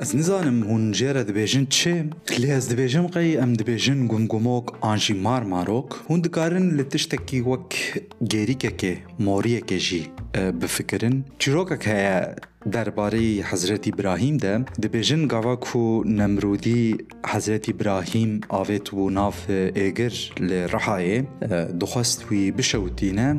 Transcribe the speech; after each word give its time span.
Ez 0.00 0.14
nizanim 0.14 0.58
hûn 0.68 0.92
jê 0.98 1.14
re 1.14 1.22
dibêjin 1.28 1.66
çê 1.66 1.94
lê 2.42 2.50
ez 2.56 2.64
dibêjim 2.70 3.06
qey 3.14 3.34
em 3.44 3.52
dibêjin 3.60 4.06
gumgumok 4.06 4.66
an 4.82 4.96
jî 4.96 5.14
marmarok 5.14 5.88
hûn 6.08 6.24
dikarin 6.24 6.78
li 6.78 6.88
tiştekî 6.88 7.38
wek 7.50 7.70
gêrîkekê 8.32 8.94
moriyekê 9.26 9.78
jî 9.78 10.02
bifikirin. 10.60 11.24
Çîrokek 11.38 11.86
heye 11.86 12.36
derbarê 12.66 13.42
Hezretî 13.42 13.90
İbrahîm 13.90 14.42
de 14.42 14.60
dibêjin 14.82 15.28
gava 15.28 15.60
ku 15.60 16.04
Nemrûdî 16.06 16.82
Hezretî 17.26 17.70
İbrahîm 17.70 18.40
avê 18.40 18.78
bû 18.78 19.14
nav 19.14 19.36
êgir 19.86 20.14
li 20.48 20.60
Rihayê 20.74 21.18
dixwest 21.80 22.20
wî 22.28 22.58
bişewitîne 22.58 23.36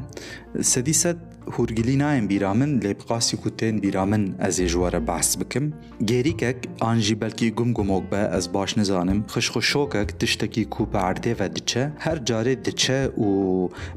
sedî 0.61 0.93
sed 0.93 1.17
هورگلی 1.53 1.95
نایم 1.95 2.27
بیرامن 2.27 2.79
لێ 2.83 2.93
بقاسی 2.99 3.37
کوتێن 3.43 3.75
بیرامن 3.83 4.23
ئەزێ 4.43 4.67
ژوەرە 4.73 5.01
باس 5.09 5.29
بکەم 5.39 5.65
گێریکەک 6.09 6.59
ئانژی 6.83 7.15
بەلکی 7.21 7.49
گومگومۆک 7.57 8.03
بە 8.11 8.21
ئەس 8.33 8.45
باش 8.55 8.71
نزانم 8.77 9.19
خشخشۆکەک 9.33 10.09
تشتێکی 10.19 10.63
کوپە 10.73 10.99
ئاردێڤە 11.05 11.47
دچە 11.55 11.83
هەر 12.05 12.17
جارێ 12.27 12.55
دچە 12.65 12.99
و 13.25 13.29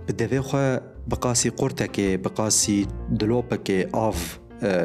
بدەوێ 0.07 0.41
خۆ 0.49 0.65
بقاسی 1.11 1.51
قورتەکێ 1.59 2.09
بقاسی 2.25 2.81
دلۆپەکێ 3.21 3.81
ئاف 3.97 4.21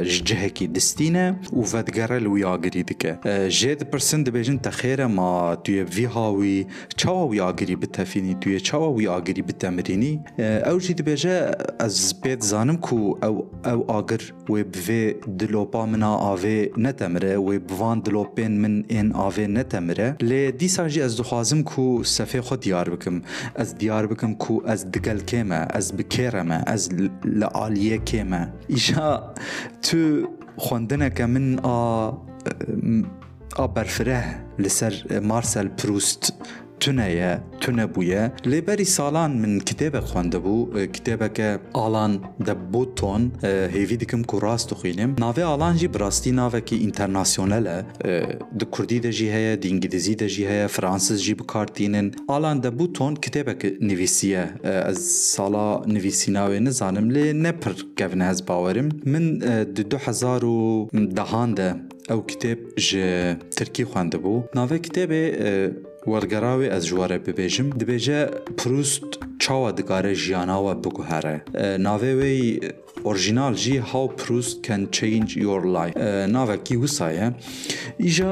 ji 0.04 0.26
cihekî 0.26 0.76
distîne 0.76 1.36
û 1.60 1.62
vedgerel 1.74 2.26
wî 2.34 2.44
agirî 2.56 2.84
dike. 2.88 3.14
Jê 3.60 3.80
dipirsin 3.80 4.20
dibêjin 4.26 4.58
te 4.66 4.70
xêre 4.70 5.08
ma 5.18 5.58
tu 5.64 5.72
yê 5.72 5.86
vî 5.96 6.06
hawî 6.16 6.68
çawa 6.98 7.24
wî 7.32 7.42
agirî 7.50 7.76
bitefînî 7.82 8.40
tu 8.42 8.50
yê 8.50 8.60
çawa 8.60 8.90
wî 8.98 9.10
agirî 9.18 9.48
bitemirînî 9.48 10.14
ew 10.72 10.80
jî 10.86 10.94
dibêje 11.00 11.38
ez 11.86 12.14
pê 12.22 12.42
dizanim 12.42 12.78
ku 12.78 13.20
ew 13.30 13.38
ew 13.74 13.82
agir 13.98 14.34
wê 14.48 14.64
bi 14.74 14.80
vê 14.88 15.04
dilopa 15.40 15.86
mina 15.86 16.12
avê 16.32 16.72
netemire 16.78 17.34
wê 17.36 17.58
bi 17.70 17.74
van 17.80 17.98
dilopên 18.06 18.52
min 18.64 18.76
ên 18.84 19.08
avê 19.28 19.46
netemire 19.54 20.16
lê 20.22 20.60
dîsa 20.60 20.90
jî 20.90 21.02
ez 21.02 21.14
dixwazim 21.20 21.64
ku 21.64 22.02
sefê 22.04 22.40
xwe 22.48 22.62
diyar 22.62 22.88
bikim 22.94 23.24
ez 23.62 23.80
diyar 23.80 24.10
bikim 24.12 24.36
ku 24.36 24.64
ez 24.74 24.94
digel 24.94 25.20
kême 25.32 25.78
ez 25.78 25.98
bi 25.98 26.04
kêre 26.04 26.44
me 26.50 26.64
ez 26.74 26.84
li 27.40 27.46
aliyê 27.46 28.00
kême 28.06 28.42
îşa 28.70 29.34
تو 29.86 29.98
خوندنەکە 30.66 31.26
من 31.34 31.48
ئا 33.60 33.66
بەرفرە 33.76 34.22
لەسەر 34.64 34.94
مارسەل 35.30 35.68
پروست 35.80 36.34
تونەیە 36.84 37.32
تونە 37.62 37.86
بووە 37.94 38.24
لێبەری 38.52 38.88
ساڵان 38.98 39.32
من 39.44 39.54
کتێبە 39.70 40.02
خوێندەبوو 40.10 40.60
کتێبەکە 40.96 41.50
ئالان 41.78 42.14
دەبوو 42.48 42.84
تۆن 43.00 43.24
هێوی 43.76 43.98
دکم 44.02 44.22
و 44.34 44.40
ڕاست 44.46 44.70
و 44.72 44.76
خوێنم 44.80 45.12
ناوێ 45.24 45.44
ئالانجی 45.52 45.88
بڕاستی 45.94 46.32
ناوێکی 46.42 46.78
ئینتەرناسیۆنەلە 46.84 47.78
di 48.60 48.66
کوردی 48.74 49.00
دەژی 49.06 49.30
هەیە 49.36 49.54
دینگلیزی 49.66 50.16
دەژی 50.22 50.46
هەیە 50.52 50.68
فرانسزجی 50.76 51.34
بکارتینن. 51.40 52.08
ئالان 52.32 52.58
دەبوو 52.66 52.88
تۆن 52.98 53.14
کتێبێک 53.26 53.62
نوویسیە 53.90 54.44
ئەس 54.88 55.02
ساڵا 55.36 55.68
نوویسی 55.96 56.30
ناوێ 56.38 56.60
نزانم 56.68 57.08
لێ 57.16 57.26
نەپر 57.46 57.74
کەڤنە 58.00 58.26
هەز 58.32 58.40
باوەرم 58.48 58.90
من 59.14 59.26
2010 59.40 60.90
دەهاندە 61.18 61.70
ئەو 62.10 62.20
کتێب 62.30 62.60
ji 62.88 63.04
ترکی 63.58 63.86
خوێندەبوو 63.92 64.38
ناوێ 64.58 64.78
کتێبێ 64.86 65.24
ورګراوي 66.08 66.70
از 66.70 66.86
جواره 66.86 67.18
په 67.18 67.32
بهجم 67.32 67.70
پروست 68.58 69.06
چاوا 69.40 69.72
د 69.72 69.82
ګاره 69.92 70.14
و 70.66 70.74
بکوهره. 70.76 71.36
ناوي 71.78 72.14
وی 72.20 72.60
اورجینال 73.04 73.54
جی 73.54 73.78
هاو 73.78 74.08
پروست 74.08 74.64
کن 74.66 74.86
چینج 74.92 75.38
یور 75.38 75.66
لایف 75.76 75.98
ناوا 76.36 76.56
کی 76.56 76.76
وسایه 76.76 77.34
ایجا 77.98 78.32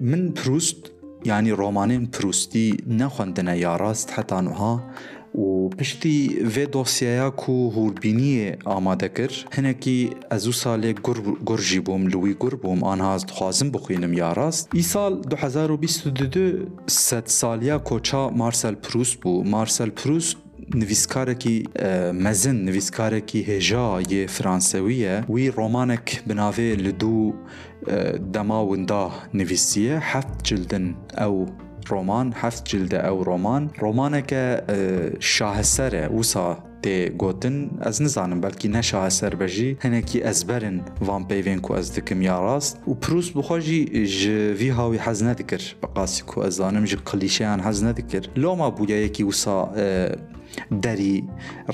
من 0.00 0.28
پروست 0.28 0.90
یعنی 1.24 1.50
رومانین 1.50 2.06
پروستی 2.06 2.76
نه 2.86 3.08
یاراست 3.08 3.48
یا 3.58 3.76
راست 3.76 4.12
حتی 4.12 4.34
و 5.38 5.68
پشتی 5.78 6.18
vê 6.54 6.64
dosyaya 6.72 7.28
ku 7.40 7.54
hûrbîniyê 7.76 8.50
amade 8.76 9.08
kir 9.16 9.32
hinekî 9.56 10.00
ez 10.36 10.44
û 10.50 10.52
salê 10.62 10.92
gur 11.48 11.60
jî 11.68 11.80
bûm 11.86 12.02
li 12.12 12.18
wî 12.24 12.34
gur 12.42 12.54
bûm 12.62 12.80
anhaz 12.92 13.20
dixwazim 13.28 13.68
bixwînim 13.74 14.12
ya 14.22 14.36
rast 14.36 14.74
îsal 14.74 15.12
2022 15.30 16.68
sed 16.86 17.26
saliya 17.26 17.84
koça 17.84 18.30
Marcel 18.30 18.74
Proust 18.74 19.16
bû 19.22 19.48
Marcel 19.48 19.90
Proust 19.90 20.36
نویسکارێکی 20.74 21.56
مەزن 22.24 22.56
نویسکارێکی 22.68 23.40
هێژا 23.50 23.86
یê 24.12 24.22
فرانسەوی 24.36 24.96
ye 25.04 25.14
wî 25.34 25.44
romanek 25.58 26.06
bi 26.26 26.34
navê 26.42 26.68
li 26.84 26.92
dû 27.02 27.16
dema 28.34 28.60
winda 28.70 29.02
nivîsiye 29.34 29.94
heft 30.10 30.44
cildin 30.44 30.86
ew 31.26 31.36
ڕۆمان 31.92 32.26
هەفت 32.42 32.62
جلدە 32.70 32.98
ئەو 33.06 33.18
ڕۆمان 33.28 33.62
ڕۆمانێکە 33.82 34.44
شاهسەرە 35.34 36.04
وسا 36.18 36.48
تێ 36.82 36.96
گوتن 37.22 37.56
ئەس 37.84 37.96
نزانم 38.04 38.40
بەلکی 38.44 38.68
نەشا 38.76 39.00
سەربەژی 39.18 39.70
هەنێکی 39.84 40.18
ئەزبەرن 40.26 40.76
وان 41.06 41.22
پەیوێن 41.30 41.58
و 41.66 41.72
ئەس 41.78 41.88
دکم 41.96 42.20
یا 42.28 42.36
ڕاست 42.44 42.74
و 42.90 42.94
پروست 43.02 43.32
بخۆژی 43.38 43.80
ژوی 44.18 44.70
هاوی 44.78 44.98
حەز 45.06 45.18
نەدکرد 45.28 45.66
بە 45.82 45.88
قاسی 45.96 46.22
کو 46.28 46.36
ئەزانم 46.46 46.84
ژ 46.90 46.92
قلیشیان 47.08 47.60
حەز 47.66 47.78
نەدکرد 47.86 48.26
لۆما 48.42 48.68
بوویەکی 48.76 49.24
وسا 49.30 49.58
دەری 50.84 51.16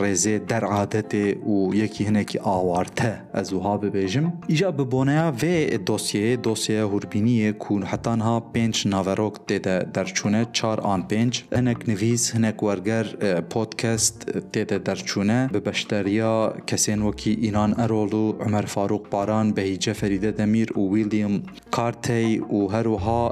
ڕێزێ 0.00 0.36
دەرعادەتێ 0.50 1.26
و 1.52 1.56
یەکی 1.82 2.02
هەنێکی 2.08 2.38
ئاوارتە 2.46 3.12
ئەز 3.36 3.48
وها 3.56 3.74
ببێژم. 3.82 4.26
ئیجا 4.52 4.70
ببوونەیە 4.78 5.28
vê 5.42 5.56
دۆسیێ 5.88 6.30
دۆسیە 6.46 6.82
هوربینیە 6.92 7.50
کوون 7.62 7.82
حتانها 7.90 8.36
پێنج 8.54 8.76
ناڤەرۆک 8.92 9.36
تێدە 9.48 9.76
دەرچوونە 9.94 10.42
چار 10.58 10.78
ئان 10.86 11.02
پێنج. 11.10 11.32
هەنێک 11.58 11.80
نویس 11.90 12.24
هەنێک 12.34 12.58
وەرگەر 12.66 13.06
پۆتکەست 13.52 14.16
تێدە 14.52 14.78
دەرچوونە. 14.86 15.40
بە 15.54 15.60
بەشتەریا 15.66 16.34
کەسێن 16.68 17.00
وەکی 17.06 17.32
ئینان 17.44 17.72
ئەرۆڵ 17.80 18.12
و 18.22 18.24
عمەر 18.44 18.66
فاروق 18.74 19.04
باران 19.12 19.46
بەهیجە 19.56 19.94
فەریدە 20.00 20.30
دەمیر 20.38 20.68
و 20.78 20.82
ویلیام 20.94 21.34
کارتەی 21.76 22.30
و 22.56 22.60
هەروها 22.74 23.22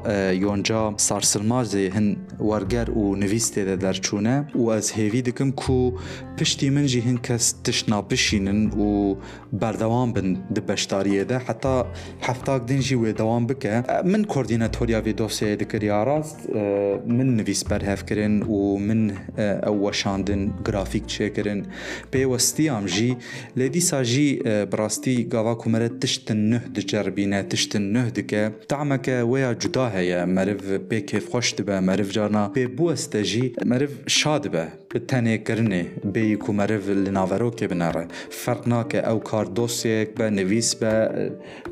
یۆنجا 0.44 0.82
سارسلمازێ 1.06 1.84
هەن 1.96 2.08
وەرگەر 2.50 2.88
و 3.00 3.04
نویس 3.22 3.46
تێدە 3.54 3.76
دەرچوونە. 3.84 4.36
و 4.62 4.64
ئەس 4.74 4.88
هێوی 4.98 5.22
دکم 5.32 5.50
کو 5.50 5.92
پشتی 6.38 6.70
من 6.70 6.86
جی 6.86 7.00
هن 7.00 7.16
کس 7.16 7.52
تش 7.64 7.88
ناپشینن 7.88 8.66
و 8.66 9.14
بردوام 9.52 10.12
بن 10.12 10.32
د 10.54 10.66
بشتاریه 10.66 11.24
ده 11.24 11.38
حتا 11.38 11.86
هفتاگ 12.22 12.66
دین 12.66 12.80
جی 12.80 12.94
و 12.94 13.12
دوام 13.12 13.46
بکه 13.46 13.84
من 14.04 14.24
کوردیناتوریا 14.24 15.00
وی 15.00 15.12
دوسه 15.12 15.56
دکریا 15.56 16.02
راست 16.04 16.50
آه، 16.50 17.02
من 17.06 17.36
نویس 17.36 17.64
بر 17.64 17.84
هف 17.84 18.04
کرن 18.06 18.42
و 18.42 18.78
من 18.78 19.12
آه، 19.38 19.68
اوشاندن 19.68 20.50
گرافیک 20.66 21.06
چه 21.06 21.30
کرن 21.30 21.62
پی 22.10 22.24
وستی 22.24 22.68
ام 22.68 22.86
جی 22.86 23.16
لیدی 23.56 23.80
سا 23.80 24.02
جی 24.02 24.42
آه، 24.46 24.64
براستی 24.64 25.24
گاوا 25.24 25.54
کمره 25.54 25.88
تشتن 25.88 26.36
نه 26.36 26.58
ده 26.74 26.82
جربینه 26.82 27.42
تشتن 27.42 27.82
نه 27.92 28.10
ده 28.10 28.22
که 28.22 28.50
تعمک 28.68 29.10
ویا 29.32 29.54
جدا 29.54 29.88
هیا 29.88 30.26
مرف 30.26 30.70
بی 30.70 31.00
کف 31.00 31.28
خوش 31.28 31.54
ده 31.54 31.80
مرف 31.80 32.10
جارنا 32.10 32.48
پی 32.48 32.66
بو 32.66 32.86
استجی 32.86 33.52
مرف 33.66 33.90
شاد 34.06 34.50
به 34.50 34.68
به 34.88 35.00
bueste 35.26 35.56
jî 35.56 35.62
meriv 35.62 35.82
şa 35.82 35.82
dibe 35.82 35.82
bi 35.82 35.82
tenêkirinê 35.82 35.86
bêyî 36.14 36.38
ku 36.38 36.52
meriv 36.52 36.88
li 37.04 37.10
naverokê 37.10 37.70
binere 37.70 38.06
ferq 38.30 38.66
nake 38.66 38.98
ew 38.98 39.20
kar 39.24 39.56
dosyek 39.56 40.18
be 40.18 40.36
nivîs 40.36 40.80
be 40.82 41.12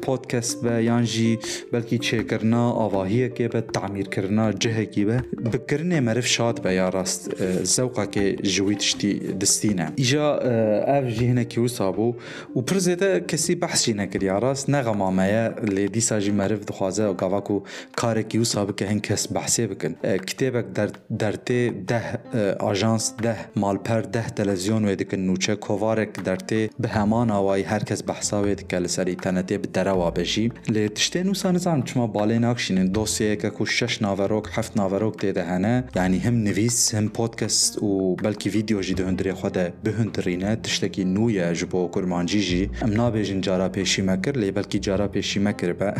podcast 0.02 0.64
be 0.64 0.82
yan 0.82 1.02
jî 1.02 1.38
belkî 1.72 1.98
çêkirina 1.98 2.72
avahiyekê 2.84 3.52
be 3.52 3.66
tamîrkirina 3.66 4.58
cihekî 4.58 5.08
be 5.08 5.20
bikirinê 5.32 6.00
meriv 6.00 6.22
şad 6.22 6.64
be 6.64 6.72
ya 6.74 6.92
rast 6.92 7.28
zewqekê 7.62 8.46
ji 8.46 8.62
wî 8.62 8.78
tiştî 8.78 9.40
distîne 9.40 9.88
îja 9.98 10.36
ev 10.86 11.08
jî 11.08 11.28
hinekî 11.28 11.54
wisa 11.54 11.84
bû 11.84 12.14
û 12.54 12.64
pir 12.64 12.76
zêde 12.76 13.26
kesî 13.26 13.62
behs 13.62 13.84
jî 13.84 13.96
nekir 13.96 14.22
ya 14.22 14.42
rast 14.42 14.68
neğema 14.68 15.10
me 15.10 15.26
ye 15.28 15.52
lê 15.76 15.94
dîsa 15.94 16.20
jî 16.20 16.32
meriv 16.32 16.60
dixwaze 16.68 17.06
gava 17.18 17.44
ku 17.44 17.64
karekî 17.96 18.38
wisa 18.38 18.68
bike 18.68 18.90
hin 18.90 18.98
kes 18.98 19.26
behsê 19.26 19.70
bikin 19.70 19.96
kitêbek 20.02 20.64
dertê 21.10 21.88
deh 21.88 22.06
ajans 22.60 23.12
deh 23.22 23.39
awayî 27.30 27.64
herkes 27.64 28.08
behsa 28.08 28.36
wê 28.36 28.58
dike 28.58 28.82
li 28.84 28.88
ser 28.88 29.06
înternetê 29.06 29.62
bi 29.62 29.74
derewa 29.74 30.16
bejî 30.16 30.50
lê 30.74 30.88
tiştê 30.88 31.20
nûsa 31.28 31.52
nizanim 31.52 31.84
çima 31.84 32.04
balê 32.04 32.42
nakşînin 32.42 32.94
dosyeyeke 32.94 33.50
ku 33.50 33.66
şeş 33.66 34.00
naverok 34.00 34.48
heft 34.56 34.76
naverok 34.76 35.22
tê 35.22 35.34
de 35.34 35.44
hene 35.44 35.84
yanî 35.94 36.24
him 36.24 36.44
nivîs 36.44 36.94
him 36.94 37.08
podcast 37.08 37.76
û 37.76 37.88
belkî 38.24 38.52
video 38.54 38.82
jî 38.82 38.96
di 38.96 39.02
hundirê 39.02 39.32
xwe 39.32 39.54
de 39.54 39.72
bihundirîne 39.84 40.62
tiştekî 40.62 41.02
nû 41.02 41.32
ye 41.32 41.54
ji 41.54 41.72
bo 41.72 41.90
kurmancî 41.90 42.40
jî 42.40 42.70
em 42.82 42.92
nabêjin 42.94 43.42
cara 43.42 43.66
pêşî 43.66 44.02
me 44.02 44.22
kir 44.22 44.34
lê 44.34 44.56
belkî 44.56 44.82
cara 44.82 45.06
pêşî 45.06 45.40
me 45.40 45.56
kir 45.56 45.80
be 45.80 45.94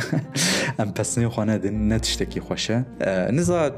em 0.78 0.88
pesnê 0.88 1.26
xwe 1.26 1.46
nedin 1.46 1.90
ne 1.90 1.98
tiştekî 1.98 2.40
xweş 2.40 2.70
e 2.70 2.84
niza 3.36 3.76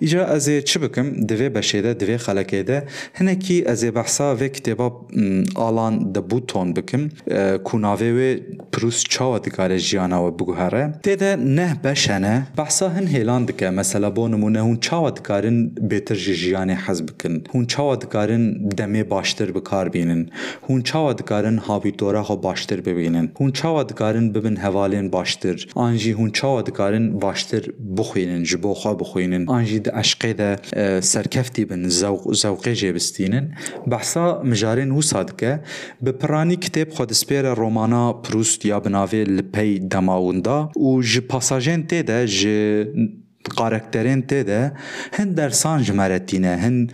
ایجا 0.00 0.24
از 0.24 0.50
چی 0.50 0.78
بکم 0.78 1.10
دوی 1.10 1.48
بشه 1.48 1.94
دوی 1.94 2.16
خلکه 2.16 2.62
ده 2.62 2.82
هنکی 3.14 3.64
از 3.64 3.84
بحثا 3.84 4.36
و 4.36 4.38
کتابا 4.38 5.06
آلان 5.54 6.12
د 6.12 6.18
بوتون 6.28 6.72
بکم 6.72 7.08
کوناوه 7.64 8.06
و 8.06 8.36
پروس 8.72 9.04
چاو 9.08 9.38
دکاره 9.38 9.78
جیانا 9.78 10.26
و 10.26 10.30
بگوهره 10.30 10.94
تیده 11.02 11.36
نه 11.36 11.80
بشنه 11.84 12.46
بحثا 12.56 12.88
هن 12.88 13.06
هیلان 13.06 13.44
دکه 13.44 13.70
مثلا 13.70 14.10
بو 14.10 14.28
نمونه 14.28 14.60
هون 14.60 14.76
چاو 14.76 15.10
دکارن 15.10 15.68
بهتر 15.68 16.14
جیانی 16.14 16.72
حز 16.72 17.02
بکن 17.02 17.40
هون 17.54 17.66
چاو 17.66 17.96
دکارن 17.96 18.68
دمه 18.68 19.04
باشتر 19.04 19.50
بکار 19.50 19.88
بینن 19.88 20.26
هون 20.68 20.82
چاو 20.82 21.12
دکارن 21.12 21.58
هاویتورا 21.58 22.22
خو 22.22 22.36
باشتر 22.36 22.80
ببینن 22.80 23.32
هون 23.40 23.52
چاو 23.52 23.82
دکارن 23.82 24.32
ببن 24.32 24.56
هوالین 24.56 25.10
باشتر 25.10 25.66
آنجی 25.74 26.12
هون 26.12 26.30
چاو 26.30 26.62
دکارن 26.62 27.18
باشتر 27.18 27.62
بخوینن 27.96 28.42
جبو 28.42 28.74
خوا 28.74 28.94
بخوینن 28.94 29.48
آنجی 29.48 29.87
عشقێ 30.00 30.32
دە 30.40 30.50
سەرکەفتی 31.12 31.64
بن 31.70 31.82
زەوقێ 32.42 32.72
ژێبستینن 32.80 33.46
بەحسا 33.90 34.26
مژارێن 34.50 34.90
وسا 34.98 35.22
دکە 35.28 35.52
کتاب 36.64 36.88
خود 36.96 37.12
سپیر 37.12 37.44
رومانا 37.54 38.12
پروست 38.12 38.64
یا 38.64 38.78
بناوێ 38.80 39.22
لپەی 39.36 39.72
دەماوندا 39.92 40.58
و 40.76 41.02
ji 41.02 41.20
پاساجین 41.30 41.80
tê 41.90 41.98
قارکترین 43.48 44.20
ده 44.20 44.72
هن 45.12 45.32
درسان 45.32 45.82
جمرتینه 45.82 46.56
هن 46.56 46.88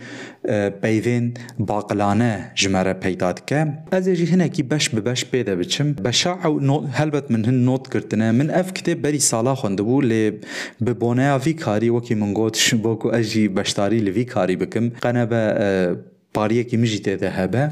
پیوین 0.81 1.33
باقلانه 1.59 2.51
جمره 2.55 2.93
پیدا 2.93 3.31
دکه. 3.31 3.67
از 3.91 4.09
جی 4.09 4.25
هنکی 4.25 4.63
بش 4.63 4.89
به 4.89 5.01
بش 5.01 5.25
پیدا 5.25 5.55
بچم. 5.55 5.93
بشاع 5.93 6.47
و 6.47 6.87
هلبت 6.91 7.31
من 7.31 7.45
هن 7.45 7.53
نوت 7.65 7.93
کرتنه 7.93 8.31
من 8.31 8.49
اف 8.49 8.73
کتاب 8.73 9.01
بری 9.01 9.19
سالا 9.19 9.55
خونده 9.55 9.83
بو 9.83 10.01
لی 10.01 10.31
ببونه 10.85 11.37
وی 11.37 11.53
کاری 11.53 11.89
وکی 11.89 12.15
من 12.15 12.33
گوت 12.33 12.75
بوکو 12.83 13.07
اجی 13.07 13.47
بشتاری 13.47 13.99
لوی 13.99 14.25
کاری 14.25 14.55
بکم. 14.55 14.89
قنه 14.89 15.25
باريه 16.35 16.61
كي 16.61 16.77
مجي 16.77 17.17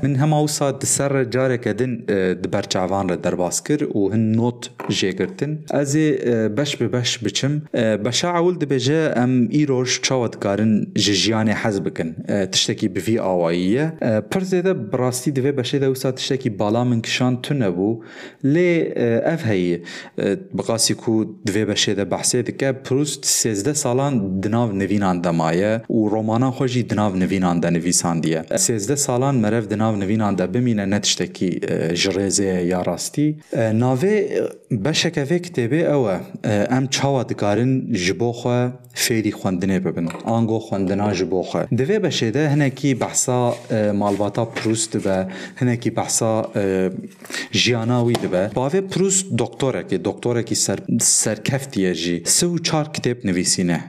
من 0.04 0.15
هما 0.19 0.39
وصا 0.39 0.71
دسر 0.71 1.24
جارك 1.24 1.68
دن 1.68 2.06
آه، 2.10 2.33
دبرچاوان 2.33 3.10
ر 3.10 3.15
درباسكر 3.15 3.88
و 3.92 4.10
هن 4.10 4.31
نوت 4.31 4.69
جيكرتن 4.89 5.57
ازي 5.71 6.18
آه، 6.21 6.48
بش 6.48 6.75
ببش 6.75 7.18
بچم. 7.18 7.60
آه، 7.75 7.95
بشا 7.95 8.27
اول 8.30 8.56
بجا 8.56 9.24
ام 9.24 9.50
ايروش 9.54 10.01
چاوت 10.01 10.36
كارن 10.36 10.88
ججيان 10.98 11.54
حزبكن 11.54 12.13
تشتكي 12.51 12.88
بفي 12.88 13.19
اوايه 13.19 13.95
پرزه 14.31 14.60
ده 14.60 14.74
براستي 14.74 15.31
دوي 15.31 15.51
بشه 15.51 15.77
ده 15.77 15.89
وصا 15.89 16.09
تشتكي 16.12 16.50
بالا 16.50 16.83
من 16.83 17.01
كشان 17.01 17.42
تنه 17.42 17.69
بو 17.69 18.04
لي 18.44 18.94
اف 19.33 19.45
هي 19.45 19.81
بقاسي 20.54 20.94
كو 20.94 21.24
دوي 21.24 21.66
بشه 21.66 21.94
ده 21.94 22.04
بحسه 22.04 22.42
ده 22.42 22.51
كه 22.51 22.71
پروست 22.71 23.25
سالان 23.74 24.39
دناو 24.39 24.71
نوينان 24.71 25.21
دمايه 25.21 25.83
و 25.89 26.07
رومانا 26.07 26.51
خوشي 26.51 26.81
دناو 26.81 27.16
نوينان 27.16 27.59
دنوي 27.59 27.92
ساندية 27.92 28.45
سێزدە 28.66 28.96
ساڵان 29.06 29.36
مەرەف 29.44 29.66
دناو 29.72 29.96
نویناندا 30.02 30.46
بمینە 30.54 30.86
نەتشتێکی 30.94 31.52
جریزه 32.02 32.52
یا 32.74 32.80
ڕاستی. 32.88 33.30
ناوێ 33.82 34.16
بەشەکەفێ 34.86 35.38
کتێبێ 35.46 35.82
ئەوە 35.92 36.16
ئەم 36.74 36.86
چاوە 36.96 37.24
دکارن 37.32 37.72
ji 38.04 38.14
بۆ 38.20 38.32
خۆ 38.40 38.60
فێری 39.04 39.32
خوێندنێ 39.40 39.80
ببن. 39.86 40.08
ئانگۆ 40.30 40.60
خوێندنا 40.66 41.10
ji 41.14 41.24
جبوخه 41.24 41.62
خۆ 41.66 41.76
دەوێ 41.80 41.98
بەشێدە 42.06 42.44
هەنێکی 42.54 42.92
بەحسا 43.02 43.40
مالباتا 44.02 44.46
پرست 44.46 44.94
بە 45.06 45.18
هەنێکی 45.60 45.92
بەحسا 45.98 46.34
ژیانناوی 47.62 48.16
دەبە. 48.24 48.44
که 48.54 48.82
پرست 48.94 49.26
کی 50.50 50.56
سر 50.56 50.80
سرکفتیه 51.02 51.94
جی 51.94 52.22
سه 52.26 52.48
و 52.48 52.58
چار 52.58 52.86
کتێب 52.96 53.18
نویسینە 53.28 53.80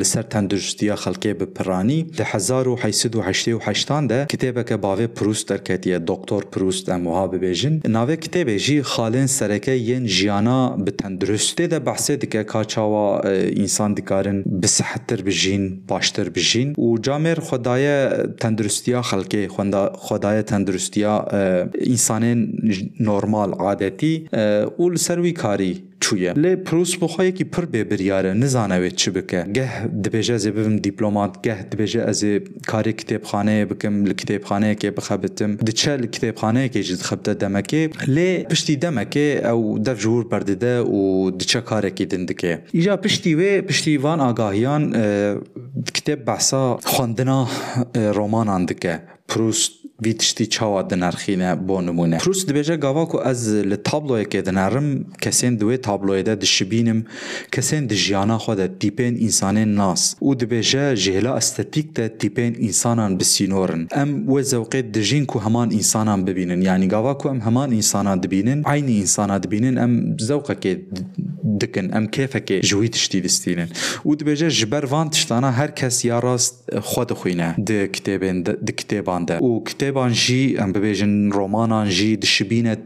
لەسەر 0.00 0.24
تەندروستیە 0.32 0.96
خەڵکێ 1.02 1.32
بپڕانی 1.40 2.00
1970 2.20 2.66
و 2.66 2.76
1970 3.20 4.11
ده 4.12 4.26
کتابه 4.32 4.76
باوی 4.76 5.06
پروست 5.06 5.48
درکتیه 5.48 5.98
دکتر 6.06 6.40
پروست 6.52 6.88
ام 6.88 7.06
وها 7.06 7.26
ببیجن 7.26 7.80
ناوی 7.88 8.16
کتابه 8.16 8.56
جی 8.58 8.82
خالین 8.82 9.26
سرکه 9.26 9.72
ین 9.72 10.04
جیانا 10.06 10.76
به 10.84 10.90
تندرستی 10.90 11.66
ده 11.66 11.78
بحثه 11.78 12.16
دکه 12.16 12.42
کاچاوا 12.44 13.20
انسان 13.62 13.94
دکارن 13.94 14.42
بسحتر 14.62 15.22
بجین 15.22 15.64
باشتر 15.88 16.28
بجین 16.28 16.72
و 16.72 16.98
جامر 16.98 17.34
خدای 17.34 18.08
تندرستیا 18.40 19.02
خلکه 19.02 19.48
خدای 19.94 20.42
تندرستیا 20.42 21.14
انسانین 21.92 22.38
نورمال 23.00 23.52
عادتی 23.52 24.28
اول 24.78 24.96
سروی 24.96 25.32
کاری 25.32 25.84
çuye. 26.04 26.30
Lê 26.42 26.52
pirûspixayekî 26.66 27.44
pir 27.54 27.64
bêbiryar 27.72 28.24
e 28.30 28.32
nizane 28.40 28.76
wê 28.82 28.90
çi 29.00 29.14
bike. 29.14 29.40
Geh 29.56 29.72
dibêje 30.04 30.34
ez 30.34 30.46
ê 30.46 30.52
bibim 30.56 30.84
dîplomat, 30.84 31.32
geh 31.46 31.58
dibêje 31.70 32.00
ez 32.10 32.20
ê 32.30 32.32
karê 32.70 32.92
kitêbxaneyê 33.00 33.64
bikim, 33.70 33.94
li 34.08 34.14
kitêbxaneyekê 34.20 34.88
bixebitim. 34.96 35.50
Diçe 35.66 35.92
li 36.02 36.08
kitêbxaneyekê 36.14 36.80
jî 36.82 36.94
dixebite 37.00 37.32
demekê. 37.44 37.82
Lê 38.16 38.48
piştî 38.50 38.74
demekê 38.84 39.26
ew 39.52 39.84
dev 39.86 39.96
ji 40.02 40.08
wir 40.14 40.30
berdide 40.30 40.74
û 40.96 41.00
diçe 41.40 41.60
karekî 41.64 42.10
din 42.10 42.28
dike. 42.28 42.52
Îja 42.74 42.96
piştî 43.00 43.30
wê 43.40 43.66
piştîvan 43.66 44.18
agahiyan 44.18 44.82
kitêb 45.96 46.26
behsa 46.26 46.78
xwendina 46.84 47.48
romanan 48.18 48.68
dike. 48.68 48.94
Proust 49.28 49.81
ویتشتی 50.04 50.32
تشتی 50.32 50.46
چاوا 50.46 50.82
دنرخینه 50.82 51.54
با 51.54 51.80
نمونه 51.80 52.18
پروس 52.18 52.46
دبیجه 52.46 52.76
گاوا 52.76 53.06
که 53.06 53.28
از 53.28 53.48
لطابلوی 53.48 54.24
که 54.24 54.42
دنرم 54.42 55.04
کسین 55.20 55.56
دوی 55.56 55.76
تابلوی 55.76 56.22
ده 56.22 56.34
دشبینم 56.34 57.04
کسین 57.52 57.86
ده 57.86 58.38
خود 58.38 58.78
دیپین 58.78 59.14
انسان 59.22 59.58
ناس. 59.58 60.16
او 60.20 60.34
دبیجه 60.34 60.94
جهلا 60.94 61.34
استتیک 61.34 61.92
ده 61.94 62.08
دیپین 62.08 62.56
انسانان 62.60 63.18
بسینورن 63.18 63.86
ام 63.92 64.30
و 64.30 64.42
زوقی 64.42 64.82
دجین 64.82 65.26
که 65.26 65.38
همان 65.38 65.72
انسانان 65.72 66.24
ببینن. 66.24 66.62
یعنی 66.62 66.86
گاوا 66.86 67.14
که 67.14 67.26
ام 67.26 67.40
همان 67.40 67.72
انسانان 67.72 68.20
دبینن 68.20 68.62
عین 68.66 68.88
انسانان 68.88 69.38
دبینن 69.38 69.78
ام 69.78 70.16
زوقه 70.18 70.54
که 70.54 70.82
دکن 71.60 71.96
ام 71.96 72.06
کیفه 72.06 72.40
که 72.40 72.60
جوی 72.60 72.88
تشتی 72.88 73.20
دستینن. 73.20 73.68
او 74.02 74.14
دبیجه 74.16 74.50
جبر 74.50 74.84
وان 74.84 75.10
تشتانا 75.10 75.50
هر 75.50 75.70
کس 75.70 76.04
یاراست 76.04 76.78
خود 76.80 77.12
خوینه 77.12 77.54
ده 77.66 77.88
کتابان 78.76 79.24
ده 79.24 79.36
او 79.36 79.64
کتاب 79.64 79.91
كتابان 79.92 80.12
جي 80.12 80.62
ام 80.62 80.72
ببيجن 80.72 81.30
رومانان 81.32 81.88
جي 81.88 82.16
دشبينة 82.16 82.76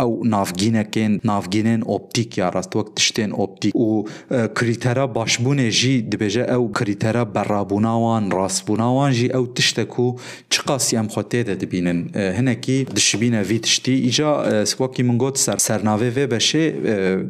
او 0.00 0.24
نافجينة 0.24 0.82
كان 0.82 1.20
نافجينين 1.24 1.82
اوبتيك 1.82 2.38
يا 2.38 2.48
راست 2.48 2.76
وقت 2.76 2.96
تشتين 2.96 3.32
اوبتيك 3.32 3.76
و 3.76 4.08
كريترا 4.56 5.04
باشبونه 5.04 5.68
جي 5.68 6.00
دبيجا 6.00 6.44
او 6.44 6.68
كريترا 6.68 7.22
برابوناوان 7.22 8.32
راسبوناوان 8.32 9.12
جي 9.12 9.34
او 9.34 9.46
تشتكو 9.46 10.16
چقاسي 10.50 10.98
ام 10.98 11.08
خوته 11.08 11.42
ده 11.42 11.54
دبينن 11.54 12.10
هنكي 12.16 12.84
دشبينة 12.84 13.42
في 13.42 13.58
تشتي 13.58 13.94
ايجا 13.94 14.64
سواكي 14.64 15.02
من 15.02 15.18
قد 15.18 15.36
سر 15.36 15.58
سرناوي 15.58 16.10
بشي 16.10 16.26
بشه 16.26 17.26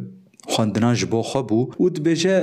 خوندنا 0.49 0.95
ji 0.95 1.07
bo 1.13 1.21
xwe 1.23 1.41
bû 1.49 1.61
û 1.79 1.95
dibêje 1.97 2.35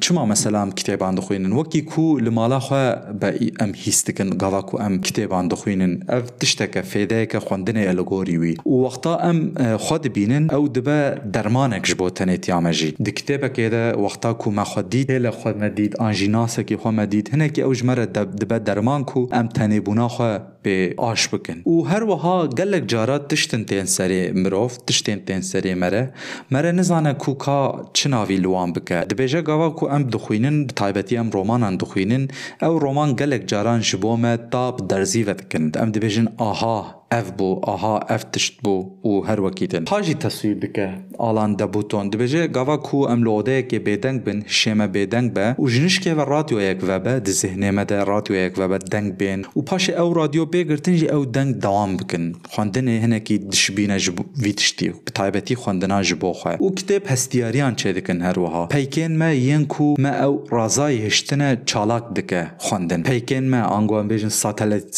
çima 0.00 0.24
mesela 0.24 0.62
em 0.62 0.70
kitêban 0.70 1.16
dixwînin 1.16 1.52
wekî 1.58 1.84
ku 1.84 2.04
li 2.24 2.30
mala 2.30 2.58
xwe 2.58 2.84
be 3.20 3.28
em 3.64 3.72
hîs 3.82 4.06
dikin 4.06 4.30
gava 4.42 4.60
ku 4.68 4.74
em 4.86 4.94
kitêban 5.06 5.44
dixwînin 5.50 5.92
ev 6.16 6.24
tişteke 6.40 6.80
fêdeyeke 6.92 7.38
xwendinê 7.46 7.84
li 7.98 8.04
gorî 8.12 8.36
wî 8.42 8.54
û 8.72 8.74
wexta 8.84 9.12
em 9.30 9.38
xwe 9.84 9.96
dibînin 10.04 10.44
ew 10.56 10.64
dibe 10.74 11.00
dermanek 11.34 11.84
ji 11.88 11.94
bo 11.98 12.06
tenêtiya 12.18 12.58
me 12.64 12.72
jî 12.78 12.90
di 13.04 13.10
kitêbekê 13.18 13.66
de 13.74 13.84
wexta 14.04 14.30
ku 14.40 14.48
me 14.58 14.64
xwe 14.70 14.82
dît 14.92 15.08
hê 15.10 15.18
le 15.24 15.30
xwe 15.38 15.52
me 15.60 15.68
dît 15.76 15.92
an 16.04 16.12
jî 16.18 16.28
nasekî 16.32 16.76
xwe 16.82 16.90
me 16.98 17.04
dît 17.12 17.26
hinekî 17.32 17.60
ew 17.66 17.74
ji 17.78 17.84
me 17.88 17.94
re 17.98 18.06
dibe 18.40 18.58
derman 18.66 19.02
ku 19.10 19.20
em 19.40 19.46
tenêbûna 19.56 20.08
xwe 20.16 20.32
bê 20.64 20.94
aş 21.10 21.22
bikin 21.32 21.58
û 21.72 21.74
her 21.90 22.02
wiha 22.10 22.36
gelek 22.58 22.84
cara 22.92 23.28
tiştin 23.28 23.64
tên 23.70 23.86
serê 23.96 24.22
mirov 24.42 24.70
tiştên 24.86 25.18
tên 25.26 25.40
serê 25.50 25.74
me 25.74 25.88
re 25.92 26.02
me 26.50 26.58
re 26.64 26.76
nizane 26.76 27.12
ku 27.22 27.38
ka 27.44 27.49
çi 27.94 28.10
navî 28.10 28.36
li 28.42 28.50
wan 28.54 28.70
bike 28.74 28.98
dibêje 29.10 29.40
gava 29.48 29.68
ku 29.78 29.84
em 29.96 30.02
dixwînin 30.12 30.56
bi 30.68 30.72
taybetî 30.80 31.14
em 31.22 31.28
romanan 31.36 31.74
dixwînin 31.80 32.24
ew 32.66 32.74
roman 32.84 33.10
gelek 33.20 33.48
caran 33.50 33.80
ji 33.80 33.96
bo 34.02 34.16
me 34.22 34.32
ta 34.52 34.78
bi 34.78 34.90
derzî 34.90 35.26
ve 35.26 35.34
dikin. 35.38 35.64
Em 35.82 35.88
dibêjin 35.94 36.28
aha 36.38 36.99
bû 37.38 37.60
aha 37.72 38.00
ev 38.08 38.22
tişt 38.32 38.54
bû 38.64 38.76
û 39.04 39.26
her 39.28 39.36
wekî 39.36 39.70
din 39.70 39.84
Hajî 39.86 40.14
teswîr 40.18 40.62
dike 40.62 40.88
alan 41.18 41.58
debûton 41.58 42.06
dibêje 42.12 42.46
gava 42.46 42.80
ku 42.80 43.08
em 43.12 43.20
li 43.24 43.28
odeyekê 43.28 43.78
bêdeng 43.88 44.26
bin 44.26 44.38
şême 44.58 44.86
bêdeng 44.94 45.36
be 45.36 45.46
û 45.58 45.68
ji 45.70 45.80
nişkê 45.86 46.16
ve 46.16 46.24
radyoyek 46.36 46.82
vebe 46.88 47.24
di 47.26 47.30
zihnê 47.30 47.72
me 47.72 47.88
de 47.88 48.06
radyoyek 48.06 48.58
vebe 48.58 48.78
deng 48.92 49.20
bên 49.20 49.40
û 49.58 49.60
paşê 49.64 49.92
ew 50.02 50.10
radyo 50.20 50.44
bêgirtin 50.54 50.94
jî 51.00 51.06
ew 51.06 51.34
deng 51.34 51.62
dewam 51.62 51.98
bikin 51.98 52.24
xwendinê 52.54 53.02
hinekî 53.02 53.52
dişbîne 53.52 53.98
ji 53.98 54.12
vî 54.44 54.52
tiştî 54.56 54.88
bi 55.06 55.10
taybetî 55.14 55.54
xwendina 55.54 56.02
ji 56.02 56.20
bo 56.20 56.30
xwe 56.30 56.54
û 56.64 56.74
kitêb 56.74 57.02
hestiyariyan 57.06 57.74
çê 57.74 57.94
dikin 57.94 58.20
her 58.20 58.34
wiha 58.34 58.68
peykên 58.68 59.12
me 59.20 59.30
yên 59.36 59.64
ku 59.64 59.94
me 59.98 60.12
ew 60.26 60.34
razayê 60.58 61.06
hiştine 61.06 61.58
çalak 61.66 62.16
dike 62.16 62.42
xwendin 62.58 63.02
peykên 63.02 63.44
me 63.52 63.60
ango 63.76 64.00
em 64.00 64.08
bêjin 64.10 64.32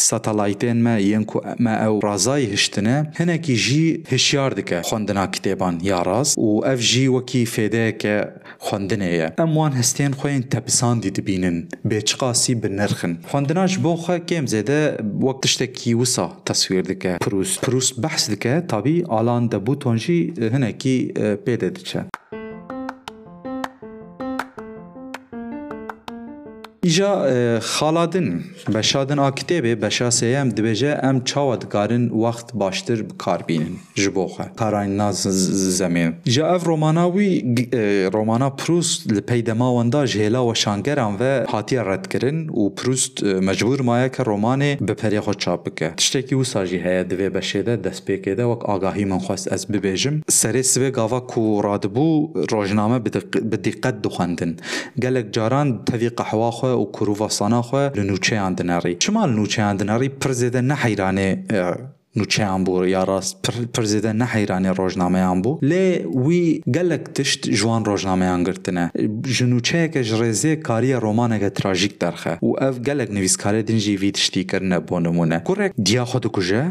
satelaytên 0.09 0.77
me 0.85 0.93
yên 0.99 1.23
ku 1.23 1.41
me 1.59 1.71
ew 1.71 2.02
رازای 2.03 2.45
هشتنه 2.45 3.11
هنکی 3.15 3.55
جی 3.55 4.03
هشیار 4.07 4.51
دکه 4.51 4.81
خوندنا 4.81 5.27
کتابان 5.27 5.79
یا 5.83 6.01
راست 6.01 6.37
و 6.37 6.61
اف 6.65 6.79
جی 6.79 7.07
وکی 7.07 7.45
فیده 7.45 7.91
که 7.91 8.25
خوندنه 8.57 9.31
ام 9.37 9.57
وان 9.57 9.71
هستین 9.71 10.11
خوین 10.11 10.41
تپساندی 10.41 11.09
دبینن 11.11 11.67
بچقاسی 11.89 12.55
بنرخن. 12.55 13.17
خوندناش 13.27 13.77
بو 13.77 13.95
خو 13.95 14.17
کم 14.17 14.45
زده 14.45 14.97
وقتشتکی 15.21 15.93
وسا 15.93 16.37
تصویر 16.45 16.81
دکه 16.81 17.17
پروست. 17.21 17.61
پروست 17.61 18.01
بحث 18.01 18.29
دکه 18.29 18.63
طبی 18.67 19.03
آلان 19.03 19.47
دبو 19.47 19.75
تونجی 19.75 20.33
هنکی 20.53 21.13
پیده 21.45 21.69
دچه 21.69 22.05
ایجا 26.85 27.59
خالادن 27.59 28.43
بشادن 28.75 29.19
آکتیبه 29.19 29.75
بشا 29.75 30.09
سیم 30.09 30.49
دبیجه 30.49 30.99
ام 31.03 31.23
چاوا 31.23 31.55
گارن 31.55 32.09
وقت 32.09 32.53
باشتر 32.53 33.01
کار 33.17 33.41
بینن 33.41 33.75
جبوخه 33.95 34.51
کاران 34.55 34.97
ناز 34.97 35.21
زمین 35.77 36.13
جا 36.23 36.47
اف 36.47 36.63
روماناوی 36.63 37.29
رومانا 38.13 38.49
پروست 38.49 39.13
لپیدما 39.13 39.75
وندا 39.75 40.05
جهلا 40.05 40.47
و 40.47 40.53
شانگران 40.53 41.17
و 41.19 41.45
حاتی 41.49 41.77
رد 41.77 42.07
کرن 42.07 42.49
و 42.49 42.69
پروست 42.69 43.23
مجبور 43.23 43.81
مایه 43.81 44.09
که 44.09 44.23
رومانه 44.23 44.75
به 44.75 44.93
پریخو 44.93 45.33
چاپ 45.33 45.69
بکه 45.69 45.89
تشتکی 45.97 46.35
و 46.35 46.43
ساجی 46.43 46.77
هیا 46.77 47.03
دوی 47.03 47.29
بشیده 47.29 47.75
دست 47.75 48.05
پیکیده 48.05 48.43
وک 48.43 48.65
آگاهی 48.65 49.05
من 49.05 49.19
خواست 49.19 49.51
از 49.51 49.67
ببیجم 49.67 50.21
سری 50.29 50.63
سوی 50.63 50.91
گاوا 50.91 51.19
کو 51.19 51.61
رادبو 51.61 52.33
روجنامه 52.51 52.99
به 53.79 53.91
دخندن 53.91 54.55
گلک 55.01 55.25
جاران 55.31 55.85
توی 55.85 56.09
قهوه 56.09 56.51
خو 56.51 56.72
و 56.81 56.85
کروڤاسانە 56.95 57.61
خۆ 57.67 57.83
لە 57.97 58.03
نوچەیان 58.11 58.53
دنەڕی 58.59 58.95
چما 59.03 59.23
لە 59.29 59.33
نوچەیان 59.39 59.75
دنەڕی 59.81 60.09
پرزێدە 60.21 60.61
نەحیرانێ 60.71 61.29
نوچەیان 62.19 62.63
بوو 62.65 62.87
یا 62.87 63.03
ڕاست 63.09 63.35
پرزێدە 63.75 64.11
نەحیرانی 64.21 64.71
ڕۆژنامەیان 64.79 65.39
بوو. 65.43 65.59
لێ 65.69 65.85
وی 66.25 66.61
گەلک 66.75 67.03
تشت 67.15 67.41
جوان 67.59 67.81
ڕۆژنامەیان 67.89 68.41
گرتنە. 68.47 68.85
ژنوچەیەکە 69.35 70.01
ژ 70.07 70.11
ڕێزێ 70.21 70.53
کاریە 70.67 70.97
ڕۆمانێکە 71.05 71.49
تراژیک 71.57 71.93
دەرخە. 72.03 72.33
و 72.47 72.51
ئەف 72.61 72.75
گەلک 72.87 73.09
نویسکارێ 73.17 73.61
دنجی 73.69 73.95
وی 74.01 74.11
تشتیکردنە 74.17 74.77
بۆ 74.87 74.97
نمونە. 75.05 75.37
کوڕێک 75.49 75.71
دیاخۆ 75.87 76.19
دکوژە 76.25 76.65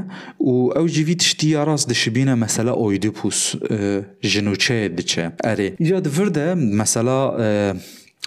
و 0.50 0.54
ئەو 0.76 0.86
جیوی 0.94 1.16
تشتی 1.22 1.48
یا 1.56 1.62
ڕاست 1.68 1.86
دشبینە 1.92 2.34
مەسەلا 2.44 2.72
ئۆیدپوس 2.82 3.40
ژنوچەیە 4.30 4.88
دچە. 4.98 5.24
ئەرێ 5.46 5.68
یا 5.90 5.98
دڤردە 6.06 6.46
مەسەلا 6.80 7.20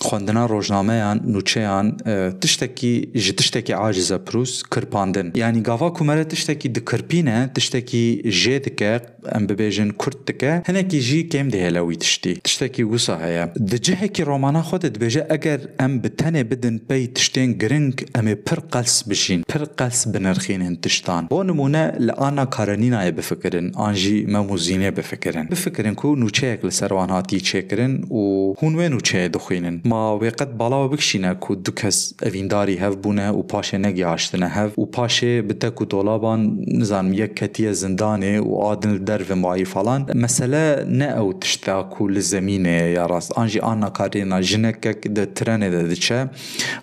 خوندنا 0.01 0.45
روزنامه 0.45 0.93
یان 0.93 1.21
نوچه 1.25 1.61
یان 1.61 1.97
تشتکی 2.41 3.11
جی 3.15 3.33
تشتکی 3.33 3.73
عاجز 3.73 4.11
پروس 4.13 4.63
کرپاندن 4.63 5.31
یعنی 5.35 5.61
گاوا 5.61 5.89
کومره 5.89 6.23
تشتکی 6.23 6.69
د 6.69 6.79
کرپینه 6.79 7.51
تشتکی 7.55 8.31
جی 8.31 8.59
دکه 8.59 9.01
ام 9.31 9.47
ببیجن 9.47 9.91
کرد 9.91 10.17
دکه 10.27 10.61
هنگی 10.65 10.99
جی 10.99 11.23
کم 11.23 11.49
دهلوی 11.49 11.95
تشتی. 11.95 12.33
تشتکی 12.43 12.83
گوسا 12.83 13.17
هیا 13.17 13.45
د 13.71 13.75
جه 13.75 14.07
کی 14.07 14.23
رومانا 14.23 14.61
خود 14.61 14.85
د 14.85 15.17
اگر 15.29 15.59
ام 15.79 15.99
بتنه 15.99 16.43
بدن 16.43 16.77
پی 16.77 17.07
تشتین 17.07 17.53
گرنگ 17.53 18.05
ام 18.15 18.33
پر 18.35 18.59
قلس 18.59 19.03
بشین. 19.09 19.43
پر 19.49 19.63
قلس 19.63 20.07
بنرخین 20.07 20.61
هن 20.61 20.75
تشتان. 20.75 21.27
بو 21.29 21.43
نمونه 21.43 21.91
لانا 21.99 22.45
کارنینا 22.45 22.99
ای 22.99 23.11
بفکرن 23.11 23.71
آنجی 23.75 24.25
مموزینه 24.25 24.91
بفکرین. 24.91 25.45
بفکرین 25.45 25.93
کو 25.95 26.15
نوچه 26.15 26.47
اکل 26.47 26.69
سروانهاتی 26.69 27.39
چکرین 27.39 28.03
و 28.03 28.53
هونوه 28.61 28.87
نوچه 28.87 29.27
دخینن 29.27 29.81
ما 29.85 30.19
بەڵاوە 30.59 30.87
بکشینە 30.93 31.31
و 31.49 31.55
دو 31.65 31.71
کەس 31.79 31.97
ئەڤینداری 32.23 32.77
هەف 32.83 32.95
بوونە 33.03 33.27
و 33.37 33.41
پاشێ 33.51 33.77
نەگیاشتنە 33.85 34.49
هەف 34.57 34.71
و 34.81 34.85
پاشێ 34.95 35.33
بتەک 35.49 35.81
و 35.81 35.85
دۆڵابان 35.91 36.39
نزانم 36.81 37.13
یەک 37.21 37.31
کەتیە 37.39 37.71
زندانێ 37.81 38.35
و 38.49 38.51
ئادن 38.63 38.93
دەرvە 39.07 39.35
مایی 39.43 39.65
فالان 39.73 40.01
مەسەلە 40.23 40.65
نە 40.99 41.09
ئەو 41.17 41.29
تشتاک 41.41 42.01
و 42.01 42.09
لە 42.15 42.21
زمینێ 42.33 42.79
یا 42.97 43.05
ڕاست 43.11 43.31
ئاژی 43.37 43.59
ئاناکارێنا 43.67 44.39
ژنەکەک 44.49 44.99
دە 45.15 45.25
ترەنێ 45.37 45.69
دەدچە 45.75 46.19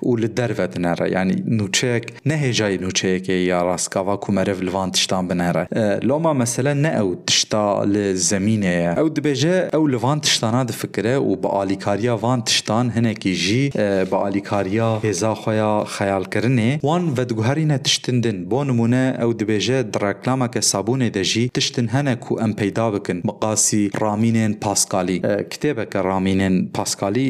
و 0.09 0.11
لە 0.23 0.29
دەرvە 0.39 0.67
دنەرە 0.75 1.07
ینی 1.17 1.39
نوچەیەک 1.59 2.05
نەهێژای 2.31 2.77
نوچەیەکێ 2.85 3.39
یا 3.51 3.59
ڕاستکاوا 3.69 4.17
کومەرە 4.25 4.55
لەوان 4.67 4.91
تشتان 4.95 5.25
بنەرە 5.31 5.65
لۆما 6.09 6.33
مەسەلە 6.43 6.73
نە 6.85 6.91
ئەو 6.99 7.09
تشتا 7.29 7.67
لە 7.95 8.05
زمینەیە 8.31 8.93
ئەو 8.99 9.09
دبێژە 9.17 9.57
ئەو 9.75 9.85
لەوان 9.95 10.19
تشتانە 10.25 10.63
دفکرە 10.71 11.17
و 11.29 11.33
بە 11.43 11.49
ئالیکاریا 11.57 12.15
وان 12.23 12.41
تشتان 12.49 12.87
jî 13.25 13.71
bi 14.11 14.17
alîkariya 14.17 14.89
hêza 15.07 15.33
xwe 15.43 15.55
ya 15.63 15.73
xeyalkirinê 15.97 16.71
wan 16.81 17.05
vedguherîne 17.19 17.79
tiştindin 17.83 18.51
bo 18.51 18.61
nimûne 18.69 19.05
ew 19.25 19.33
dibêje 19.41 19.79
di 19.93 19.99
reklameke 20.09 20.63
sabûnê 20.73 21.15
de 21.15 21.25
jî 21.25 21.49
tiştin 21.49 21.87
hene 21.95 22.21
ku 22.21 22.33
em 22.45 22.53
peyda 22.57 22.87
bikin 22.95 23.19
miqasî 23.25 23.91
ramînên 24.05 24.53
paskalî 24.65 25.17
kitêbeke 25.53 26.01
ramînên 26.11 26.55
paskalî 26.77 27.27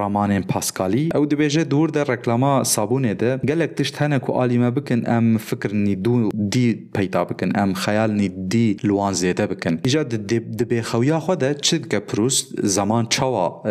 ramanên 0.00 0.42
paskalî 0.52 1.04
ew 1.18 1.24
dibêje 1.30 1.70
dûr 1.72 1.94
de 1.94 2.02
reklama 2.12 2.54
sabûnê 2.74 3.20
de 3.20 3.40
gelek 3.44 3.76
tişt 3.76 4.00
hene 4.00 4.18
ku 4.18 4.30
alî 4.40 4.58
me 4.58 4.76
bikin 4.76 5.04
em 5.04 5.38
fikirnî 5.38 5.94
dû 6.04 6.30
dî 6.52 6.68
peyda 6.94 7.28
bikin 7.30 7.50
em 7.62 7.72
xeyalnî 7.84 8.28
dî 8.50 8.68
li 8.88 8.94
wan 8.98 9.12
zêde 9.12 9.50
bikin 9.50 9.80
îja 9.84 10.10
di 10.58 10.64
bêxewiya 10.70 11.18
xwe 11.24 11.40
de 11.40 11.50
çi 11.62 11.84
dike 11.84 12.00
pirûst 12.08 12.66
zaman 12.76 13.06
çawa 13.06 13.62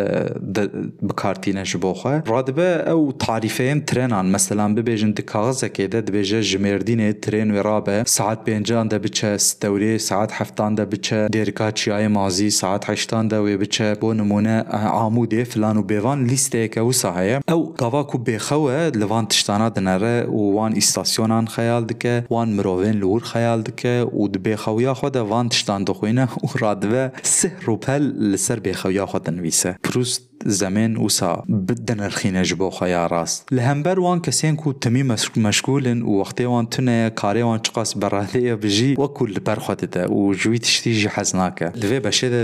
بکارتینه 1.14 1.62
جبو 1.62 1.94
خواه 1.94 2.22
راد 2.26 2.54
به 2.54 2.90
او 2.90 3.12
تعریفه 3.12 3.64
این 3.64 3.80
ترینان 3.84 4.26
مثلا 4.26 4.74
ببیجن 4.74 5.10
دی 5.10 5.22
کاغز 5.22 5.64
اکی 5.64 5.86
ده 5.86 6.00
دبیجه 6.00 6.42
جمیردینه 6.42 7.12
ترین 7.12 7.50
و 7.50 7.62
رابه 7.62 8.04
ساعت 8.06 8.44
بینجان 8.44 8.88
ده 8.88 8.98
بچه 8.98 9.36
ستوری 9.36 9.98
ساعت 9.98 10.32
حفتان 10.32 10.74
ده 10.74 10.84
بچه 10.84 11.28
دیرکا 11.28 11.70
چیای 11.70 12.08
مازی 12.08 12.50
ساعت 12.50 12.90
حشتان 12.90 13.28
ده 13.28 13.38
و 13.38 13.58
بچه 13.58 13.94
بو 13.94 14.14
نمونه 14.14 14.60
عاموده 14.70 15.44
فلان 15.44 15.76
و 15.76 15.82
بیوان 15.82 16.24
لیسته 16.24 16.58
اکه 16.58 16.80
و 16.80 16.92
ساهایه 16.92 17.40
او 17.48 17.74
قوه 17.78 18.02
کو 18.02 18.18
بیخوه 18.18 18.90
لوان 18.94 19.26
تشتانه 19.26 19.70
دنره 19.70 20.26
او 20.28 20.54
وان 20.54 20.76
استاسیونان 20.76 21.46
خیال 21.46 21.84
دکه. 21.84 22.26
وان 22.30 22.48
مروهن 22.48 22.90
لور 22.90 23.22
خیال 23.22 23.62
ده 23.62 23.72
که 23.76 24.06
و 24.12 24.28
دو 24.28 24.38
بیخویا 24.38 24.94
خود 24.94 25.16
وان 25.16 25.48
تشتان 25.48 25.84
دخوینه. 25.84 26.28
او 26.42 26.50
راد 26.58 26.88
به 26.88 27.12
سه 27.22 27.52
روپل 27.62 28.02
لسر 28.02 28.58
بیخویا 28.58 29.06
خود 29.06 29.30
نویسه. 29.30 29.78
پروست 29.84 30.33
زەمێن 30.60 30.92
وسا 31.04 31.32
بدەنرخینە 31.66 32.42
ji 32.48 32.54
بۆ 32.60 32.68
خۆیا 32.76 33.04
ڕاست 33.12 33.38
li 33.56 33.62
hember 33.68 33.96
wan 34.06 34.18
kesên 34.26 34.54
ku 34.60 34.68
timî 34.82 35.02
meşgulin 35.46 36.00
û 36.08 36.10
wextê 36.20 36.44
wan 36.52 36.66
tuneye 36.72 37.08
karê 37.20 37.42
wan 37.48 37.60
çiqas 37.66 37.90
berradêye 38.02 38.54
bijî 38.62 38.90
wekul 39.02 39.28
li 39.36 39.40
berxwedî 39.46 39.88
te 39.94 40.02
û 40.18 40.20
ji 40.40 40.48
wî 40.52 40.58
tiştî 40.66 40.92
jî 41.00 41.08
hez 41.16 41.34
nake 41.34 41.68
li 41.80 41.86
vê 41.90 41.98
beşê 42.06 42.28
de 42.34 42.42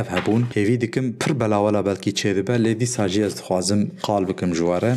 ev 0.00 0.06
hebûn 0.14 0.42
hêvî 0.56 0.80
dikim 0.80 1.06
pir 1.20 1.40
belawela 1.40 1.86
belkî 1.86 2.10
çêdibe 2.20 2.54
lê 2.64 2.80
dîsa 2.80 3.08
jî 3.12 3.20
ez 3.28 3.34
dixwazim 3.38 3.80
qal 4.06 4.22
bikim 4.28 4.50
ji 4.54 4.64
were 4.70 4.92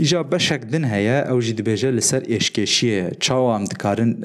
ایجا 0.00 0.22
بشک 0.22 0.60
دن 0.60 0.84
هیا 0.84 1.32
او 1.32 1.40
جی 1.40 1.52
دبیجه 1.52 1.90
لسر 1.90 2.22
اشکشیه 2.28 3.10
چاو 3.20 3.52
هم 3.52 3.64
دکارن 3.64 4.16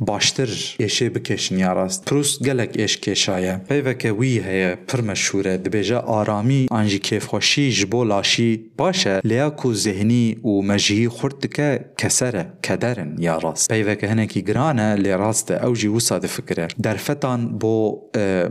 باشتر 0.00 0.48
اشه 0.80 1.08
بکشن 1.08 1.58
یا 1.58 1.72
راست 1.72 2.04
پروست 2.04 2.42
گلک 2.42 2.76
اشکشایه 2.78 3.60
پیوکه 3.68 4.12
وی 4.12 4.38
هیا 4.38 4.76
پر 4.88 5.00
مشهوره 5.00 5.56
دبیجه 5.56 5.96
آرامی 5.96 6.66
آنجی 6.70 6.98
کیفخوشی 6.98 7.72
جبو 7.72 8.04
لاشی 8.04 8.70
باشه 8.76 9.20
لیا 9.24 9.50
کو 9.50 9.74
ذهنی 9.74 10.36
و 10.44 10.62
مجهی 10.62 11.08
خورد 11.08 11.52
که 11.52 11.84
کسره 11.98 12.46
کدرن 12.68 13.16
یا 13.18 13.38
راست 13.38 13.72
پیوکه 13.72 14.08
هنکی 14.08 14.42
گرانه 14.42 14.94
لی 14.94 15.10
راست 15.10 15.50
او 15.50 15.74
جی 15.74 15.88
وسا 15.88 16.18
دفکره 16.18 16.68
درفتان 16.82 17.58
بو 17.58 18.02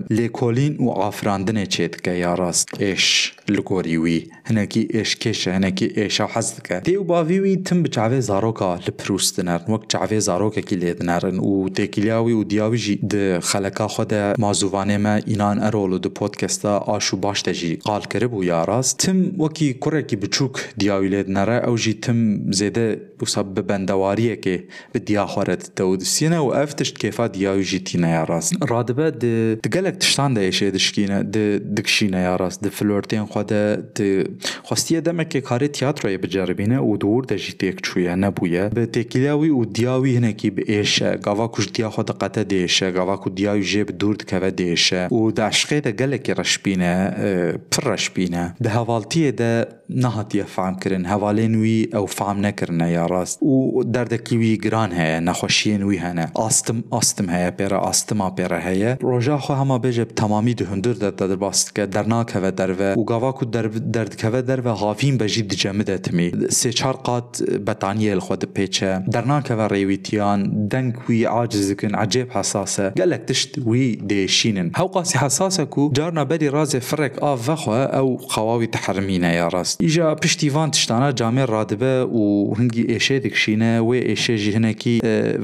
لیکولین 0.10 0.78
و 0.78 0.90
آفراندنه 0.90 1.66
چید 1.66 2.02
که 2.02 2.12
یا 2.12 2.34
راست 2.34 2.70
اش 2.80 3.34
لگوری 3.50 3.98
وی 3.98 4.28
هنکی 4.46 4.88
اشکش 4.94 5.48
هنکی 5.48 5.94
اشا 5.96 6.28
حەز 6.38 6.48
دکە 6.58 6.78
دێ 6.88 6.96
و 7.02 7.04
باویوی 7.12 7.56
تم 7.68 7.80
بچاوێ 7.84 8.20
زارۆکە 8.30 8.72
لە 8.86 8.92
پرست 9.00 9.32
دنار. 9.40 9.62
وەک 9.74 9.84
چاوێ 9.92 10.20
زارۆکێکی 10.28 10.76
لێ 10.82 10.92
دنارن 11.00 11.38
و 11.50 11.70
تێکیلاوی 11.78 12.34
و 12.40 12.44
دیاویژی 12.52 12.96
د 13.14 13.16
خەلەکە 13.50 13.86
خۆدە 13.94 14.24
مازووانێمە 14.44 15.16
ئینان 15.30 15.58
ئەرۆڵ 15.64 15.92
و 15.94 16.00
د 16.06 16.08
پۆتکەستا 16.18 16.74
ئاش 16.88 17.08
و 17.14 17.18
باش 17.24 17.40
دەژی 17.48 17.74
قالکرد 17.88 18.30
بوو 18.32 18.44
یا 18.52 18.62
ڕاست. 18.70 18.96
تم 19.04 19.20
وەکی 19.44 19.70
کوڕێکی 19.84 20.18
بچووک 20.24 20.56
دیاوی 20.80 21.10
لێ 21.14 21.22
دنەرە 21.28 21.58
ئەو 21.66 21.76
ژی 21.84 21.94
تم 22.04 22.20
زێدە 22.60 22.86
وصب 23.22 23.46
ببندواريك 23.46 24.68
بدي 24.96 25.20
اخورت 25.20 25.78
تود 25.78 26.04
سينا 26.04 26.64
افتش 26.64 26.92
كيف 26.92 27.22
دياو 27.22 27.60
جيتينا 27.60 28.16
يا 28.16 28.24
راس 28.24 28.54
رادبه 28.64 29.10
د 29.10 29.60
تقلك 29.64 29.96
تشتان 29.96 30.34
ده 30.34 30.42
ايش 30.42 30.64
دشكينا 30.64 31.22
د 31.22 31.38
دكشينا 31.76 32.24
يا 32.24 32.36
راس 32.36 32.58
د 32.58 32.68
فلورتين 32.68 33.26
خدا 33.26 33.76
د 33.76 34.28
خواستيه 34.64 35.00
دمك 35.00 35.28
كاري 35.28 35.68
تياترو 35.68 36.18
بجربينه 36.18 36.82
ودور 36.82 37.26
د 37.26 37.34
جيتيك 37.34 37.86
شويه 37.86 38.16
نبويا 38.16 38.68
بتكيلاوي 38.68 39.52
ودياوي 39.52 40.18
هناكي 40.18 40.50
بايشا 40.50 41.20
غاوا 41.26 41.48
كوش 41.48 41.72
ديا 41.72 41.90
خدا 41.90 42.14
قتا 42.14 42.42
ديشا 42.42 42.90
غاوا 42.90 43.16
كو 43.16 43.30
دياو 43.30 43.60
جيب 43.60 43.98
دور 43.98 44.16
دكوا 44.16 44.50
ديشا 44.50 45.08
ودعشقي 45.12 45.80
دا 45.80 45.92
قلك 46.06 46.30
رشبينه 46.30 47.14
برشبينه 47.78 48.54
ده 48.60 48.70
هفالتيه 48.70 49.30
ده 49.30 49.77
هەواڵتیە 49.88 49.96
دە 49.96 50.04
نهاتیە 50.04 50.46
فامکردن 50.46 51.06
هەواڵێن 51.06 51.56
وی 51.56 51.88
ئەو 51.94 52.06
فام 52.06 52.42
نەکردە 52.42 52.88
یا 52.98 53.08
ڕاست 53.08 53.42
و 53.42 53.84
دەردەکی 53.84 54.34
وی 54.34 54.58
گران 54.58 54.92
هەیە 54.92 55.20
نەخۆشیێن 55.28 55.82
وی 55.84 56.00
هەنە 56.00 56.32
ئاستم 56.36 56.84
ئاستم 56.92 57.28
هەیە 57.28 57.52
پێرە 57.60 57.80
ئاستما 57.86 58.34
پێرە 58.38 58.60
هەیە 58.68 58.92
ڕۆژا 59.04 59.38
خۆ 59.44 59.54
هەما 59.62 59.78
بێژە 59.84 60.06
تەمامی 60.20 60.54
دهندر 60.54 60.96
دەدەباستکە 61.20 61.84
دەرناکەوە 61.96 62.52
دەرە 62.60 62.98
و 62.98 63.04
گاواک 63.04 63.42
و 63.42 63.46
دەردکەوە 63.96 64.42
دەرە 64.50 64.68
هاافین 64.68 65.18
بەژی 65.18 65.44
دجەمدەتمی 65.52 66.30
سێ 66.60 66.70
چار 66.70 66.94
قات 66.94 67.44
بەتانیە 67.68 68.20
خۆ 68.26 68.36
دپێچە 68.44 68.92
دەرناکەوە 69.14 69.66
ڕێویتیان 69.74 70.40
دەنگ 70.72 70.94
وی 71.10 71.26
عاجزکن 71.26 71.94
عجێب 71.96 72.30
حساسە 72.36 72.86
گەلک 73.00 73.24
تشت 73.28 73.52
وی 73.70 73.98
دێشینن 74.10 74.70
هەو 74.80 74.88
قاسی 74.96 75.18
حساسە 75.18 75.64
و 75.78 75.92
جارنا 75.98 76.26
بەری 76.30 76.50
ڕازێ 76.56 76.80
فرێک 76.90 77.14
ئاڤەخوا 77.24 77.80
ئەو 77.96 78.08
خەواوی 78.32 78.68
تحرمینە 78.76 79.32
یا 79.40 79.48
ڕاست 79.54 79.77
ئیژا 79.86 80.16
پشتیوان 80.16 80.70
تشتانە 80.76 81.10
جامێ 81.20 81.46
ڕادبە 81.54 81.96
و 82.20 82.24
هەنگی 82.58 82.84
ئێشێ 82.92 83.18
دکشینە 83.26 83.72
وێ 83.88 84.00
ئێشێژی 84.10 84.52
هەنێکی 84.58 84.96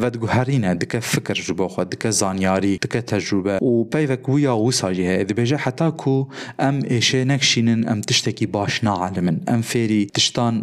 ڤەدگوهرینە 0.01 0.71
دکە 0.81 0.99
فکر 1.13 1.37
ji 1.45 1.53
بۆ 1.59 1.67
خۆ 1.73 1.83
دکە 1.93 2.09
زانیاری 2.19 2.79
دکە 2.85 3.01
تەجروبە 3.11 3.55
و 3.61 3.73
پەیوەک 3.93 4.23
ویا 4.29 4.53
وساژی 4.57 5.05
هەیە 5.11 5.25
دەبێژە 5.29 5.57
حتا 5.65 5.89
و 6.07 6.27
ئەم 6.63 6.77
ئێشێ 6.91 7.21
نەکشینن 7.31 7.81
ئەم 7.89 7.99
تشتێکی 8.09 8.47
باش 8.55 8.73
ناعلمن 8.87 9.37
ئەم 9.49 9.61
فێری 9.69 10.03
تشتان 10.15 10.55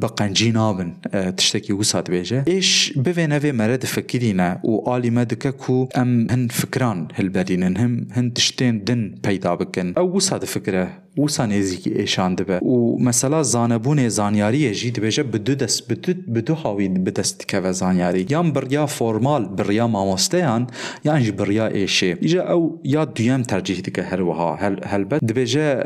بە 0.00 0.08
قەنجی 0.18 0.50
نابن 0.58 0.90
تشتێکی 1.38 1.72
وسا 1.80 2.00
دبێژە 2.06 2.40
ئێش 2.50 2.70
بوێنەوێ 3.04 3.52
مەرە 3.60 3.76
دفکرینە 3.84 4.48
و 4.70 4.72
ئالیمە 4.88 5.24
دکە 5.32 5.50
و 5.70 5.76
ئەم 5.96 6.10
هەن 6.32 6.42
فکران 6.60 6.98
هەلبەرینن 7.18 7.74
هەم 7.82 7.94
هەن 8.16 8.26
تشتێن 8.36 8.74
دن 8.88 9.02
پەیدا 9.24 9.52
بکەن 9.60 9.88
ئەو 9.98 10.08
وسا 10.16 10.36
دفکرە 10.44 10.86
وسا 11.24 11.46
نزیکی 11.46 11.90
ایشانده 11.90 12.44
به 12.44 12.58
و 12.58 12.96
مثلا 12.98 13.42
زانبون 13.42 14.08
زانیاری 14.08 14.74
جی 14.74 14.90
دبیجه 14.90 15.22
بدو 15.22 15.54
دست 15.54 15.92
بدو 15.92 16.12
بدو 16.34 16.54
هاوی 16.54 16.88
بدست 16.88 17.48
که 17.48 17.60
و 17.60 17.72
زانیاری. 17.72 18.26
یان 18.30 18.52
بریا 18.52 18.86
فرمال 18.86 19.44
بریا 19.44 19.86
ماموستیان 19.86 20.66
یان 21.04 21.22
جی 21.22 21.30
بریا 21.30 21.66
ایشه 21.66 22.18
ایجا 22.20 22.52
او 22.52 22.80
یا 22.84 23.04
دویم 23.04 23.42
ترجیح 23.42 23.80
دیگه 23.80 24.02
هر 24.02 24.22
وها 24.22 24.56
هل 24.56 24.80
هلبت 24.84 25.24
دبیجه 25.24 25.84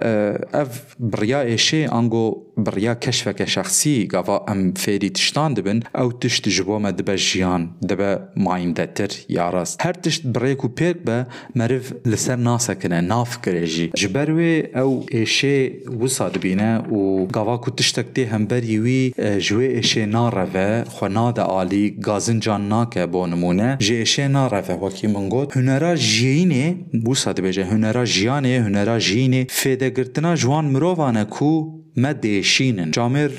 اف 0.54 0.96
بریا 1.00 1.40
ایشه 1.40 1.88
انگو 1.92 2.42
بریا 2.56 2.94
کشفک 2.94 3.44
شخصی 3.44 4.06
گاوا 4.06 4.44
ام 4.48 4.72
فیری 4.72 5.10
تشتان 5.10 5.54
دبن 5.54 5.80
او 5.94 6.12
تشت 6.12 6.48
جبو 6.48 6.78
ما 6.78 6.90
دبه 6.90 7.16
جیان 7.16 7.70
دبه 7.88 8.18
مایم 8.36 8.72
دتر 8.72 9.10
یاراست. 9.28 9.86
هر 9.86 9.92
تشت 9.92 10.26
بریکو 10.26 10.68
پیک 10.68 10.96
به 10.96 11.26
مرف 11.54 11.92
لسر 12.06 12.36
ناسکنه 12.36 13.00
ناف 13.00 13.42
کرجی 13.42 13.90
جبروی 13.94 14.62
او 14.74 15.06
ایشه 15.10 15.23
اشي 15.26 15.72
وصاد 16.00 16.38
بينا 16.38 16.70
وقوا 16.90 17.56
كو 17.56 17.70
تشتكتي 17.70 18.26
همبر 18.32 18.64
يوي 18.64 19.12
جوی 19.46 19.78
اشی 19.78 20.04
نارفه 20.06 20.84
خناد 20.84 21.38
عالی 21.40 21.84
غازن 22.06 22.38
جان 22.40 22.68
ناكه 22.68 23.04
بونمونه 23.04 23.78
جي 23.80 24.02
اشي 24.02 24.28
نارفه 24.28 24.74
وكي 24.82 25.06
منغوت 25.06 25.58
هنرا 25.58 25.94
جيني 25.94 26.86
بوصاد 27.04 27.40
بيجه 27.40 27.64
هنرا 27.72 28.04
جياني 28.04 28.58
هنرا 28.58 28.98
جيني 28.98 29.46
فيده 29.50 29.88
گرتنا 29.88 30.34
جوان 30.34 30.72
مروفانه 30.72 31.24
کو 31.24 31.83
مدې 31.96 32.42
شینن. 32.42 32.90
جامر 32.90 33.30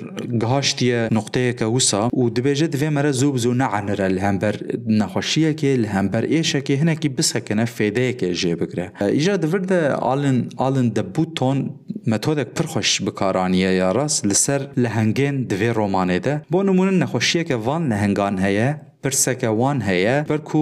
گهاشتیه 0.42 1.10
نقطه 1.12 1.54
که 1.54 1.66
وسا. 1.66 2.10
و 2.14 2.30
دبیجه 2.30 2.68
دوی 2.68 2.90
مره 2.90 3.12
زوب 3.12 3.38
زو 3.38 3.54
نعنر 3.54 4.02
الهمبر 4.02 4.56
نخوشیه 4.88 5.54
که 5.54 5.74
الهمبر 5.74 6.22
ایشه 6.22 6.62
که 6.62 6.78
هنه 6.78 6.96
که 6.96 7.10
بسه 7.10 7.40
کنه 7.40 7.66
فیده 7.66 8.14
که 8.14 8.34
جه 8.34 8.56
بگره. 8.56 8.92
ایجا 9.02 9.38
دورد 9.38 9.74
آلن 10.12 10.50
آلن 10.58 10.90
دبوتون 10.90 11.70
متودک 12.08 12.48
پرخوش 12.48 13.02
بکارانیه 13.02 13.72
یا 13.72 13.92
راست. 13.92 14.26
لسر 14.26 14.68
لهنگین 14.78 15.44
دوی 15.44 15.70
رومانه 15.70 16.20
ده. 16.20 16.42
با 16.50 16.64
نمونه 16.64 16.92
نخوشیه 16.92 17.44
که 17.44 17.56
وان 17.56 17.88
لهنگان 17.88 18.40
هیه 18.40 18.82
پرسکه 19.06 19.48
وان 19.48 19.78
هەیە 19.90 20.16
بەرکو 20.32 20.62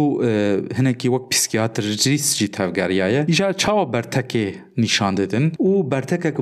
هەنێکی 0.78 1.08
وەک 1.14 1.24
پیسکیاتر 1.32 1.84
جیس 2.04 2.26
جی 2.38 2.48
تەفگەریایە 2.58 3.22
ئیژار 3.32 3.54
چاوە 3.62 3.86
بەرتەکێ 3.94 4.48
نشان 4.78 5.14
نیشانددن 5.14 5.52
او 5.58 5.84
بر 5.84 6.04
برتکک 6.04 6.34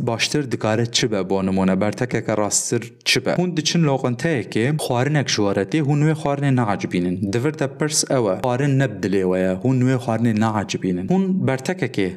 باشتر 0.00 0.40
دکاره 0.40 0.86
چی 0.86 1.06
به 1.06 1.22
بانمونه 1.22 1.74
برتکک 1.74 2.30
راستر 2.30 2.80
چی. 3.04 3.20
به 3.20 3.32
هون 3.32 3.50
دچین 3.50 3.82
لوقنته 3.82 4.44
که 4.44 4.74
خوارنک 4.78 5.26
جوارته 5.26 5.78
هون 5.78 6.00
نوی 6.00 6.14
خوارن 6.14 6.54
نعجبینن 6.54 7.14
دورت 7.14 7.62
پرس 7.62 8.10
اوه 8.10 8.40
خوارن 8.42 8.70
نبدلی 8.82 9.22
ویا 9.22 9.56
هون 9.56 9.78
نوی 9.78 9.96
خوارن 9.96 10.26
نعجبینن 10.26 11.06
هون 11.10 11.46
برتکک 11.46 12.12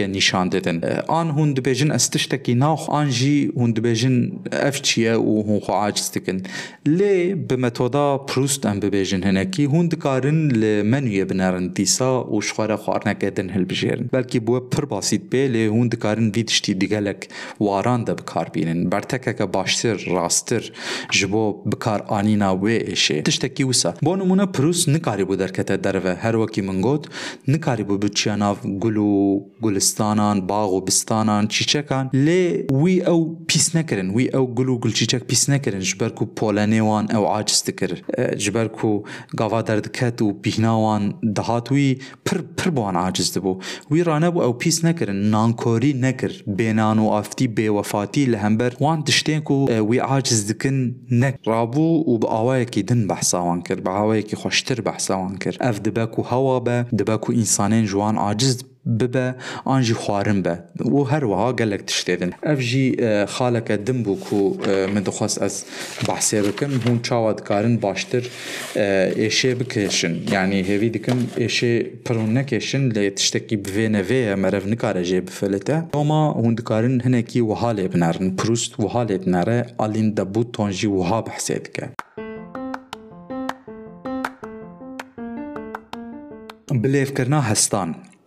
نشان 0.00 0.48
دادن 0.48 0.80
آن 1.08 1.30
هون 1.30 1.52
دبیجن 1.52 1.90
استشتکی 1.90 2.54
ناخ 2.54 2.90
آن 2.90 3.10
جی 3.10 3.52
هون 3.56 3.72
دبیجن 3.72 4.32
اف 4.52 4.82
چیه 4.82 5.14
و 5.16 5.42
هون 5.42 5.60
خو 5.60 5.72
عاجز 5.72 6.10
دکن 6.10 6.42
لی 6.86 7.34
به 7.34 7.56
متودا 7.56 8.18
پروست 8.18 8.66
ام 8.66 8.80
ببیجن 8.80 9.22
هنکی 9.22 9.64
هون 9.64 9.88
دکارن 9.88 10.48
لمنوی 10.48 11.24
بنارن 11.24 11.66
دیسا 11.66 12.24
و 12.24 12.40
شخوار 12.40 12.76
خوارنک 12.76 13.24
دن 13.24 13.50
هل 13.50 13.64
بجیرن 13.64 14.08
بلکی 14.12 14.38
بو 14.40 14.60
lê 14.64 14.82
bi 14.82 14.86
metoda 14.86 15.00
Proust 15.00 15.12
em 15.12 15.18
bibêjin 15.18 15.54
hinekî 15.54 15.68
hûn 15.68 15.90
dikarin 15.90 16.24
li 16.24 16.30
menûyê 16.30 16.30
binerin 16.30 16.30
dîsa 16.30 16.30
û 16.30 16.30
ji 16.30 16.30
xwe 16.30 16.30
re 16.30 16.30
xwarineke 16.30 16.30
din 16.30 16.30
hilbijêrin 16.30 16.30
belkî 16.30 16.30
bu 16.30 16.30
pir 16.30 16.30
basît 16.30 16.32
bê 16.32 16.32
lê 16.32 16.32
hûn 16.32 16.32
dikarin 16.32 16.32
vî 16.32 16.46
tiştî 16.46 16.80
digelek 16.80 17.30
waran 17.58 18.06
de 18.06 18.18
bikarbînin 18.18 18.92
bertekeke 18.92 19.54
baştir 19.54 20.06
rastir 20.14 20.72
ji 21.12 21.32
bo 21.32 21.62
bikar 21.66 22.02
anîna 22.08 22.50
wê 22.50 22.92
êşê 22.92 23.22
tiştekî 23.22 23.62
wisa. 23.62 23.94
Bo 24.02 24.18
nimûne 24.18 24.52
Proust 24.52 24.88
nikarî 24.88 25.22
bû 25.22 25.38
derkete 25.38 25.84
derve? 25.84 26.14
Her 26.14 26.32
wekî 26.32 26.62
min 26.62 26.82
got 26.82 27.06
nikarî 27.48 27.82
bû 27.82 28.02
biçiya 28.02 28.38
nav 28.38 28.56
gul 28.64 28.96
û 28.96 29.42
gulistanan 29.60 30.48
bağ 30.48 30.64
û 30.66 30.86
bistanan 30.86 31.46
çîçekan 31.46 32.10
lê 32.14 32.66
wî 32.66 32.94
ew 32.98 33.46
pîs 33.48 33.74
nekirin 33.74 34.08
wî 34.18 34.24
ew 34.24 34.54
gul 34.54 34.68
û 34.68 34.80
gulçîçek 34.80 35.28
pîs 35.28 35.48
nekirin 35.48 35.80
ji 35.80 36.00
ber 36.00 36.14
ku 36.14 36.24
polenê 36.36 36.78
wan 36.78 37.08
ew 37.08 37.26
aciz 37.28 37.66
dikir 37.66 38.04
ji 38.36 38.54
ber 38.54 38.72
ku 38.72 39.04
gava 39.34 39.66
derdiket 39.66 40.20
û 40.20 40.42
pîhna 40.42 40.74
wan 40.84 41.02
dihat 41.36 41.66
wî 41.68 41.98
pir 42.24 42.38
pir 42.56 42.70
bi 42.70 42.76
wan 42.76 42.94
aciz 42.94 43.36
dibû 43.36 43.60
wî 43.90 44.00
ranebû 44.04 44.40
ew 44.48 44.53
پیس 44.60 44.76
نەکردن 44.86 45.20
نانکۆری 45.34 45.92
نەکرد 46.04 46.36
بێنان 46.58 46.98
و 46.98 47.06
ئافتی 47.14 47.48
بێوەفاتی 47.56 48.30
لە 48.32 48.38
هەمبەر. 48.44 48.72
وان 48.84 48.98
تشتێک 49.08 49.50
و 49.50 49.58
وی 49.88 49.98
عاجز 50.10 50.40
دکن 50.50 50.76
نەکڕابوو 51.22 51.92
و 52.10 52.12
بە 52.20 52.28
ئاوایەکی 52.34 52.82
دن 52.88 53.00
بەحساوان 53.10 53.60
کرد 53.66 53.80
بە 53.86 53.90
هاوایەکی 53.98 54.36
خۆشتر 54.42 54.78
بەحساوان 54.86 55.34
کرد. 55.42 55.56
ئەف 55.64 55.76
دبەک 55.86 56.12
و 56.18 56.22
هەوا 56.30 56.58
بە 56.66 56.76
دبەک 56.98 57.22
و 57.28 57.32
ئینسانێن 57.38 57.84
جوان 57.90 58.16
عاجز 58.24 58.56
wan 58.84 58.94
aciz 58.94 59.00
bibe 59.00 59.34
an 59.66 59.82
jî 59.82 59.94
xwarin 59.94 60.44
be 60.44 60.58
û 60.78 61.10
her 61.10 61.22
wiha 61.22 61.50
gelek 61.50 61.88
tiştêdin 61.88 62.32
ev 62.42 62.60
jî 62.60 62.96
xaleke 63.26 63.86
din 63.86 64.04
bû 64.04 64.20
ku 64.20 64.56
min 64.94 65.04
dixwast 65.06 65.42
ez 65.42 65.64
behsê 66.06 66.42
bikim 66.46 66.70
hûn 66.84 67.02
çawa 67.02 67.38
dikarin 67.38 67.82
baştir 67.82 68.30
êşê 69.26 69.60
bikeşin 69.60 70.22
yanî 70.32 70.62
hêvî 70.62 70.94
dikim 70.94 71.28
êşê 71.36 71.86
pirûn 72.04 72.34
nekeşin 72.34 72.90
lê 72.90 73.14
tiştekî 73.14 73.64
bi 73.64 73.70
vê 73.70 73.86
nevêye 73.96 74.36
merev 74.36 74.70
nikare 74.70 75.02
jê 75.02 75.26
bifilite 75.26 75.82
Roma 75.94 76.34
hûn 76.34 76.56
dikarin 76.56 77.00
hinekî 77.00 77.40
wiha 77.40 77.70
lê 77.74 77.94
binerin 77.94 78.36
Prust 78.36 78.76
wiha 78.76 79.02
lê 79.06 79.24
dinere 79.24 79.66
alîn 79.78 80.14
debû 80.16 80.52
ton 80.52 80.70
jî 80.70 80.88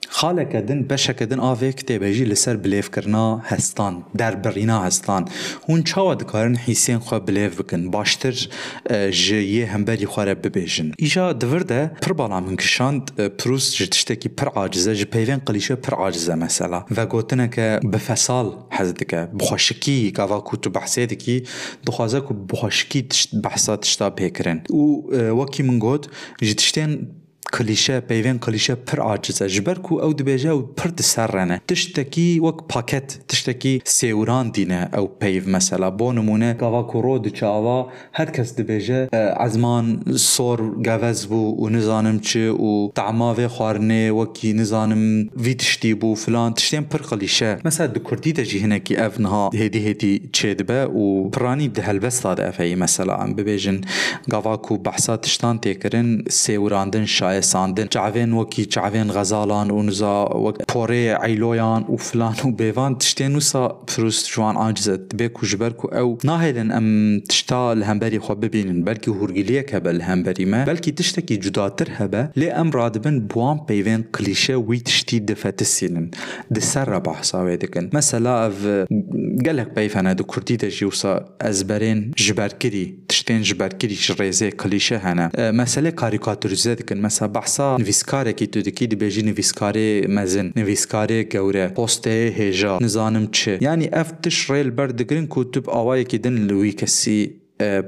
خاله 0.10 0.46
کدن 0.46 0.84
بشه 0.84 1.14
کدن 1.14 1.40
آوه 1.40 1.72
کتی 1.72 1.98
لسر 1.98 2.56
بلیف 2.56 2.90
کرنا 2.92 3.38
هستان 3.38 4.04
در 4.18 4.36
برینا 4.36 4.80
هستان 4.80 5.26
هون 5.70 5.84
چاوه 5.84 6.16
دکارن 6.16 6.56
حیسین 6.56 6.98
خواه 6.98 7.20
بلیف 7.20 7.62
بکن 7.62 7.92
باشتر 7.92 8.34
جیه 9.12 9.66
هم 9.66 9.86
بری 9.86 10.06
خواره 10.06 10.34
ببیشن 10.34 10.92
ایجا 10.98 11.34
دورده 11.34 11.92
پر 12.02 12.14
بالا 12.14 12.40
من 12.40 12.56
کشاند 12.56 13.12
پروس 13.38 13.76
جتشته 13.76 14.16
که 14.16 14.30
پر 14.30 14.48
عاجزه 14.48 14.96
جی 14.96 15.06
پیوین 15.06 15.38
قلیشه 15.38 15.76
پر 15.76 15.94
عاجزه 15.94 16.36
مثلا 16.36 16.86
و 16.98 17.06
گوتنه 17.06 17.48
که 17.48 17.80
بفصال 17.94 18.56
حزده 18.72 19.06
که 19.06 19.30
بخوشکی 19.40 20.12
گاوا 20.12 20.44
کتو 20.46 20.70
بحثه 20.70 21.06
ده 21.06 21.16
کی 21.16 21.44
دخوازه 21.86 22.22
که 22.22 22.34
بخوشکی 22.54 23.08
بحثه 23.44 23.78
تشتا 23.78 24.10
بکرن 24.10 24.62
و 24.70 25.42
وکی 25.42 25.64
من 25.64 25.80
گوت 25.80 26.08
جتشتین 26.42 27.08
کلیشه 27.54 28.00
پیوین 28.00 28.40
کلیشه 28.40 28.76
پر 28.76 29.00
عاجزه. 29.00 29.48
جبر 29.48 29.74
کو 29.74 30.02
او 30.02 30.14
دبیجه 30.14 30.52
و 30.52 30.62
پر 30.62 30.90
دسرنه 30.90 31.62
تشتکی 31.68 32.40
وک 32.40 32.58
پاکت 32.70 33.20
تشتکی 33.28 33.82
سیوران 33.86 34.50
دینه 34.50 34.90
او 34.98 35.08
پیو 35.08 35.50
مثلا. 35.50 35.90
بو 35.92 36.12
نمونه 36.14 36.54
گاوا 36.54 36.84
کرو 36.84 37.30
چاوا 37.30 37.90
هر 38.14 38.26
کس 38.26 38.56
دبیجه 38.56 39.10
ازمان 39.38 40.04
سور 40.18 40.62
گوز 40.86 41.26
بو 41.26 41.56
و 41.66 41.70
نزانم 41.70 42.20
چه 42.20 42.40
او 42.40 42.92
تعما 42.96 43.36
و 43.38 43.48
خارنه 43.48 44.12
وکی 44.12 44.54
نزانم 44.54 45.30
وی 45.38 45.54
تشتی 45.56 45.94
بو 45.94 46.16
فلان. 46.16 46.54
تشتیم 46.54 46.84
پر 46.84 47.02
کلیشه. 47.02 47.58
مثلا 47.66 47.88
د 47.88 47.98
کردی 48.12 48.34
د 48.34 48.44
جهنه 48.44 48.80
کی 48.80 48.96
افنها 48.96 49.50
هدی 49.54 49.90
هدی 49.90 50.30
چدبه 50.34 50.86
و 50.86 51.30
پرانی 51.30 51.68
د 51.68 51.80
هلبستا 51.80 52.34
د 52.36 52.40
افی 52.40 52.76
مثلا. 52.76 53.16
ام 53.24 53.34
ببیجن 53.34 53.82
گاوا 54.32 54.58
کو 54.58 54.78
بحثات 54.78 55.22
تشتان 55.22 55.60
تکرن 55.60 56.24
سیوراندن 56.30 57.06
شاید 57.06 57.37
şair 57.42 57.58
شایساندن 57.58 57.88
چاوین 57.88 58.32
وکی 58.34 58.66
چاوین 58.66 59.12
غزالان 59.12 59.72
و 59.72 59.84
نزا 59.84 60.26
وک 60.26 60.56
پوره 60.68 61.18
عیلویان 61.24 61.84
و 61.84 61.98
فلان 61.98 62.36
و 62.46 62.52
بیوان 62.52 62.98
تشتین 62.98 63.36
وسا 63.36 63.68
پروست 63.68 64.28
جوان 64.28 64.56
عاجزت 64.56 65.16
بێک 65.16 65.44
و 65.44 65.46
ژبەرک 65.46 65.86
و 65.86 65.88
ئەو 65.88 66.10
ناهێنن 66.30 66.70
ئەم 66.76 66.88
تشتا 67.30 67.76
هەمبەری 67.90 68.20
خۆ 68.26 68.32
ببینن 68.32 68.80
بەلکی 68.88 69.12
هورگلیەک 69.18 69.68
هەبە 69.76 69.92
لە 69.98 70.04
هەمبەریمە 70.12 70.62
بەلکی 70.70 70.92
تشتێکی 71.00 71.38
جوداتر 71.44 71.90
هەبە 72.00 72.22
لێ 72.40 72.50
ئەم 72.58 72.70
ڕادبن 72.78 73.18
بوان 73.32 73.58
پەیوێن 73.68 74.02
کلیشە 74.16 74.56
وی 74.68 74.80
تشتی 74.80 75.20
دەفەتسینن 75.30 76.08
دسەرە 76.56 77.00
بەحساوێ 77.08 77.56
دەکەن 77.64 77.86
مەسەلا 77.98 78.34
ئەv 78.44 78.58
gelek 79.48 79.70
peyfene 79.76 80.18
di 80.18 80.24
Kurdî 80.24 80.60
de 80.60 80.70
jî 80.78 80.86
wisa 80.92 81.14
ezberên 81.50 82.00
ji 82.16 82.38
berkirî 82.38 82.86
tiştên 83.10 83.42
ji 83.48 83.60
berkirî 83.60 83.96
ji 83.96 84.14
rêzê 84.14 84.50
klîşe 84.62 84.98
hene 85.06 85.28
mesele 87.28 87.28
karîkatûrize 87.28 87.28
dikin 87.28 87.28
mesela 87.28 87.36
behsa 87.36 87.78
nivîskarekî 87.78 88.52
tu 88.52 88.66
dikî 88.66 88.86
dibêjî 88.92 89.24
nivîskarê 89.30 90.08
mezin 90.08 90.52
nivîskarê 90.56 91.22
gewre 91.22 91.74
posteyê 91.76 92.32
hêja 92.40 92.84
nizanim 92.84 93.32
çi 93.32 93.58
yanî 93.62 93.86
ev 93.86 94.06
tiş 94.24 94.50
rêl 94.50 94.78
ber 94.78 94.98
digirin 94.98 95.28
ku 95.28 95.52
tu 95.52 95.64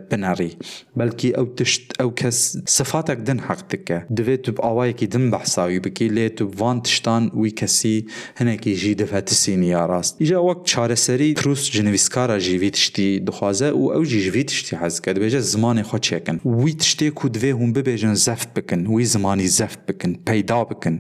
بنەڕی 0.10 0.52
بەلکی 1.00 1.30
ئەو 1.38 1.48
تشت 1.58 1.84
ئەو 2.00 2.10
کەس 2.20 2.40
سفاتێک 2.78 3.20
دن 3.28 3.40
حەق 3.48 3.62
دکە. 3.72 3.98
دەوێت 4.18 4.42
تو 4.46 4.52
ئاوایەکی 4.66 5.08
دم 5.14 5.26
بەحساوی 5.34 5.80
بکی 5.86 6.10
لێ 6.16 6.28
تو 6.38 6.44
وان 6.60 6.78
تشتان 6.86 7.24
وی 7.40 7.52
کەسی 7.60 7.98
هەنێکی 8.40 8.74
ژی 8.82 8.94
دەفەتسینی 9.02 9.70
یاڕاست 9.76 10.14
ئیجا 10.22 10.40
وەک 10.50 10.60
چارەسەری 10.72 11.32
تروس 11.40 11.64
جنویسکارە 11.76 12.38
ژیوی 12.46 12.72
تشتی 12.78 13.10
دخوازە 13.28 13.70
و 13.82 13.86
ئەو 13.94 14.04
ژیژوی 14.12 14.44
تشتی 14.50 14.76
حەزکە. 14.82 15.10
دەبێژە 15.16 15.42
زمانی 15.54 15.84
خۆ 15.90 15.98
چێکن. 16.08 16.38
وی 16.62 16.74
تشتێک 16.82 17.18
و 17.26 17.28
دوێ 17.36 17.52
هوم 17.60 17.72
ببێژن 17.76 18.14
زەفت 18.26 18.50
بکن. 18.58 18.82
وی 18.94 19.06
زمانی 19.06 19.48
زەفت 19.60 19.82
بکن. 19.88 20.12
پەیدا 20.28 20.62
بکن. 20.70 20.96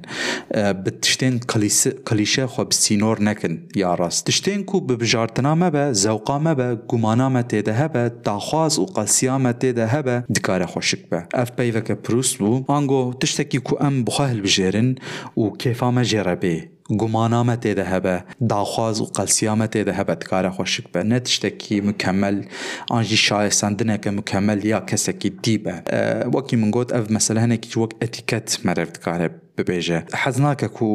بە 0.83 0.91
تشتێن 1.03 1.35
کلیشە 2.07 2.45
خۆ 2.53 2.63
بسینۆر 2.69 3.17
نەکن 3.27 3.53
یاڕاست 3.83 4.21
تشتێن 4.27 4.61
و 4.73 4.77
ببژارتنامە 4.87 5.69
بە 5.75 5.85
زەوقامە 6.03 6.53
بە 6.59 6.67
گومانامە 6.91 7.41
تێدە 7.51 7.73
هەبە 7.81 8.03
داخوا 8.27 8.58
xwaz 8.58 8.58
û 8.81 8.85
qesiyame 8.95 9.51
tê 9.61 9.75
de 9.75 9.85
hebe 9.87 10.23
dikare 10.35 10.63
xweşik 10.73 11.11
be. 11.11 11.19
Ev 11.33 11.49
peyveke 11.57 11.93
pirûst 11.93 12.35
bû 12.41 12.51
ango 12.67 13.13
tiştekî 13.19 13.59
ku 13.67 13.77
em 13.87 13.95
bixwe 14.07 14.25
hilbijêrin 14.31 14.89
û 15.41 15.43
kêfa 15.61 15.89
me 15.95 16.03
jê 16.03 16.21
re 16.25 16.37
bê. 16.43 16.57
گومانا 17.01 17.43
me 17.43 17.55
tê 17.63 17.75
de 17.77 17.85
hebe 17.91 18.23
daxwaz 18.49 18.97
û 19.03 19.05
qelsiya 19.17 19.55
me 19.55 19.67
tê 19.73 19.85
de 19.85 19.93
hebe 19.93 20.21
dikare 20.21 20.49
xweşik 20.57 20.95
be 20.95 21.09
ne 21.09 21.23
tiştekî 21.23 21.81
mükemmel 21.81 22.37
an 22.89 23.03
jî 23.03 23.17
şayestandineke 23.17 24.11
mükemmel 24.11 24.63
ya 24.63 24.85
kesekî 24.85 25.43
dî 25.43 25.65
be 25.65 25.75
wekî 26.33 26.57
min 26.57 26.71
ببێژێ 29.59 29.99
حەزناکە 30.21 30.67
و 30.81 30.89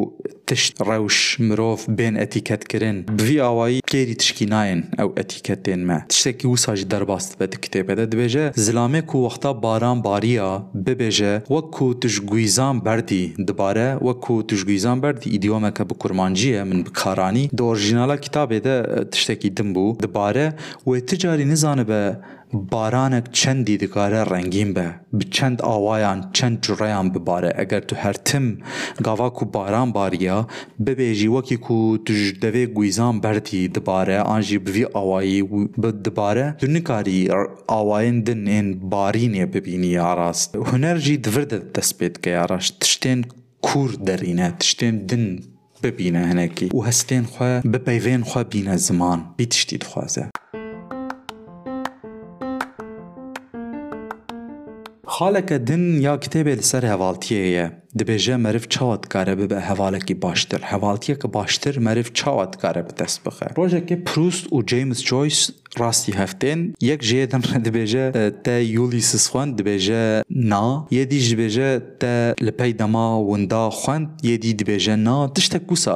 تشت 0.47 0.73
ڕەوش 0.87 1.19
مرۆڤ 1.47 1.81
بێن 1.97 2.15
ئەتیکەتکردن. 2.21 2.97
بوی 3.17 3.39
ئاوایی 3.45 3.81
کێری 3.91 4.15
تشکی 4.21 4.45
نایەن 4.53 4.81
ئەو 4.99 5.09
ئەتیکەت 5.17 5.59
دێنمە 5.65 5.99
تشتێکی 6.11 6.47
وساژ 6.53 6.79
دەرباست 6.91 7.31
بە 7.39 7.45
کتێبەدە 7.63 8.05
دەبێژە 8.11 8.45
زلامێک 8.65 9.09
و 9.15 9.17
وەختا 9.25 9.51
باران 9.63 9.97
باریە 10.07 10.49
ببێژە 10.85 11.33
وەکو 11.53 11.87
توشگویزان 12.01 12.75
بەردی. 12.85 13.25
دبارە 13.47 13.89
وەکو 14.07 14.35
توشگویزان 14.49 14.97
بەردی 15.03 15.31
ئیدیۆمەکە 15.33 15.83
بە 15.89 15.95
کورمانجیە 16.01 16.61
من 16.69 16.79
بکارانی. 16.87 17.49
دۆژینالە 17.59 18.15
کتابێدە 18.25 18.75
تشتێکی 19.11 19.49
دم 19.57 19.69
بوو. 19.75 19.97
دبارە 20.03 20.47
وێ 20.87 20.97
تجاری 21.09 21.45
نزانە 21.53 21.83
بە 21.89 22.01
بارانك 22.55 23.31
چند 23.31 23.65
ديدكار 23.65 24.13
رنگين 24.23 24.73
به 24.73 24.95
بچند 25.19 25.61
آوايان 25.61 26.29
چند 26.33 26.61
جرايان 26.61 27.09
بباره. 27.09 27.53
اگر 27.55 27.79
تو 27.79 27.95
هر 27.95 28.13
تم 28.13 28.57
غوا 29.05 29.29
کو 29.29 29.45
باران 29.45 29.91
باريا 29.91 30.47
ببيجي 30.79 31.27
وكي 31.27 31.57
کو 31.57 31.97
تو 31.97 32.13
جدوه 32.13 32.65
گويزان 32.65 33.19
بردي 33.19 33.67
دباره 33.67 34.21
آنجي 34.21 34.57
بوي 34.57 34.85
آواي 34.85 35.41
دباره 35.77 36.57
دونكاري 36.61 37.29
آواين 37.69 38.23
دن 38.23 38.47
این 38.47 38.89
بارينه 38.89 39.45
ببيني 39.45 39.99
آراست 39.99 40.55
هنر 40.55 40.97
جي 40.97 41.17
دورده 41.17 41.57
تسبت 41.73 42.17
كي 42.17 42.35
آراش 42.37 42.71
تشتين 42.71 43.25
کور 43.61 43.95
درينه 43.95 44.49
تشتين 44.49 45.05
دن 45.05 45.39
ببینه 45.83 46.19
هنکی. 46.19 46.69
و 46.73 46.81
هستین 46.81 47.23
خواه 47.23 47.61
به 47.61 47.77
پیوین 47.77 48.23
خواه 48.23 48.43
بینه 48.43 48.77
زمان. 48.77 49.25
بیتشتید 49.37 49.83
خواه 49.83 50.07
dixwaze 55.04 55.04
خالەکە 55.14 55.56
دن 55.68 55.84
یا 56.06 56.16
کتێبێ 56.16 56.54
لەسەر 56.60 56.84
هەواڵتیەیە 56.92 57.66
دەبێژە 57.98 58.36
مەرف 58.44 58.64
چاوە 58.74 58.96
دکارە 59.04 59.34
ببە 59.40 59.58
هەواڵێکی 59.68 60.14
باشتر 60.24 60.60
هەواڵتیەکە 60.72 61.26
باشتر 61.36 61.74
مەرف 61.86 62.08
چاوە 62.18 62.44
دکارە 62.52 62.82
بدەست 62.88 63.20
بخە 63.24 63.46
ڕۆژێکی 63.58 63.96
پروست 64.06 64.52
و 64.52 64.62
جیمز 64.70 65.02
جویس 65.08 65.40
ڕاستی 65.63 65.63
هەفتێن 65.63 65.63
یەک 66.89 67.01
ژێدن 67.09 67.41
دەبێژە 67.65 68.05
تە 68.45 68.55
یولی 68.77 69.01
سسخواند 69.11 69.51
دەبێژە 69.59 70.03
نا 70.51 70.67
یەدیش 70.97 71.25
دبێژە 71.33 71.69
تە 72.01 72.13
لە 72.45 72.51
پەی 72.59 72.73
دەما 72.81 73.07
وندا 73.29 73.69
خوند 73.79 74.07
یەدی 74.29 74.53
دبێژە 74.61 74.95
نا. 75.07 75.17
تشتە 75.35 75.57
کوسا 75.67 75.95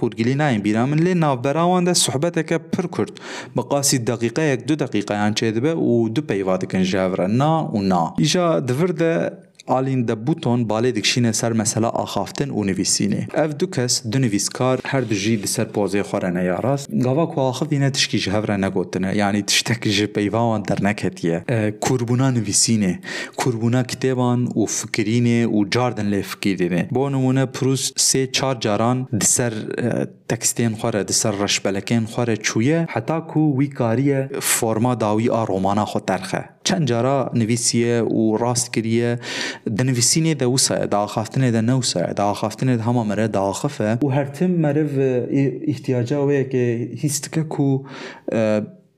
هورگلی 0.00 0.34
ناین 0.34 0.60
بیرا 0.66 0.86
من 0.86 0.98
لێ 1.04 1.14
ناوبەراواندا 1.24 1.94
سوحبەتەکە 2.04 2.56
پڕ 2.72 2.86
کورد 2.94 3.14
بەقاسی 3.56 3.98
دقیقەیەک 4.10 4.60
دو 4.68 4.74
دقیقیان 4.84 5.32
چێ 5.38 5.48
دەبێ 5.56 5.72
و 5.88 6.08
دو 6.14 6.22
دەکەن 6.62 6.84
ژاورە 6.90 7.26
نا 7.40 7.54
و 7.74 7.78
نا. 7.90 8.04
ئیژا 8.22 8.46
آلین 9.72 10.00
د 10.08 10.16
بوتون 10.28 10.64
بالې 10.70 10.96
د 10.96 11.04
کښینه 11.04 11.36
سر 11.36 11.54
مسله 11.58 11.90
اخافتن 12.00 12.50
او 12.54 12.64
نوي 12.70 12.84
سینې 12.94 13.38
اف 13.42 13.52
دوکس 13.60 13.94
د 14.16 14.22
نوي 14.24 14.40
هر 14.94 15.06
د 15.12 15.20
جی 15.22 15.32
د 15.44 15.50
سر 15.52 15.70
پوزې 15.76 16.08
خور 16.10 16.26
نه 16.36 16.42
یاراس 16.46 16.84
غوا 17.06 17.24
کو 17.36 17.46
اخر 17.52 17.70
دینه 17.70 17.90
تشکی 17.98 18.20
جهور 18.24 18.52
نه 18.56 18.70
ګوتنه 18.74 19.14
یعنی 19.20 19.42
تشتک 19.52 19.88
جی 19.98 20.08
پیوان 20.18 20.66
در 20.72 20.82
نه 20.88 20.92
کتیه 21.02 21.40
قربونا 21.88 22.28
نوي 22.40 22.56
سینې 22.58 23.38
قربونا 23.44 23.82
کتابان 23.94 24.44
او 24.50 24.66
فکرینې 24.74 25.54
او 25.54 25.64
جاردن 25.78 26.12
له 26.16 26.28
فکرې 26.34 26.54
دی 26.60 26.84
به 26.98 27.14
نمونه 27.16 27.46
پروس 27.60 27.86
سه 28.08 28.26
چار 28.40 28.60
جاران 28.68 29.02
د 29.14 29.30
سر 29.30 29.58
تکستین 30.34 30.76
خور 30.82 31.00
د 31.12 31.16
سر 31.22 31.40
رشبلکین 31.46 32.12
خور 32.16 32.34
چویه 32.50 32.84
حتی 32.96 33.18
کو 33.32 33.46
وی 33.62 33.72
کاریه 33.80 34.44
فورما 34.52 34.94
داوی 35.06 35.32
ا 35.40 35.42
رومانا 35.54 35.84
خو 35.94 36.04
ترخه 36.12 36.44
چند 36.64 36.86
جارا 36.86 37.30
نویسیه 37.34 38.02
و 38.02 38.36
راست 38.36 38.72
کریه 38.72 39.18
ده 39.76 39.84
نویسینه 39.84 40.34
ده 40.34 40.46
وسه 40.46 40.86
ده 40.86 40.96
آخافتنه 40.96 41.50
ده 41.50 41.60
نوسه 41.60 42.12
ده 42.16 42.22
آخافتنه 42.22 42.76
ده 42.76 42.82
همه 42.82 43.02
مره 43.02 43.28
ده 43.28 43.38
آخافه 43.38 43.98
و 44.02 44.08
هر 44.08 44.24
تم 44.24 44.50
مره 44.50 45.28
احتیاجه 45.66 46.18
ویه 46.18 46.44
که 46.44 46.90
هستکه 47.04 47.42
کو 47.42 47.84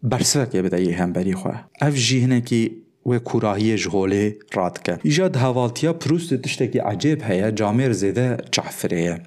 برسه 0.02 0.46
که 0.52 0.62
بده 0.62 0.94
هم 0.94 1.12
بری 1.12 1.34
خواه 1.34 1.68
او 1.82 2.40
که 2.40 2.70
و 3.06 3.18
کوراهی 3.18 3.76
جهوله 3.76 4.36
راد 4.54 4.82
که 4.82 4.98
ایجاد 5.02 5.36
هوالتیا 5.36 5.92
پروست 5.92 6.34
دشته 6.34 6.68
که 6.68 6.82
عجیب 6.82 7.22
هیا 7.22 7.50
جامعه 7.50 7.92
زیده 7.92 8.36
چحفره 8.50 9.20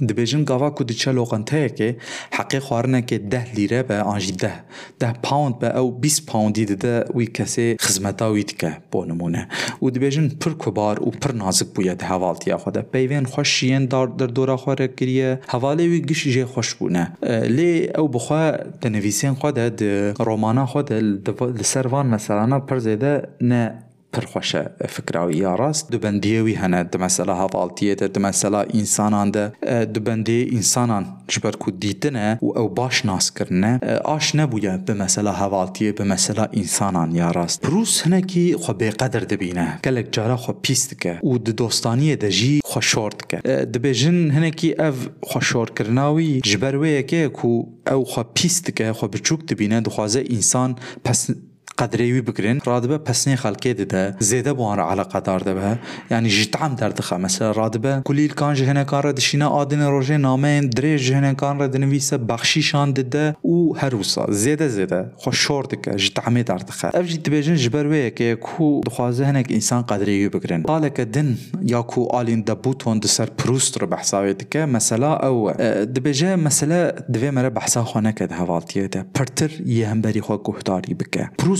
دبیجن 0.00 0.44
گاوا 0.44 0.70
کو 0.70 0.84
دچه 0.84 1.12
لوغنته 1.12 1.68
که 1.68 1.96
حقی 2.32 2.58
خوارنه 2.58 3.02
که 3.02 3.18
ده 3.18 3.54
لیره 3.54 3.82
به 3.82 4.02
آنجی 4.02 4.32
ده 4.32 4.52
ده 4.98 5.12
پاوند 5.22 5.58
به 5.58 5.78
او 5.78 5.92
20 5.92 6.26
پاوندی 6.26 6.64
ده 6.64 7.04
وی 7.14 7.26
کسی 7.26 7.76
خزمتا 7.80 8.32
وی 8.32 8.44
دکه 8.44 8.76
بو 8.90 9.04
نمونه 9.04 9.48
و 9.82 9.90
دبیجن 9.90 10.28
پر 10.28 10.54
کبار 10.58 11.02
و 11.02 11.10
پر 11.10 11.32
نازک 11.32 11.66
بوید 11.66 12.02
هوالتیا 12.02 12.58
خوده 12.58 12.82
پیوین 12.82 13.24
خوش 13.24 13.48
شین 13.48 13.86
دار 13.86 14.06
در 14.06 14.26
دورا 14.26 14.56
خواره 14.56 14.86
گریه 14.96 15.40
هواله 15.48 15.86
وی 15.88 16.00
گش 16.00 16.28
جه 16.28 16.44
خوش 16.44 16.74
بونه 16.74 17.12
لی 17.56 17.88
او 17.98 18.08
بخوا 18.08 18.52
تنویسین 18.80 19.34
خوده 19.34 19.70
ده 19.70 20.12
رومانا 20.18 20.66
خوده 20.66 21.00
لسروان 21.40 22.06
مثلا 22.06 22.60
پر 22.60 22.78
زیده 22.78 23.28
نه 23.40 23.84
پرخۆشە 24.14 24.62
فکراوی 24.94 25.42
ڕاست 25.60 25.84
دوبندیەوی 25.92 26.56
هەنە 26.62 26.80
دمەسەلا 26.94 27.34
هەواڵتیێتە 27.42 28.06
دمەسەلا 28.16 28.62
ئینسانان 28.76 29.28
دە 29.36 29.44
دوبندێ 29.94 30.40
ئینسانان 30.54 31.04
ژبەر 31.32 31.54
و 31.66 31.70
دیتنە 31.82 32.28
و 32.46 32.48
ئەو 32.56 32.68
باش 32.78 32.96
ناسکردنە 33.08 33.72
ئاش 34.08 34.26
نەبووە 34.38 34.74
بمەسەلا 34.86 35.32
هەواڵتیە 35.42 35.90
بمەسەلا 35.98 36.44
ئینسانان 36.56 37.10
یا 37.20 37.28
ڕاست 37.36 37.58
پرووس 37.66 37.94
هەنێکی 38.04 38.46
خۆ 38.62 38.72
بێقەدر 38.80 39.24
دەبینە 39.32 39.68
گەلێک 39.86 40.08
جارە 40.14 40.36
خۆ 40.42 40.52
پیستکە 40.64 41.14
و 41.30 41.32
دۆستانیە 41.60 42.16
دەژی 42.24 42.56
خۆشۆردکە 42.70 43.38
دەبێژن 43.74 44.18
هەنێکی 44.36 44.70
ئەv 44.80 44.96
خۆشۆرکردناوی 45.30 46.32
ژبەروەیەکەیە 46.50 47.28
و 47.48 47.52
ئەو 47.90 48.02
خۆ 48.12 48.22
پیستکە 48.36 48.86
خۆ 48.98 49.06
بچووک 49.14 49.40
دەبینە 49.50 49.78
دخوازە 49.86 50.20
ئینسان 50.32 50.70
پس 51.04 51.20
قدري 51.76 52.12
وي 52.12 52.20
بكرين 52.20 52.58
رادبة 52.66 52.96
بسني 52.96 53.36
خلقي 53.36 53.72
ده 53.72 54.16
زيدة 54.20 54.52
بوان 54.52 54.80
علاقه 54.80 55.18
دار 55.18 55.42
دبه 55.42 55.78
يعني 56.10 56.28
جي 56.28 56.44
طعم 56.44 56.74
در 56.74 56.90
دخه 56.90 57.16
مثلا 57.16 57.52
رادبة 57.52 58.00
كليل 58.00 58.30
كان 58.30 58.54
جهنا 58.54 58.82
كان 58.82 59.00
رد 59.00 59.18
شينا 59.18 59.62
آدن 59.62 59.82
روجه 59.82 60.16
نامين 60.16 60.70
دري 60.70 60.96
جهنا 60.96 61.32
كان 61.32 61.58
رد 61.58 61.76
نويسة 61.76 62.16
بخشيشان 62.16 62.92
دده 62.92 63.36
و 63.44 63.76
هروسا. 63.76 64.26
زيدة 64.30 64.66
زيدة. 64.66 65.12
خوش 65.16 65.40
شور 65.40 65.66
دکه. 65.66 66.42
دار 66.42 66.62
دخه 66.62 66.88
اف 66.88 67.04
جي 67.06 67.16
تبيجن 67.16 67.54
جبر 67.54 67.86
ويه 67.86 68.08
كي 68.08 68.34
كو 68.34 68.80
دخوازه 68.86 69.30
هنك 69.30 69.52
انسان 69.52 69.82
قدري 69.82 70.22
وي 70.22 70.28
بكرين 70.28 70.62
قالك 70.62 71.00
دن 71.00 71.36
يا 71.62 71.80
كو 71.80 72.20
آلين 72.20 72.44
دبوتون 72.44 73.00
دسر 73.00 73.30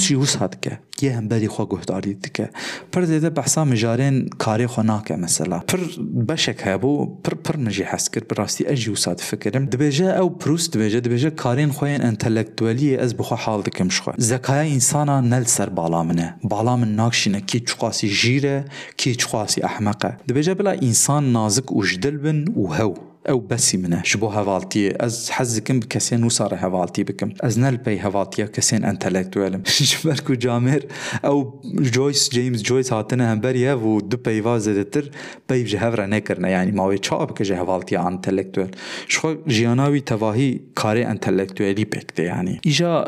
چی 0.04 0.14
وس 0.20 0.34
هات 0.40 0.54
ke 0.62 0.72
yê 1.02 1.10
hemberî 1.18 1.48
xwe 1.54 1.64
guhdarî 1.72 2.12
dike 2.24 2.46
pir 2.92 3.02
zêde 3.10 3.30
behsa 3.36 3.62
mijarên 3.72 4.16
karê 4.44 4.66
xwe 4.72 4.82
nake 4.86 5.16
mesela 5.16 5.58
pir 5.70 5.80
beşek 6.28 6.58
hebû 6.68 7.22
pir 7.24 7.34
pir 7.44 7.54
min 7.54 7.70
jî 7.76 7.84
hes 7.92 8.04
kir 8.12 8.22
bi 8.28 8.34
rastî 8.40 8.62
ez 8.72 8.78
jî 8.78 8.90
wisa 8.94 9.18
difikirim 9.18 9.64
dibêje 9.72 10.08
ew 10.22 10.28
pirûs 10.40 10.64
dibêje 10.72 10.98
dibêje 11.04 11.30
karên 11.42 11.70
xwe 11.76 11.88
yên 11.92 12.02
entelektüeliyê 12.10 12.96
ez 13.04 13.12
bi 13.18 13.22
xwe 13.28 13.36
hal 13.44 13.60
dikim 13.66 13.88
ji 13.94 14.00
xwe 14.04 14.12
zekaya 14.30 14.64
însana 14.76 15.16
nel 15.32 15.44
ser 15.44 15.76
bala 15.76 16.02
min 16.08 16.18
e 16.26 16.28
bala 16.52 16.76
min 16.76 16.90
nakşîne 17.02 17.40
kî 17.48 17.58
çixwasî 17.68 18.08
jîr 18.20 18.44
e 18.56 18.64
kî 19.00 19.10
çixwasî 19.20 19.58
ehmeq 19.68 20.02
e 20.08 20.10
dibêje 20.28 20.58
bila 20.58 20.72
însan 20.88 21.24
nazik 21.36 21.68
û 21.76 21.78
ji 21.88 21.96
dil 22.02 22.16
bin 22.24 22.38
û 22.62 22.64
hew 22.78 22.94
أو 23.28 23.38
بسي 23.38 23.76
منه 23.76 24.02
شبو 24.04 24.26
هفالتي. 24.26 25.04
أز 25.04 25.30
حزكم 25.30 25.80
بكسين 25.80 26.24
وصار 26.24 26.54
هفالتي 26.54 27.04
بكم. 27.04 27.32
أز 27.40 27.58
نل 27.58 27.76
بي 27.76 28.00
هفالتي 28.00 28.46
كسين 28.46 28.84
انتلكتوالم 28.84 29.62
جبركو 29.80 30.34
جامر. 30.44 30.82
أو 31.24 31.60
جويس 31.64 32.30
جيمس 32.32 32.62
جويس 32.62 32.92
هاتنا 32.92 33.32
هم 33.32 33.40
بريا 33.40 33.74
و 33.74 34.00
دو 34.00 34.16
بيوا 34.16 34.58
زدتر 34.58 35.10
بي 35.48 35.64
جهفرا 35.64 36.06
نكرنا. 36.06 36.48
يعني 36.48 36.72
ماوي 36.72 36.98
چا 36.98 37.14
بك 37.14 37.42
هفالتي 37.52 37.98
انتلكتوال 37.98 38.70
شو 39.08 39.36
جياناوي 39.48 40.00
تواهي 40.00 40.60
كاري 40.76 41.06
انتلكتوالي 41.06 41.84
بكته 41.84 42.22
يعني 42.22 42.60
ايجا 42.66 43.04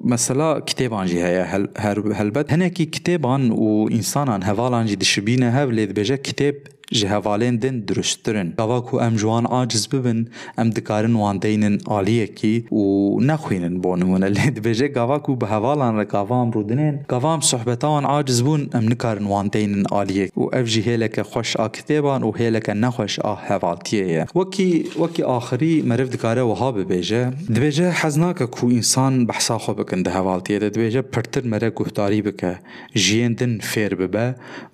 مثلا 0.00 0.58
كتابان 0.58 1.06
جي 1.06 1.24
هيا 1.24 1.42
هل 1.42 1.68
هلبت 2.14 2.52
هناكي 2.52 2.84
كتابان 2.84 3.50
و 3.50 3.88
انسانان 3.88 4.42
هفالان 4.42 4.86
جي 4.86 4.96
دشبينه 4.96 5.64
هاv 5.64 5.68
لید 5.70 5.92
بجه 5.92 6.14
کتاب 6.14 6.54
ji 6.92 7.08
hevalên 7.08 7.62
din 7.62 7.88
durusttirin. 7.88 8.54
Gava 8.56 8.84
ku 8.84 9.00
em 9.00 9.16
ji 9.18 9.26
wan 9.26 9.44
aciz 9.44 9.86
bibin 9.92 10.28
em 10.58 10.72
dikarin 10.76 11.14
wan 11.14 11.42
deynin 11.42 11.80
aliyekî 11.86 12.64
û 12.70 12.82
nexwînin 13.28 13.82
bo 13.82 13.96
nimune 14.00 14.28
lê 14.36 14.46
dibêje 14.56 14.86
gava 14.86 15.22
ku 15.22 15.40
bi 15.40 15.46
hevalan 15.46 15.98
re 15.98 16.04
gavam 16.04 16.50
rûdinên 16.52 17.06
gavam 17.08 17.42
sohbeta 17.42 17.88
wan 17.94 18.04
aciz 18.04 18.40
bûn 18.46 18.76
em 18.76 18.90
nikarin 18.90 19.26
wan 19.32 19.52
deynin 19.52 19.84
aliyek 19.90 20.30
û 20.36 20.42
ev 20.58 20.66
jî 20.66 20.82
hêleke 20.88 21.22
xweş 21.30 21.56
a 21.64 21.66
kitêban 21.76 22.20
û 22.28 22.30
hêleke 22.38 22.74
nexweş 22.80 23.18
a 23.24 23.34
hevaltiyê 23.48 24.06
ye. 24.14 24.24
Wekî 24.32 24.82
wekî 24.84 25.24
axirî 25.26 25.82
meriv 25.82 26.12
dikare 26.12 26.42
wiha 26.50 26.68
bibêje 26.78 27.22
dibêje 27.54 27.90
hez 28.00 28.16
nake 28.16 28.46
ku 28.46 28.66
însan 28.66 29.28
behsa 29.28 29.56
xwe 29.56 29.78
bikin 29.78 30.04
di 30.04 30.10
hevaltiyê 30.10 30.60
de 30.60 30.68
dibêje 30.74 31.02
pirtir 31.02 31.44
mere 31.44 31.68
guhdarî 31.68 32.24
bike 32.24 32.52
jiyên 32.94 33.38
din 33.38 33.58
fêr 33.58 33.92
bibe 33.98 34.26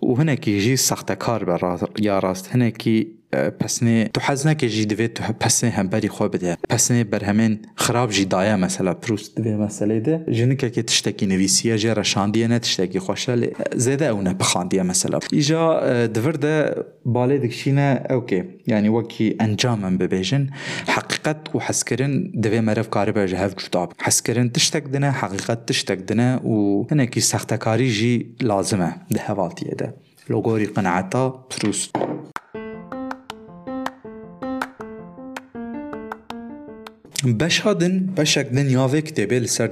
û 0.03 0.09
hinekî 0.19 0.61
jî 0.61 0.77
sextekar 0.77 1.47
be 1.47 1.57
یا 2.11 2.17
ڕاست 2.25 2.47
هەنێکی 2.53 2.99
پسنێ 3.61 4.09
تو 4.15 4.21
حەز 4.27 4.41
نەکەژی 4.49 4.85
دەوێت 4.91 5.13
تو 5.17 5.23
پسنێ 5.43 5.71
هەمبەری 5.79 6.11
خۆ 6.17 6.27
بدێ 6.35 6.53
پسنێ 6.73 7.03
بەرهەمێن 7.13 7.55
خراپژی 7.83 8.27
دایە 8.33 8.57
مەسەلا 8.65 8.93
پروست 9.03 9.31
دەوێ 9.45 9.57
مەسلەیدە 9.65 10.15
ژنکێکی 10.37 10.83
تشتێکی 10.89 11.27
نوویسیە 11.33 11.77
ژێ 11.83 11.93
ڕەشاندیە 11.99 12.47
نە 12.53 12.59
تشتێکی 12.65 13.01
خۆشە 13.07 13.35
زێدە 13.85 14.07
ئەو 14.11 14.19
نەپخاندیە 14.29 14.85
مەسەلا 14.91 15.19
ئیژا 15.39 15.65
دڤردە 16.15 16.57
باڵێ 17.15 17.37
دکشینە 17.45 17.89
ئەوکێ 18.11 18.41
ینی 18.71 18.91
وەکی 18.97 19.27
ئەنجام 19.41 19.79
من 19.85 19.95
ببێژن 20.01 20.45
حقیقت 20.95 21.41
و 21.55 21.59
حەسکردن 21.67 22.13
دەوێ 22.43 22.61
مەرەف 22.69 22.89
کاری 22.95 23.13
بەژە 23.19 23.37
هەف 23.43 23.53
جوتاب 23.61 23.89
حەسکردن 24.07 24.49
تشتێک 24.57 24.85
دنە 24.95 25.11
حقیقت 25.21 25.61
تشتێک 25.69 26.01
دنە 26.09 26.29
و 26.53 26.57
هەنێکی 26.91 27.21
سەختەکاریژی 27.31 28.17
لازمە 28.49 28.91
دە 29.15 29.21
هەواڵتیەدە 29.29 29.89
لۆگۆری 30.31 30.69
قەنعتا 30.75 31.25
پروست. 31.51 31.93
بەشا 37.41 37.73
دن 37.81 37.95
بەشێک 38.17 38.49
دن 38.57 38.69
یاوێ 38.77 39.01
کتێبێ 39.09 39.39
لەسەر 39.45 39.71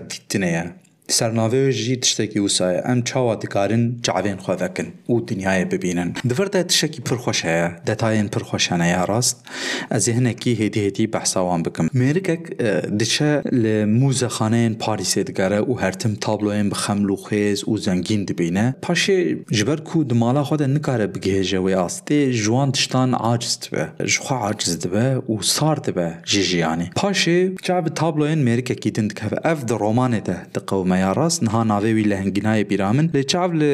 سرناوی 1.10 1.72
جی 1.72 1.96
تشتکی 1.96 2.38
وسای 2.38 2.78
ام 2.84 3.02
چاوا 3.02 3.34
دکارن 3.34 3.96
چاوین 4.02 4.36
خو 4.36 4.52
وکن 4.52 4.86
او 5.06 5.20
دنیای 5.20 5.64
ببینن. 5.64 6.14
دفرت 6.30 6.66
تشکی 6.66 7.00
پرخوش 7.00 7.44
هيا 7.44 7.68
دتاین 7.86 8.28
پرخوش 8.28 8.72
هنه 8.72 8.88
یا 8.88 9.04
راست 9.04 9.44
از 9.90 10.08
هنکی 10.08 10.52
هدی 10.54 10.86
هدی 10.86 11.06
بحثاوان 11.06 11.62
بکم 11.62 11.88
مریکک 11.94 12.56
دچه 13.00 13.42
ل 13.52 13.84
موزه 13.84 14.28
خانه 14.28 14.68
پاریس 14.68 15.18
دگره 15.18 15.56
او 15.56 15.80
هرتم 15.80 16.14
تابلوین 16.14 16.68
بخملو 16.68 17.16
خیز 17.16 17.64
او 17.64 17.78
زنگین 17.78 18.24
دبینه 18.24 18.76
پاشه 18.82 19.34
جبر 19.34 19.76
کو 19.76 20.04
دمالا 20.04 20.44
خود 20.44 20.62
نکاره 20.62 21.06
بگهجه 21.06 21.58
وی 21.58 21.74
آسته 21.74 22.32
جوان 22.32 22.72
تشتان 22.72 23.14
عاجز 23.14 23.58
دبه 23.60 24.06
جخوا 24.06 24.36
عاجز 24.38 24.78
دبه 24.78 25.22
او 25.26 25.42
سار 25.42 25.76
دبه 25.76 26.14
جی 26.24 26.42
جیانی 26.42 26.90
پاشه 26.96 27.54
چعب 27.62 27.88
تابلوین 27.88 28.60
کی 28.60 28.74
گیدن 28.74 29.08
دکه 29.08 29.26
اف 29.44 29.64
در 29.64 29.78
رومانه 29.78 30.20
ده 30.20 30.36
یا 31.04 31.12
ڕاست 31.18 31.40
نها 31.46 31.62
ناوێوی 31.72 32.04
لە 32.10 32.16
هەنگینای 32.22 32.64
بیرامن 32.70 33.06
لێ 33.14 33.22
چاو 33.32 33.50
لە 33.60 33.72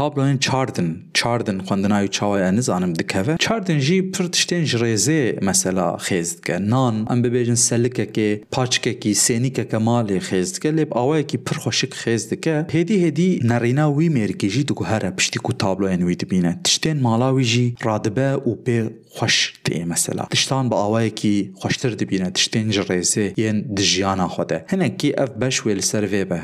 تابلۆین 0.00 0.38
چاردن 0.46 0.88
چاردن 1.18 1.58
خوندناوی 1.66 2.08
چاوایە 2.16 2.50
نزانم 2.58 2.92
دکەوە 3.00 3.34
چاردن 3.44 3.78
ژی 3.86 3.98
پر 4.12 4.26
تشتێن 4.34 4.64
ji 4.70 4.76
rêzê 4.84 5.22
mesela 5.48 5.86
xêz 6.06 6.28
dike 6.36 6.56
nan 6.72 6.96
em 7.12 7.18
bibêjin 7.24 7.58
selikekê 7.68 8.30
paçkekî 8.54 9.12
sênîkeke 9.24 9.78
malê 9.88 10.18
xêz 10.28 10.48
dike 10.54 10.70
lêb 10.78 10.90
awayekî 11.00 11.38
pir 11.46 11.56
xweşik 11.64 11.92
xêz 12.02 12.22
dike 12.30 12.56
hêdî 12.74 12.96
hêdî 13.04 13.30
nerîna 13.50 13.86
wî 13.96 14.08
mêrikê 14.18 14.48
jî 14.54 14.62
diguhere 14.68 15.10
piştî 15.18 15.38
ku 15.46 15.52
tabloyên 15.62 16.02
wî 16.08 16.16
dibîne 16.20 16.52
tiştên 16.64 16.98
mala 17.06 17.30
wî 17.36 17.44
jî 17.52 17.66
radibe 17.86 18.30
û 18.48 18.52
pê 18.64 18.78
xweş 19.05 19.05
خوش 19.18 19.52
مثلا. 19.86 20.24
دشتان 20.32 20.68
با 20.68 20.76
بە 20.86 21.10
کی 21.20 21.50
خوشتر 21.54 21.92
دەبینە 22.00 22.28
تشتێنج 22.36 22.74
ڕێزێ 22.88 23.26
یەن 23.44 23.58
دژیانە 23.76 24.26
خۆدە 24.34 24.58
هەنێکی 24.72 25.10
ئەف 25.18 25.30
بەش 25.40 25.56
وێل 25.64 25.82
سەرێ 25.90 26.24
بە 26.30 26.40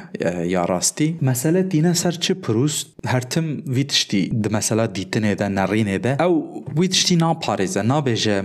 یاڕاستی 0.54 1.08
مەسەلە 1.28 1.62
دینە 1.72 1.92
سەر 2.02 2.14
چ 2.24 2.26
پرست 2.44 2.86
هرتم 3.12 3.46
وی 3.74 3.84
تشتی 3.90 4.22
دمەسەلا 4.44 4.86
دیتنێدا 4.96 5.48
نەڕینێدا 5.58 6.12
ئەو 6.22 6.34
وی 6.78 6.88
پاریزه 7.44 7.82
نا 7.82 8.00
بیجه 8.06 8.38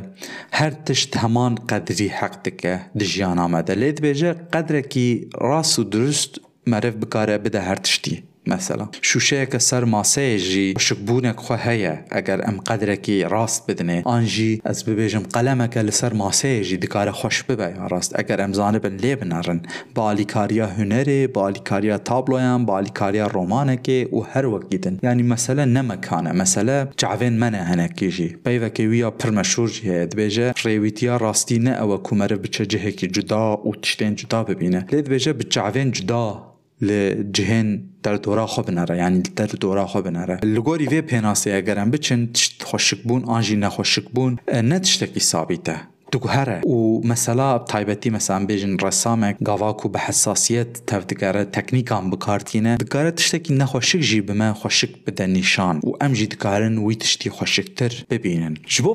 هر 0.59 0.71
تشت 0.85 1.17
همان 1.17 1.53
قدری 1.55 2.07
حق 2.19 2.35
دکه 2.45 2.73
دجیانا 2.99 3.47
مده 3.53 3.75
لید 3.81 3.97
بیجه 4.01 4.31
قدر 4.53 4.81
کی 4.81 5.07
راس 5.41 5.79
و 5.79 5.83
درست 5.83 6.31
مرف 6.67 6.95
بکاره 6.95 7.37
بده 7.37 7.61
هر 7.61 7.75
تشتی. 7.75 8.23
مثلا. 8.53 8.85
شوشەیەکە 9.09 9.59
سەر 9.69 9.83
ماسەیەژی 9.93 10.69
شکبوونێک 10.85 11.37
خۆ 11.45 11.55
هەیە. 11.67 11.95
ئەگەر 12.15 12.39
ئەم 12.45 12.57
قەدرێکی 12.67 13.17
ڕاست 13.33 13.61
بدنێ 13.67 13.99
ئانژی 14.09 14.61
ئەس 14.67 14.79
ببێژم 14.87 15.23
قەلەمەکە 15.35 15.81
لەسەر 15.87 16.13
ماسەیەژی 16.21 16.77
دکارە 16.83 17.13
خۆش 17.19 17.37
ببە 17.47 17.67
ڕاست 17.91 18.11
ئەگەر 18.17 18.39
ئەمزانە 18.43 18.79
بن 18.83 18.95
لێ 19.03 19.13
بنەڕن. 19.19 19.59
بالیکاریا 19.97 20.67
هوەرێ 20.77 21.21
بالیکاریا 21.37 21.97
تابلۆیان 22.09 22.61
بالیکاریا 22.65 23.27
ڕۆمانێکێ 23.35 23.99
و 24.15 24.19
هەروەکیدن 24.31 24.95
ینی 25.05 25.25
مەسەلە 25.31 25.65
نەمەکانە. 25.75 26.31
مەسەلە 26.41 26.77
چاوێن 27.01 27.35
منە 27.41 27.61
هەنێکیژی 27.69 28.29
پەیوەکە 28.45 28.83
ویە 28.91 29.09
پرمەشورژ 29.19 29.75
هەیە. 29.87 30.03
دبێژە 30.11 30.47
ڕێویتیا 30.63 31.15
ڕاستی 31.23 31.59
نە 31.65 31.73
ئەوە 31.79 31.97
کومەرە 32.07 32.37
بچە 32.43 32.63
جهێکی 32.71 33.07
جودا 33.15 33.45
و 33.67 33.71
تشتێن 33.83 34.13
جودا 34.19 34.41
ببینە. 34.49 34.81
لێ 34.91 34.99
دبێژە 35.05 35.31
بچاوێن 35.39 35.89
جودا 35.95 36.46
لجهن 36.81 37.81
در 38.03 38.15
دورا 38.15 38.47
خوب 38.47 38.71
نره. 38.71 38.97
یعنی 38.97 39.21
در 39.35 39.45
دورا 39.45 39.87
خوب 39.87 40.07
نره. 40.07 40.39
لگوری 40.43 40.87
وی 40.87 40.97
اگر 40.97 41.57
اگرم 41.57 41.91
بچن 41.91 42.29
خوشک 42.63 42.97
بون 42.97 43.23
آنجی 43.23 43.55
نخوشک 43.55 44.03
بون 44.03 44.39
نتشتکی 44.53 45.19
ثابته. 45.19 45.75
هره. 46.29 46.61
و 46.61 47.01
مثلا 47.07 47.59
تایبەتی 47.59 48.09
مەسان 48.09 48.47
بێژن 48.47 48.73
ڕسامێک 48.83 49.35
گاواک 49.43 49.85
و 49.85 49.91
بە 49.93 49.97
حساسیت 49.97 50.71
تەودگەرە 50.91 51.43
بکارتینه، 51.57 52.07
بکارتینە 52.11 52.73
دکارە 52.83 53.11
تشتێکی 53.17 53.53
نەخۆشک 53.61 54.01
ژی 54.09 54.21
بمە 54.27 54.49
خۆشک 54.59 54.91
بدە 55.05 55.21
نیشان. 55.21 55.75
و 55.83 55.91
ئەمژی 56.01 56.27
دکارن 56.33 56.77
وی 56.77 56.95
تشتی 56.95 57.29
خۆشکتر 57.29 57.91
ببینن. 58.09 58.55
ji 58.67 58.81
بۆ 58.81 58.91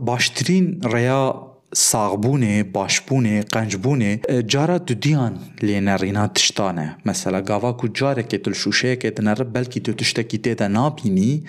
باشترین 0.00 0.80
ڕێیا 0.92 1.47
ساغبونه 1.72 2.62
باشبونه 2.62 3.42
قنجبونه 3.42 4.20
جارا 4.46 4.78
دودیان 4.78 5.38
لینرینا 5.62 6.28
تشتانه 6.28 6.96
مثلا 7.06 7.40
گاوا 7.40 7.72
کو 7.72 7.88
جاره 7.88 8.22
که 8.22 8.38
تل 8.38 8.52
شوشه 8.52 8.96
که 8.96 9.10
دنره 9.10 9.44
بلکی 9.44 9.80
تو 9.80 9.92
تشتکی 9.92 10.38
تیده 10.38 10.68
نابینی 10.68 11.44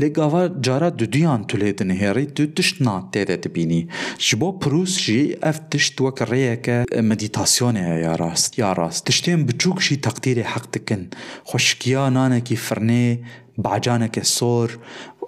لی 0.00 0.08
گاوا 0.08 0.48
جارا 0.48 0.90
دودیان 0.90 1.44
تله 1.44 1.72
دنهری 1.72 2.26
تو 2.26 2.46
تشت 2.46 2.82
نا 2.82 3.08
تیده 3.12 3.36
تبینی 3.36 3.88
جبو 4.18 4.52
پروس 4.52 4.98
جی 4.98 5.36
اف 5.42 5.58
تشت 5.70 6.00
وک 6.00 6.22
ریه 6.22 6.56
که 6.56 6.84
مدیتاسیونه 7.02 8.00
یا 8.02 8.14
راست 8.16 8.58
یا 8.58 8.72
راست. 8.72 9.04
تشتیم 9.06 9.46
بچوک 9.46 9.80
شی 9.80 9.96
تقدیر 9.96 10.42
حق 10.42 10.66
تکن 10.66 11.08
خوشکیا 11.44 12.10
نانه 12.10 12.40
کی 12.40 12.56
فرنه 12.56 13.18
بعجانك 13.58 14.22
سور 14.22 14.78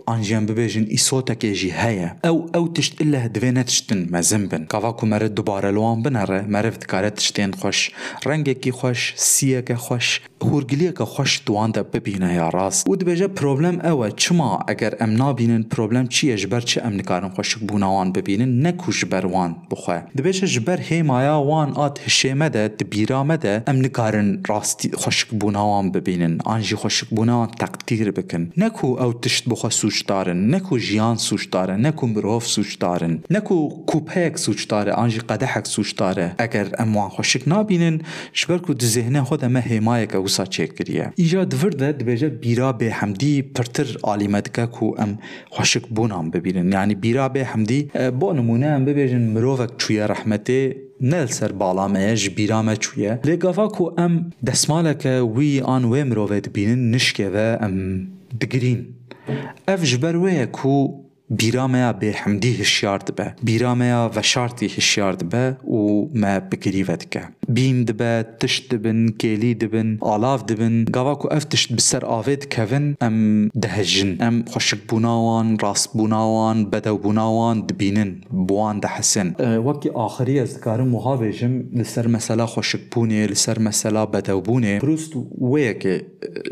انجيان 0.08 0.46
ببيجن 0.46 0.82
ايصوتك 0.82 1.44
يجي 1.44 1.72
هيا 1.72 2.16
او 2.24 2.50
او 2.54 2.66
تشت 2.66 3.00
الا 3.00 3.26
دفينة 3.26 3.62
تشتن 3.62 4.06
ما 4.10 4.20
زنبن 4.20 4.64
كافاكو 4.64 5.06
مرد 5.06 5.34
دوباره 5.34 5.70
لوان 5.70 6.02
بنره 6.02 6.40
مرفت 6.40 6.84
كارت 6.84 7.16
تشتين 7.16 7.54
خوش 7.54 7.90
رنگكي 8.26 8.70
خوش 8.70 9.14
سيك 9.16 9.72
خوش 9.72 10.20
هورگلیک 10.42 11.02
خوش 11.02 11.42
دوان 11.46 11.70
ده 11.70 11.82
ببینه 11.82 12.34
یا 12.34 12.48
راست 12.48 12.88
و 12.88 12.96
دبیجه 12.96 13.26
پروبلم 13.26 13.80
اوه 13.80 14.10
چما 14.10 14.58
اگر 14.68 14.94
ام 15.00 15.10
نابینن 15.10 15.62
پروبلم 15.62 16.06
چیه 16.06 16.36
جبر 16.36 16.60
چه 16.60 16.82
ام 16.82 16.92
نکارن 16.92 17.28
خوشک 17.28 17.58
بوناوان 17.58 18.12
ببینن؟ 18.12 18.66
نکو 18.66 18.92
جبر 18.92 19.26
وان 19.26 19.56
بخواه 19.70 20.02
دبیجه 20.18 20.46
جبر 20.46 20.80
هیمایا 20.80 21.40
وان 21.40 21.72
آت 21.72 22.00
هشیمه 22.06 22.48
ده 22.48 22.68
دبیرامه 22.68 23.36
ده 23.36 23.62
ام 23.66 23.76
نکارن 23.76 24.42
راستی 24.48 24.90
خوشک 24.92 25.28
بوناوان 25.28 25.90
ببینن. 25.90 26.38
آنجی 26.44 26.76
خوشک 26.76 27.06
بوناوان 27.08 27.50
تقدیر 27.50 28.10
بکن. 28.10 28.50
نکو 28.56 28.86
او 28.86 29.12
تشت 29.12 29.48
بخوا 29.48 29.70
سوچدارن 29.94 30.54
نکو 30.54 30.78
ژیان 30.78 31.16
سوچدارن 31.16 31.90
کو 31.90 32.06
مروف 32.06 32.46
سوچدارن 32.46 33.14
کو 33.44 33.56
کوپک 33.90 34.38
سوچداره 34.38 34.92
آنجی 34.92 35.20
سوچ 35.64 35.96
داره. 35.96 36.34
اگر 36.38 36.66
اموان 36.78 37.08
خوشک 37.08 37.48
نابینن 37.48 38.00
شبر 38.32 38.58
کو 38.58 38.74
ذهنه 38.82 39.22
خود 39.22 39.44
ما 39.44 39.58
حمایه 39.58 40.06
که 40.06 40.18
وسا 40.18 40.44
چک 40.44 40.74
کریه 40.74 41.12
ایجا 41.16 41.44
دورده 41.44 41.92
دبیجه 41.92 42.28
بیرا 42.28 42.72
به 42.72 42.90
حمدی 42.90 43.42
پرتر 43.42 43.86
عالیمدکه 44.02 44.66
کو 44.66 44.94
ام 44.98 45.18
خوشک 45.50 45.86
بونام 45.86 46.30
ببینن. 46.30 46.72
یعنی 46.72 46.94
بیرا 46.94 47.28
به 47.28 47.44
حمدی 47.44 47.90
با 48.20 48.32
نمونه 48.32 48.66
ام 48.66 48.84
ببیجن 48.84 49.22
مروفک 49.22 49.76
چویه 49.78 50.06
رحمت 50.06 50.50
نل 51.00 51.26
سر 51.26 51.52
بالا 51.52 51.88
میج 51.88 52.28
بیرامە 52.28 52.74
چویە. 52.84 53.26
لگافا 53.26 53.68
کو 53.68 53.90
ام 53.98 54.30
دسمالک 54.46 55.06
وی 55.36 55.60
ئان 55.60 55.84
وێ 55.84 56.02
مرۆڤێت 56.10 56.48
بینن 56.48 56.98
و 57.18 57.56
ام 57.60 58.08
دگرین. 58.40 58.86
اف 59.68 59.82
جبروه 59.82 60.44
كو 60.44 61.03
بیرامیا 61.30 61.92
به 61.92 62.12
حمدی 62.12 62.56
هشیارد 62.56 63.14
به 63.14 63.34
بیرامیا 63.42 64.10
و 64.16 64.22
شرطی 64.22 64.66
هشیارد 64.66 65.28
به 65.28 65.56
او 65.62 66.10
ما 66.14 66.40
بکری 66.40 66.84
که 67.10 67.22
بیند 67.48 67.96
به 67.96 68.22
دبه 68.22 68.26
تشت 68.40 68.74
دبن 68.74 69.08
کلی 69.08 69.54
دبن 69.54 69.98
آلاف 70.00 70.44
دبن 70.44 70.84
گاوا 70.84 71.14
کو 71.14 71.28
بسر 71.76 72.04
آوید 72.04 72.54
کوین 72.54 72.96
ام 73.00 73.48
دهجن. 73.48 74.16
ام 74.20 74.44
خوشک 74.46 74.78
بوناوان 74.88 75.58
راس 75.58 75.88
بوناوان 75.88 76.70
بدو 76.70 76.98
بوناوان 76.98 77.60
دبینن 77.60 78.20
بوان 78.30 78.78
دحسن 78.78 79.34
وکی 79.66 79.88
آخری 79.88 80.40
از 80.40 80.60
کارم 80.60 80.88
مها 80.88 81.16
بیجم 81.16 81.64
لسر 81.72 82.06
مثلا 82.06 82.46
خوشک 82.46 82.80
بونه 82.90 83.26
لسر 83.26 83.58
مثلا 83.58 84.06
بدو 84.06 84.40
بونه. 84.40 84.78
پروست 84.78 85.12
ویه 85.40 85.74
که 85.74 86.06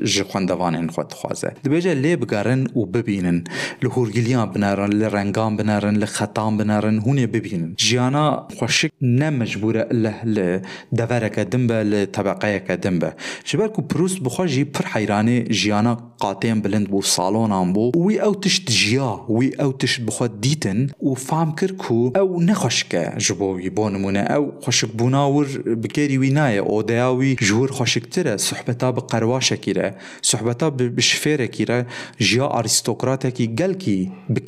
جخوندوانین 0.05 0.89
خود 0.89 1.13
خوازه 1.13 1.53
دبیجه 1.65 1.95
لب 1.95 2.27
گارن 2.27 2.67
و 2.77 2.87
ببینن. 2.87 3.45
لهورگیلیان 3.83 4.51
بنارن 4.63 5.11
rengan 5.11 5.57
بنارن 5.59 6.07
xetan 6.07 6.59
بنارن 6.59 6.97
hûnê 7.01 7.27
bibînin 7.33 7.75
jiyana 7.79 8.47
xweşik 8.59 8.93
ne 9.01 9.31
mecbûr 9.31 9.75
e 9.75 9.89
ille 9.93 10.15
li 10.35 10.63
devereke 10.93 11.53
din 11.53 11.69
be 11.69 11.79
li 11.91 12.01
tebeqeyeke 12.17 12.83
din 12.83 13.01
be 13.01 13.11
ji 13.45 13.59
ber 13.59 13.69
ku 13.75 13.81
pirûst 13.91 14.19
bixwe 14.25 14.45
jî 14.55 14.65
pir 14.75 14.85
heyranê 14.95 15.39
jiyana 15.61 15.93
qatên 16.23 16.65
bilind 16.65 16.87
bû 16.93 16.99
salonan 17.15 17.69
bû 17.75 17.85
wî 18.05 18.15
ew 18.29 18.35
tişt 18.43 18.71
jiya 18.71 19.13
wî 19.39 19.49
ew 19.65 19.73
tişt 19.81 20.01
bixwe 20.07 20.27
dîtin 20.43 20.81
û 21.09 21.11
fam 21.29 21.49
kir 21.59 21.71
ku 21.83 21.99
ew 22.23 22.31
nexweşik 22.49 22.95
e 22.95 23.05
ji 23.25 23.33
bo 23.41 23.49
wî 23.63 23.71
bo 23.77 23.85
nimûne 23.95 24.23
ew 24.37 24.45
xweşikbûna 24.65 25.23
wir 25.35 25.49
bi 25.83 25.89
kêrî 25.97 26.17
wî 26.23 26.31
naye 26.35 26.63
odeya 26.77 27.11
wî 27.21 27.31
ji 27.47 27.55
wir 27.61 27.71
xweşiktir 27.79 28.27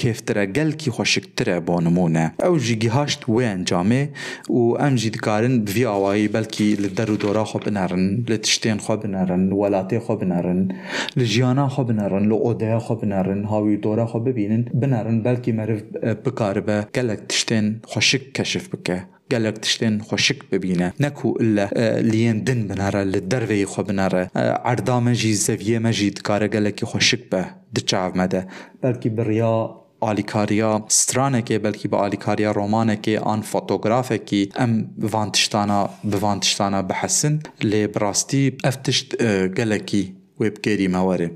کفتره 0.04 0.46
گل 0.46 0.70
کی 0.70 0.90
خوشکتره 0.90 1.60
بانمونه 1.60 2.32
او 2.44 2.58
جیگی 2.58 2.88
هاشت 2.88 3.28
انجامه 3.28 4.08
او 4.48 4.80
ام 4.80 4.94
جیدکارن 4.94 5.64
بوی 5.64 5.84
آوائی 5.86 6.28
بلکی 6.28 6.74
لدر 6.74 7.10
و 7.10 7.16
دورا 7.16 7.44
خوب 7.44 7.68
نرن 7.68 8.24
لتشتین 8.28 8.78
خوب 8.78 9.06
نرن 9.06 9.52
ولاته 9.52 10.00
خوب 10.00 10.24
نرن 10.24 10.68
لجیانا 11.16 11.68
خوب 11.68 11.92
نرن 11.92 12.28
لعوده 12.28 12.78
خوب 12.78 13.04
نرن 13.04 13.44
هاوی 13.44 13.76
دورا 13.76 14.06
خوب 14.06 14.28
ببینن 14.28 14.64
بنارن 14.74 15.22
بلکی 15.22 15.52
مرف 15.52 15.82
بکاربه 16.24 16.86
گلک 16.94 17.18
تشتین 17.28 17.80
خوشک 17.84 18.32
کشف 18.32 18.68
بکه. 18.68 19.04
گلک 19.30 19.54
تشتین 19.54 19.98
خوشک 19.98 20.38
ببینه. 20.52 20.92
نکو 21.00 21.34
الا 21.40 21.68
لین 22.00 22.44
دن 22.44 22.68
بناره 22.68 23.04
لدر 23.04 23.46
وی 23.46 23.64
خوب 23.64 23.92
نره 23.92 24.30
عردام 24.64 25.12
جی 25.12 25.34
زویه 25.34 25.78
مجید 25.78 26.22
کاره 26.22 26.48
گلکی 26.48 26.86
خوشک 26.86 27.20
به 27.30 27.46
دچاو 27.76 28.16
مده. 28.16 28.46
بلکی 28.82 29.08
بریا 29.08 29.83
آلیکاریا 30.04 30.84
سترانکه 30.88 31.58
بلکی 31.58 31.88
به 31.88 31.96
آلیکاریا 31.96 32.52
رومانکه 32.52 33.20
آن 33.20 33.40
فوتوگرافکی 33.40 34.52
ام 34.56 34.94
وانتشتانا 34.98 35.90
بوانتشتانا 36.02 36.82
بحسن 36.82 37.40
لی 37.60 37.86
براستی 37.86 38.56
افتشت 38.64 39.22
گلکی 39.46 40.16
وبگیری 40.40 40.88
مواره 40.88 41.30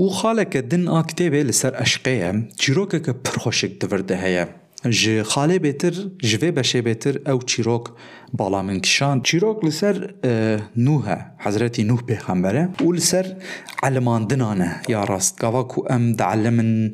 و 0.00 0.08
خالک 0.08 0.56
دن 0.56 0.88
آکتیبه 0.88 1.42
لسر 1.42 1.72
اشقیه 1.76 2.48
چیروکه 2.56 3.00
که 3.00 3.12
پرخوشک 3.12 3.78
دورده 3.78 4.16
هیه 4.16 4.61
ji 4.90 5.22
xalê 5.32 5.58
bêtir 5.62 5.94
ji 6.22 6.36
vê 6.42 6.50
beşê 6.58 6.80
bêtir 6.88 7.14
ew 7.32 7.40
çîrok 7.46 7.96
bala 8.32 8.62
min 8.62 8.80
kişan. 8.80 9.20
Çîrok 9.20 9.64
li 9.64 9.72
ser 9.72 9.96
nû 10.76 10.96
he 11.06 11.12
e, 11.12 11.26
Hezretî 11.38 11.88
Nuh 11.88 12.00
pêxembere 12.08 12.68
û 12.84 12.96
li 12.96 13.00
ser 13.00 13.36
elemandina 13.82 14.54
ne 14.54 14.70
ya 14.88 15.08
rast 15.08 15.38
gava 15.40 15.68
ku 15.68 15.86
em 15.90 16.18
deelemin 16.18 16.92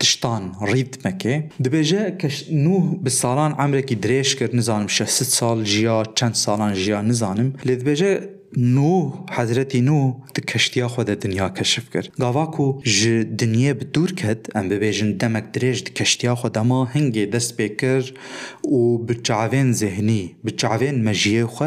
تشتان 0.00 0.42
ریتمکه 0.72 1.34
دبیجه 1.64 2.10
کش 2.10 2.36
نو 2.64 2.80
به 3.04 3.10
سالان 3.10 3.52
عمره 3.52 3.82
کی 3.82 3.94
دریش 3.94 4.36
کرد 4.36 4.56
نزانم 4.56 4.86
شه 4.86 5.04
ست 5.04 5.22
سال 5.22 5.64
جیا 5.64 6.02
چند 6.14 6.34
سالان 6.34 6.74
جیا 6.74 7.02
نزانم 7.02 7.52
لدبیجه 7.64 8.38
نو 8.56 9.12
حضرتی 9.30 9.80
نو 9.80 9.96
د 10.36 10.44
کشتیا 10.50 10.86
خود 10.88 11.10
دنیا 11.24 11.48
کشف 11.48 11.90
کرد 11.92 12.08
گاوا 12.20 12.44
کو 12.56 12.66
ج 12.84 13.08
دنیا 13.42 13.74
بدور 13.80 14.10
دور 14.20 14.36
ام 14.54 14.68
به 14.68 14.78
بجن 14.78 15.10
دمک 15.22 15.50
درج 15.52 15.82
د 15.84 15.88
کشتیا 16.00 16.34
خود 16.34 16.52
دما 16.52 16.84
هنگ 16.84 17.30
دست 17.30 17.56
بکر 17.60 18.12
و 18.64 18.98
بچاوین 19.08 19.72
ذهنی 19.72 20.22
بچاوین 20.44 21.04
مجیه 21.04 21.46
خو 21.46 21.64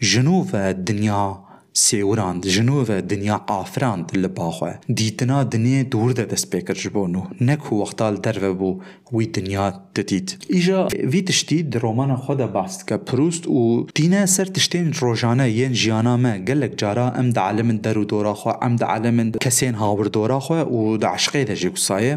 جنوب 0.00 0.56
دنیا 0.72 1.47
سێوران 1.86 2.36
ژنۆڤە 2.54 2.98
دنیا 3.12 3.36
ئافراند 3.50 4.06
لە 4.22 4.28
باخوا 4.38 4.72
دیتنا 4.98 5.38
دنێ 5.52 5.78
دووردە 5.92 6.24
ji 6.80 6.88
بۆ 6.94 7.02
و 7.16 7.22
نەک 7.48 7.62
و 7.72 7.74
وەختال 7.82 8.14
دەرvە 8.24 8.52
بوو 8.60 8.80
وی 9.14 9.26
دنیا 9.36 9.66
دەدیت 9.96 10.28
ئیژە 10.54 10.80
وی 11.12 11.22
تشتی 11.28 11.58
درۆمانە 11.72 12.16
خۆدا 12.24 12.48
باستکە 12.56 12.96
پروست 13.08 13.44
و 13.46 13.86
دینە 13.98 14.22
سەر 14.34 14.48
تشتێن 14.56 14.88
ڕۆژانە 15.00 15.46
یەن 15.60 15.72
ژیانامە 15.82 16.32
گەلک 16.48 16.72
جارا 16.80 17.06
ئەم 17.16 17.28
دەعاە 17.36 17.62
من 17.68 17.78
دەر 17.84 17.96
و 18.00 18.04
دۆراخوا 18.12 18.52
ئەم 18.62 18.74
هاور 19.82 20.06
دۆراخوا 20.16 20.60
و 20.76 20.80
داعشقی 21.04 21.44
دەژێ 21.50 21.70
کوسایە 21.74 22.14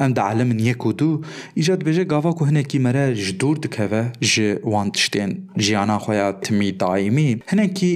ئەم 0.00 0.10
دەعاە 0.18 0.44
من 0.50 0.58
یەک 0.70 0.86
و 0.86 0.92
دوو 1.00 1.22
ئیژات 1.58 1.80
بێژە 1.86 2.04
گاوا 2.12 2.30
و 2.40 2.46
هەنێکی 2.48 2.78
مەرە 2.86 3.04
ji 3.22 3.32
دوور 3.40 3.56
dikeve 3.64 4.02
ji 4.30 4.48
wan 4.72 4.88
tiştên 4.94 5.30
jiyana 5.64 5.96
xweya 6.04 6.28
timî 6.44 6.70
daîmî 6.82 7.30
hinekî 7.50 7.94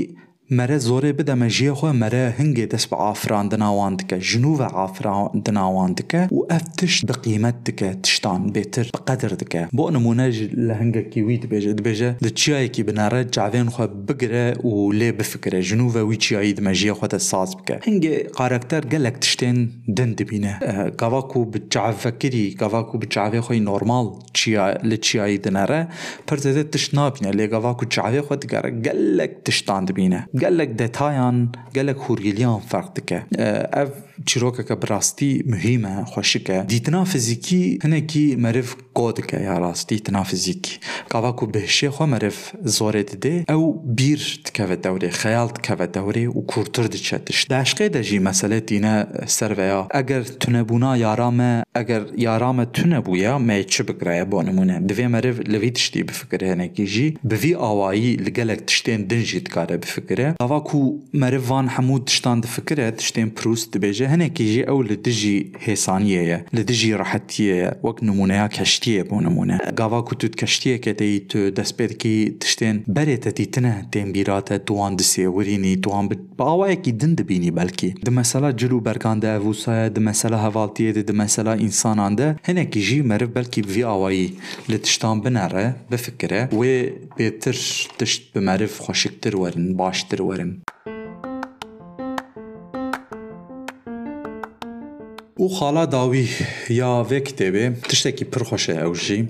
مره 0.53 0.79
زوره 0.79 1.13
بده 1.13 1.35
مجیه 1.35 1.73
خو 1.73 1.93
مره 1.93 2.35
هنگه 2.39 2.67
دست 2.67 2.91
به 2.91 2.97
آفران 2.97 3.49
دناوان 3.49 3.97
دکه 3.97 4.19
جنو 4.19 4.63
آفران 4.63 5.43
دناوان 5.45 5.93
دکه 5.93 6.29
و 6.33 6.41
افتش 6.51 7.05
ده 7.05 7.13
قیمت 7.13 7.65
دکه 7.65 7.97
تشتان 8.03 8.51
بیتر 8.51 8.91
بقدر 8.95 9.29
دکه 9.29 9.69
با 9.73 9.91
نمونه 9.91 10.29
لهنگه 10.55 11.03
کیوی 11.03 11.39
ده 11.39 11.47
بیجه 11.47 11.73
ده 11.73 11.83
بیجه 11.83 12.13
ده 12.13 12.31
چیایی 12.31 12.69
که 12.69 12.85
بناره 12.85 13.25
جعوین 13.25 13.67
خو 13.67 13.87
بگره 13.87 14.55
و 14.55 14.93
لی 14.93 15.13
بفکره 15.13 15.63
جنو 15.63 15.89
و 15.89 16.09
وی 16.09 16.17
چیایی 16.17 16.53
ده 16.53 16.63
مجیه 16.63 16.93
خو 16.93 17.07
ده 17.07 17.19
ساز 17.19 17.57
بکه 17.57 17.79
هنگه 17.83 18.27
قارکتر 18.35 18.81
گلک 18.81 19.13
تشتین 19.13 19.69
دن 19.97 20.13
ده 20.13 20.25
بینه 20.25 20.59
گواکو 20.99 21.45
به 21.45 21.63
جعوه 21.71 22.11
کری 22.11 22.55
گواکو 22.61 22.99
به 22.99 23.07
جعوه 23.07 23.41
خوی 23.41 23.61
نرمال 23.61 24.07
چیا 24.33 24.71
لچیایی 24.71 25.39
پرزده 26.27 26.63
تشنا 26.63 27.11
بینه 27.11 27.31
لی 27.31 27.47
گواکو 27.47 27.87
جعوه 27.87 28.21
خو 28.21 28.35
ده 28.37 28.71
گلک 28.71 29.31
تشتان 29.45 29.85
ده 29.85 29.93
بینه 29.93 30.29
قال 30.45 30.59
لك 30.59 30.69
دتايان 30.69 31.49
قال 31.77 31.87
لك 31.87 31.97
هورجليان 31.97 32.59
فرق 32.59 32.95
دكه 32.97 33.23
آه، 33.37 33.83
اف 33.83 34.10
ku 34.20 34.24
çavê 34.26 34.52
xwe 34.52 34.64
digere 34.64 34.76
gelek 34.76 34.76
tiştan 34.76 34.76
dibîne 34.76 34.76
gelek 34.76 34.76
detayan 34.76 34.76
gelek 34.76 34.76
hûrgiliyan 34.76 34.76
ferq 34.76 34.76
dike 34.76 34.76
ev 34.76 34.76
چیرۆکەکە 34.76 34.76
بڕاستی 34.82 35.32
مهمە 35.54 35.96
خۆشکە 36.12 36.58
دیتنا 36.72 37.06
فزیکی 37.06 37.80
هەنێکی 37.84 38.26
مەرف 38.44 38.70
کۆدکە 38.96 39.40
یا 39.48 39.56
ڕاستی 39.64 40.00
تنا 40.06 40.24
فزیکی 40.24 40.80
کاواکو 41.10 41.46
بهشێ 41.46 41.90
خۆ 41.96 42.06
مەرف 42.14 42.38
زۆرێ 42.78 43.04
دێ 43.24 43.36
ئەو 43.52 43.64
بیر 43.98 44.22
تکەوە 44.46 44.76
دەورێ 44.86 45.10
خەیاڵ 45.22 45.50
تکەوە 45.58 45.88
دەورێ 45.96 46.26
و 46.38 46.42
کورتتر 46.52 46.86
دچێتش 46.94 47.40
داشقێ 47.52 47.88
دەژی 47.96 48.20
مەسلێت 48.28 48.66
دینە 48.72 48.96
سەرڤەیە 49.36 49.82
ئەگەر 49.96 50.24
تونەبوونا 50.42 50.92
یارامە 51.06 51.54
ئەگەر 51.78 52.04
یارامە 52.28 52.66
تونەبووە 52.76 53.34
مێ 53.48 53.58
چ 53.74 53.76
بگرایە 53.88 54.26
بۆ 54.32 54.40
نمونە 54.48 54.78
دوێ 54.90 55.08
مەرف 55.16 55.36
لەوی 55.52 55.72
تشتی 55.78 56.04
بفکر 56.10 56.42
هەنێکیژی 56.52 57.08
بڤی 57.30 57.54
ئاوایی 57.64 58.18
لەگەلێک 58.26 58.62
تشتێن 58.70 59.02
دنجی 59.10 59.42
دکارە 59.46 59.76
بفکرە 59.84 60.28
ئاواکو 60.42 60.82
مەرڤان 61.22 61.66
هەموو 61.76 62.04
تشتان 62.08 62.38
دفکرە 62.46 62.86
تشتێن 63.00 63.30
پروست 63.38 63.68
دبێژە 63.74 64.06
هەنێکیژی 64.09 64.09
ئەو 64.69 64.79
لە 64.91 64.97
دژی 65.07 65.39
هێسانیەیە 65.67 66.39
لە 66.57 66.63
دژی 66.71 66.91
ڕەحەتیە 67.01 67.59
وەک 67.87 67.99
نمونەیە 68.09 68.47
کەشتیە 68.57 69.03
بۆ 69.11 69.17
نمونە 69.27 69.57
گاواکو 69.81 70.15
توت 70.21 70.35
کەشتیەکە 70.41 70.93
دەی 71.01 71.17
تو 71.31 71.39
دەستپێکی 71.59 72.17
تشتێن 72.43 72.77
بەرێتە 72.97 73.31
دیتنە 73.39 73.75
تێنبیراتە 73.93 74.57
دوان 74.69 74.93
دسێورینی 75.01 75.75
دوان 75.85 76.07
باوایەکی 76.41 76.93
دن 77.01 77.13
دبینی 77.19 77.53
بەلکی 77.59 77.91
دمەسەلا 78.07 78.51
جلو 78.61 78.79
بەرگاندە 78.87 79.29
ئەڤوسایە 79.35 79.87
دمەسەلا 79.97 80.39
هەواڵتیە 80.47 80.91
دمەسەلا 81.11 81.55
ئینساناندە 81.63 82.29
هەنێکیژی 82.49 83.01
مەرف 83.11 83.31
بەلکی 83.37 83.63
ڤی 83.73 83.83
ئاوایی 83.91 84.29
لە 84.71 84.77
تشتان 84.85 85.17
بنەڕە 85.25 85.67
بفکرە 85.91 86.43
وێ 86.59 86.77
بێتر 87.17 87.57
تشت 87.99 88.23
بمەرف 88.35 88.73
خۆشکتر 88.85 89.33
وەرن 89.43 89.67
باشتر 89.81 90.21
وەرن. 90.29 90.53
او 95.41 95.49
خالا 95.49 95.87
داوی 95.87 96.29
یا 96.69 97.07
وک 97.11 97.37
دی 97.37 97.51
به 97.51 97.73
تشتکی 97.89 98.25
پرخوشه 98.25 98.73
او 98.73 98.95
جی 98.95 99.29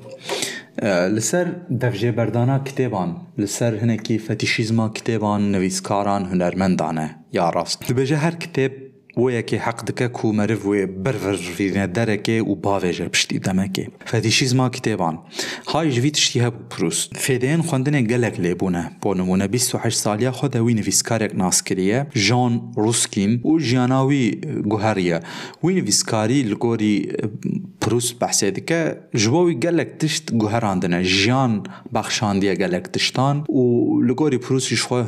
لسر 0.82 1.46
دفجه 1.80 2.12
بردانا 2.12 2.58
کتبان 2.58 3.16
لسر 3.38 3.76
هنکی 3.76 4.18
فتیشیزما 4.18 4.88
کتبان 4.88 5.52
نویزکاران 5.52 6.24
هنرمندانه 6.24 7.16
یا 7.32 7.50
راست 7.50 7.92
دبجه 7.92 8.16
هر 8.16 8.30
کتب 8.30 8.72
وەیەکی 9.16 9.58
حەق 9.66 9.78
دکە 9.88 10.06
کومەرف 10.18 10.60
وێ 10.70 10.82
بەرڤژینە 11.04 11.86
دەرەکێ 11.96 12.38
و 12.50 12.54
باێژە 12.64 13.06
پشتی 13.14 13.38
دەمەکێ 13.46 13.84
فەدیشیزما 14.10 14.66
کتێبان 14.76 15.16
های 15.72 15.90
ژوی 15.94 16.10
تشتی 16.16 16.40
هەبوو 16.44 16.68
پروست 16.72 17.08
فێدەیەن 17.24 17.62
خوندنێک 17.68 18.06
گەلک 18.12 18.36
لێبوونە 18.44 18.84
بۆ 19.02 19.10
نمونە 19.18 19.46
28 19.48 19.98
سالیا 20.04 20.32
خۆدەوی 20.32 20.74
نویسکارێک 20.80 21.32
ناسکریە 21.42 22.00
ژان 22.26 22.54
ڕوسکین 22.76 23.32
و 23.46 23.58
ژیانناوی 23.58 24.26
گوهریە 24.72 25.18
وی 25.64 25.74
نویسکاری 25.80 26.40
لە 26.50 26.56
گۆری 26.64 26.96
پروست 27.80 28.12
بەحسێ 28.20 28.48
دکە 28.56 28.80
ji 29.20 29.28
بۆ 29.32 29.40
وی 29.46 29.56
gelek 29.64 29.90
tişt 30.00 30.24
guherandine 30.42 31.00
jiyan 31.04 31.52
bexşandiye 31.94 32.54
gelek 32.62 32.86
tiştan 32.94 33.36
û 33.60 33.62
li 34.08 34.14
gorî 34.20 34.38
Prusî 34.46 34.76
xwe 34.84 35.00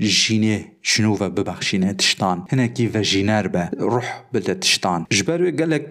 جینه 0.00 0.64
شنو 0.82 1.16
و 1.20 1.30
ببخشینه 1.30 1.92
تشتان. 1.92 2.46
هنه 2.50 2.68
کی 2.68 2.90
و 2.94 3.02
جینر 3.02 3.46
به 3.46 3.70
روح 3.78 4.04
بده 4.32 4.54
تشتان 4.54 5.06
جبروی 5.10 5.52
گلک 5.52 5.84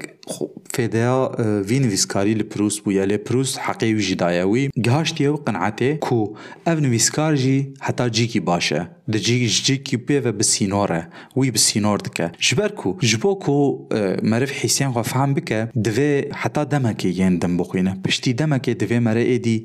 فیده 0.74 1.08
آه، 1.08 1.62
وین 1.62 1.84
ویسکاری 1.84 2.34
لپروس 2.34 2.80
بو 2.80 2.92
یلی 2.92 3.18
پروس 3.18 3.58
حقی 3.58 3.94
و 3.94 4.00
جدایوی 4.00 4.70
گهاشتی 4.84 5.28
و 5.28 5.36
قنعته 5.36 5.98
کو 5.98 6.36
أو 6.68 6.80
نویسکار 6.80 7.36
جی 7.36 7.74
حتا 7.82 8.10
جی 8.10 8.28
کی 8.28 8.40
باشه 8.40 8.88
ده 9.12 9.20
جی 9.20 9.48
جی 9.48 9.78
کی 9.78 9.98
بی 9.98 10.18
و 10.18 10.32
بسینوره 10.32 11.08
وی 11.38 11.52
بسینور 11.52 11.98
دکه 11.98 12.32
جبر 12.40 12.68
کو 12.68 12.98
جبو 13.00 13.36
کو 13.36 13.88
آه، 13.92 14.18
مرف 14.24 14.52
حسین 14.52 14.92
خواه 14.92 15.04
فهم 15.04 15.34
بکه 15.34 15.70
دوی 15.84 16.26
حتا 16.36 16.64
دمکی 16.64 17.10
یین 17.10 17.38
دم 17.38 17.58
بخوینه 17.58 17.98
پشتی 18.06 18.34
دمکی 18.34 18.74
دوی 18.74 19.00
مره 19.00 19.22
ایدی 19.22 19.64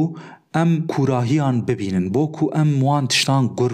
ئەم 0.55 0.71
کوراهیان 0.87 1.61
ببینن 1.61 2.09
بۆکو 2.15 2.45
ئەم 2.55 2.83
وان 2.83 3.07
تشتان 3.07 3.47
گور 3.47 3.73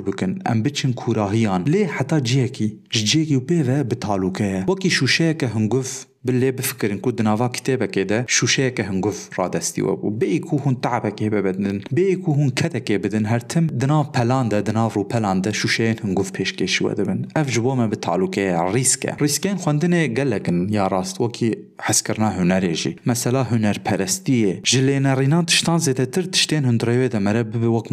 و 6.26 6.28
باللي 6.28 6.52
بفكرن 6.52 6.98
كود 6.98 7.22
نافا 7.22 7.48
كتابك 7.48 8.00
ده 8.00 8.26
شوشيك 8.28 8.82
هنقف 8.82 9.40
رادستي 9.40 9.82
وبو 9.82 10.10
بيكو 10.10 10.58
هون 10.58 10.82
تعبك 10.82 11.24
بدن 11.24 11.82
بيكو 11.92 12.32
هون 12.32 12.50
كتك 12.50 12.92
بدن 12.92 13.26
هرتم 13.26 13.68
دنا 13.68 14.02
بلان 14.02 14.50
ده 14.50 14.60
دنا 14.60 14.88
رو 14.88 15.04
بلان 15.04 15.42
ده 15.42 15.52
شوشين 15.52 15.96
هنقف 16.04 16.32
بيشكش 16.32 16.82
ودبن 16.82 17.28
اف 17.38 17.50
جبو 17.50 17.76
ما 17.76 17.88
بتعلوكي 17.88 18.56
ريسكا 18.74 19.16
ريسكين 19.22 19.58
خوندنه 19.58 20.06
قلقن 20.06 20.74
يا 20.74 20.88
راست 20.88 21.22
وكي 21.22 21.58
حس 21.80 22.02
كرنا 22.02 22.42
هنريجي 22.42 22.96
مثلا 23.06 23.42
هنر 23.42 23.78
پرستیه 23.86 24.62
جلینا 24.66 25.14
رینا 25.14 25.42
تشتان 25.42 25.78
زیده 25.78 26.06
تر 26.06 26.22
تشتین 26.22 26.66
هندروی 26.66 27.08
ده 27.08 27.20
مره 27.20 27.44
ببی 27.44 27.66
وک 27.66 27.92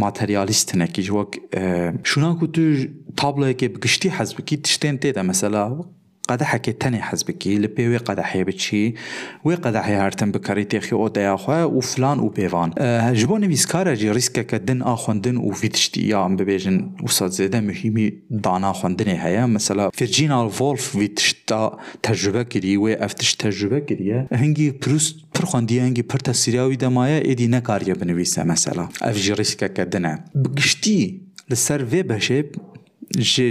نکی 0.74 1.10
وک 1.10 1.40
شونا 2.04 2.38
تو 2.52 2.74
تابلو 3.16 3.52
که 3.52 3.68
بگشتی 3.68 4.08
حزب 4.08 4.40
کی 4.40 4.56
تشتین 4.56 4.98
تیده 4.98 5.22
مثلا 5.22 5.84
قدحك 6.28 6.70
تاني 6.70 7.02
حزبكي 7.02 7.58
لبي 7.58 7.88
وي 7.88 7.96
قدحي 7.96 8.44
بتشي 8.44 8.94
وي 9.44 9.54
قدحي 9.54 9.94
هرتن 9.94 10.32
بكاري 10.32 10.64
تيخي 10.64 10.92
او 10.92 11.08
ديا 11.08 11.36
خوا 11.36 11.64
وفلان 11.64 12.18
و 12.20 12.28
بيوان 12.28 12.70
أه 12.78 13.12
جبون 13.12 13.44
ويسكارا 13.44 13.94
جي 13.94 14.10
ريسكا 14.10 14.42
كدن 14.42 14.82
اخوندن 14.82 15.36
و 15.36 15.50
فيتشتي 15.50 16.08
يا 16.08 16.26
ام 16.26 16.36
ببيجن 16.36 16.92
وسط 17.02 17.30
زيدا 17.30 17.60
مهمي 17.60 18.12
دانا 18.30 18.72
خوندني 18.72 19.22
هيا 19.24 19.46
مثلا 19.46 19.90
فيرجينا 19.90 20.48
فولف 20.48 20.96
فيتشتا 20.96 21.78
تجربه 22.02 22.42
كري 22.42 22.76
وي 22.76 23.04
افتش 23.04 23.34
تجربه 23.34 23.78
كري 23.78 24.26
هنگي 24.32 24.70
بروست 24.70 25.16
پر 25.34 25.44
خوندیه 25.44 25.82
هنگی 25.82 26.02
پر 26.02 26.18
تسریاوی 26.18 26.76
دمایه 26.76 27.22
ایدی 27.24 27.48
نکاریه 27.48 27.94
بنویسه 27.94 28.44
مثلا 28.44 28.88
اف 29.02 29.16
جی 29.16 29.34
ریسکا 29.34 29.68
کدنه 29.68 30.24
بگشتی 30.34 31.20
لسر 31.50 31.84
وی 31.84 32.02
بشه 32.02 32.44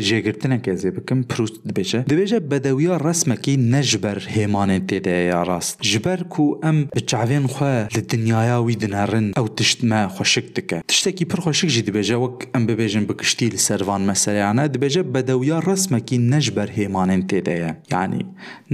جێگرتنێکە 0.08 0.74
زێ 0.82 0.92
بکەم 0.98 1.20
پروست 1.30 1.58
دبێژە 1.70 2.00
دەبێژە 2.12 2.40
بەدەویە 2.50 2.96
ڕسمەکی 3.06 3.56
نەژبەر 3.74 4.20
هێمانێت 4.36 4.84
تێدایە 4.90 5.40
ڕاست. 5.50 5.76
ژبەر 5.92 6.20
و 6.40 6.46
ئەم 6.64 6.78
بچاوێن 6.96 7.46
خۆ 7.54 7.74
لە 7.96 8.02
دنیاوی 8.12 8.76
دنەڕن 8.84 9.28
ئەو 9.38 9.48
تشتمە 9.58 10.02
خۆشک 10.16 10.48
دکە. 10.56 10.80
تشتێکی 10.90 11.26
پرخۆشکژی 11.32 11.86
دەبێژە 11.88 12.18
وەک 12.24 12.38
ئەم 12.54 12.64
ببێژن 12.70 13.04
بکشتی 13.10 13.52
لە 13.54 13.60
سەروان 13.68 14.02
مەسەریانە 14.10 14.64
دەبێژە 14.74 15.04
بەدەویە 15.14 15.58
ڕسمەکی 15.68 16.18
نەژبەر 16.32 16.70
هێمانێن 16.78 17.22
تێدایە. 17.30 17.72
ینی 17.94 18.24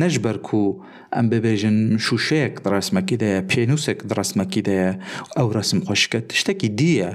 نەژبەر 0.01 0.38
و 0.53 0.61
ئەم 1.15 1.25
ببێژن 1.31 1.77
شوشەیەک 2.05 2.55
ڕسمەکی 2.73 3.17
دەیە 3.23 3.39
پێنووسێک 3.51 3.99
ڕسمەکی 4.17 4.61
دەیە 4.67 4.91
ئەو 5.38 5.47
ڕسم 5.55 5.79
خۆشکە 5.88 6.19
تشتێکی 6.29 6.69
دیە. 6.79 7.11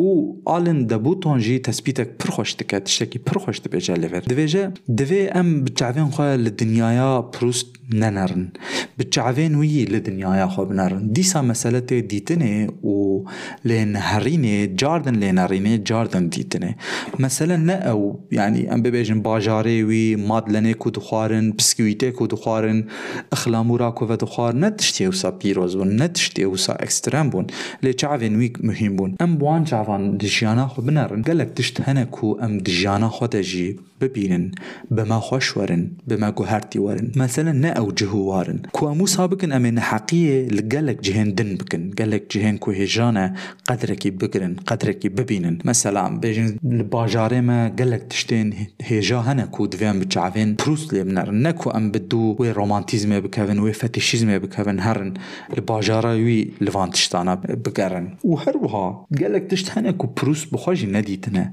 و 0.00 0.06
ئالن 0.48 0.80
دەبوو 0.90 1.20
تۆنژی 1.22 1.62
تەسپیتێک 1.66 2.10
پرخۆش 2.20 2.50
دکە 2.58 2.78
تشتێکی 3.12 3.18
پرخۆش 3.26 3.58
دەبێژە 3.64 3.94
لەوێت. 4.02 4.24
دەبێژە 4.32 4.64
دەوێ 4.98 5.22
ئەم 5.34 5.48
بچاوێن 5.64 6.08
خۆ 6.14 6.26
لە 6.44 6.50
پروست 7.32 7.68
نەنەرن. 8.00 8.44
بچاوێن 8.98 9.54
وی 9.60 9.86
لە 9.92 10.00
دنیاە 10.08 10.46
دیسا 11.16 11.40
مەسەلە 11.50 11.80
تێ 11.88 11.98
دیتنێ 12.10 12.56
و 12.92 12.96
لێن 13.68 13.92
هەرینێ 14.08 14.56
جاردن 14.80 15.16
لێنەڕینێ 15.22 15.74
جاردن 15.88 16.24
دیتنێ. 16.34 16.72
مەسەلە 17.22 17.56
نە 17.68 17.76
ئەو 17.86 18.00
ینی 18.38 18.64
ئەم 18.70 18.80
ببێژن 18.84 19.20
باژارێوی 19.26 20.08
مادلەنێک 20.30 20.80
و 20.86 20.90
دخوارن 20.96 21.46
پسکویتێک 21.58 22.16
و 22.22 22.26
دخوارن 22.34 22.78
ئەخلامورا 23.32 23.90
کۆڤە 23.98 24.16
دخوار 24.24 24.52
نە 24.62 24.68
تشتێ 24.78 25.04
وسا 25.12 25.30
پیرۆز 25.40 25.72
بوون 25.76 25.90
نە 26.00 26.08
تشتێ 26.14 26.44
وسا 26.52 26.74
ئەکسترام 26.82 27.26
بوون. 27.32 27.46
لێ 27.84 27.92
وی 28.40 28.50
مهم 28.68 28.92
بوون. 28.96 29.10
ئەم 29.22 29.32
بوان 29.40 29.62
چاوان 29.70 30.02
دژیانە 30.22 30.64
خۆ 30.72 30.80
بنەڕن 30.86 31.20
گەلک 31.28 31.50
تشت 31.56 31.76
هەنە 31.86 32.04
و 32.24 32.28
ئەم 32.40 32.52
دژیانە 32.66 33.01
جیانا 33.02 33.10
خۆ 33.16 33.26
دەژی 33.34 33.68
ببینن 34.00 34.44
بەما 34.96 35.18
خۆش 35.26 35.46
وەرن 35.56 35.82
بەما 36.08 36.30
گوهرتی 36.38 36.78
وەرن 36.86 37.08
مەسەلەن 37.20 37.58
نە 37.64 37.70
ئەو 37.78 37.88
جهوارن 37.98 38.58
کو 38.76 38.82
هەموو 38.90 39.06
سا 39.14 39.26
بکن 39.32 39.50
ئەمێ 39.54 39.70
نەحەقیە 39.78 40.38
لە 40.56 40.94
جهێن 41.06 41.30
دن 41.38 41.50
بکن 41.60 41.82
گەلێک 41.98 42.24
جهێن 42.32 42.56
کو 42.62 42.70
هێژانە 42.80 43.26
قەدرێکی 43.68 44.10
بگرن 44.20 44.54
قەدرێکی 44.68 45.08
ببینن 45.18 45.56
مەسەلام 45.68 46.12
بێژن 46.22 46.48
لە 46.78 46.84
باژارێمە 46.92 47.60
گەلێک 47.78 48.04
تشتێن 48.10 48.48
هێژا 48.88 49.20
هەنە 49.28 49.44
کو 49.54 49.62
دوێن 49.72 49.96
بچاوێن 50.02 50.50
پروست 50.60 50.88
لێ 50.94 51.02
بنەرن 51.08 51.38
نەکو 51.46 51.68
ئەم 51.74 51.86
بدوو 51.94 52.36
وێ 52.40 52.50
ڕۆمانتیزمێ 52.58 53.18
بکەون 53.24 53.58
وێ 53.64 53.72
فەتیشیزمێ 53.80 54.36
بکەون 54.44 54.78
هەرن 54.86 55.10
لە 55.56 55.62
باژارەوی 55.68 56.42
لەوان 56.64 56.90
تشتانە 56.94 57.34
بگەڕن 57.64 58.06
و 58.30 58.34
هەروها 58.42 58.86
گەلێک 59.20 59.44
تشت 59.50 59.68
هەنە 59.74 59.90
و 60.04 60.06
پروست 60.18 60.46
بخۆژی 60.52 60.88
نەدیتنە 60.96 61.44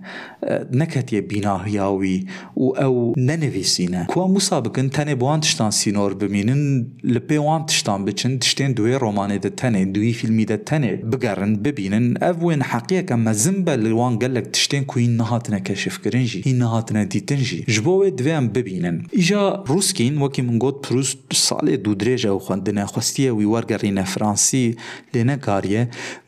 نەکەتیە 1.40 1.50
بیناهیاوی 1.50 2.26
و 2.58 2.68
ئەو 2.80 3.14
نەنویسینە. 3.18 4.08
کووا 4.08 4.28
موسا 4.28 4.62
بکن 4.62 4.90
تەنێ 4.90 5.16
بوان 5.22 5.40
تشتان 5.40 5.72
سینۆر 5.72 6.14
بمینن 6.14 6.88
لە 7.14 7.20
پێوان 7.30 7.66
تشتان 7.70 8.06
بچن 8.06 8.40
تشتێن 8.44 8.72
دوێ 8.78 8.96
ڕۆمانێ 9.04 9.38
دە 9.46 9.52
تەنێ 9.62 9.82
دوی 9.96 10.14
فیلمی 10.14 10.46
دە 10.52 10.58
تەنێ 10.70 10.92
بگەڕن 11.12 11.52
ببینن. 11.66 12.06
ئەv 12.24 12.38
وێن 12.44 12.62
حەقیەکە 12.72 13.16
مەزم 13.26 13.58
بە 13.66 13.74
لەوان 13.86 14.14
گەلێک 14.24 14.48
تشتێن 14.56 14.84
کوین 14.92 15.14
نهاتنە 15.22 15.60
کەشفکردنجی 15.68 16.42
هی 16.48 16.54
نهاتنە 16.64 17.04
دیتنجی 17.14 17.60
ji 17.74 17.82
bo 17.86 17.94
wê 18.02 18.10
divêm 18.20 18.46
bibînin 18.56 18.98
îja 19.20 19.44
Rûskîn 19.72 20.16
wekî 20.24 20.42
min 20.42 20.60
got 20.64 20.78
Prûst 20.86 21.18
salê 21.48 21.76
dû 21.84 21.92
dirêje 22.00 22.30
ew 22.34 22.40
xwendine 22.46 22.84
xwestiye 22.94 23.32
wî 23.40 23.46
wergerîne 23.54 24.06
Fransî 24.14 24.76
lê 25.14 25.28
nekariye 25.28 25.84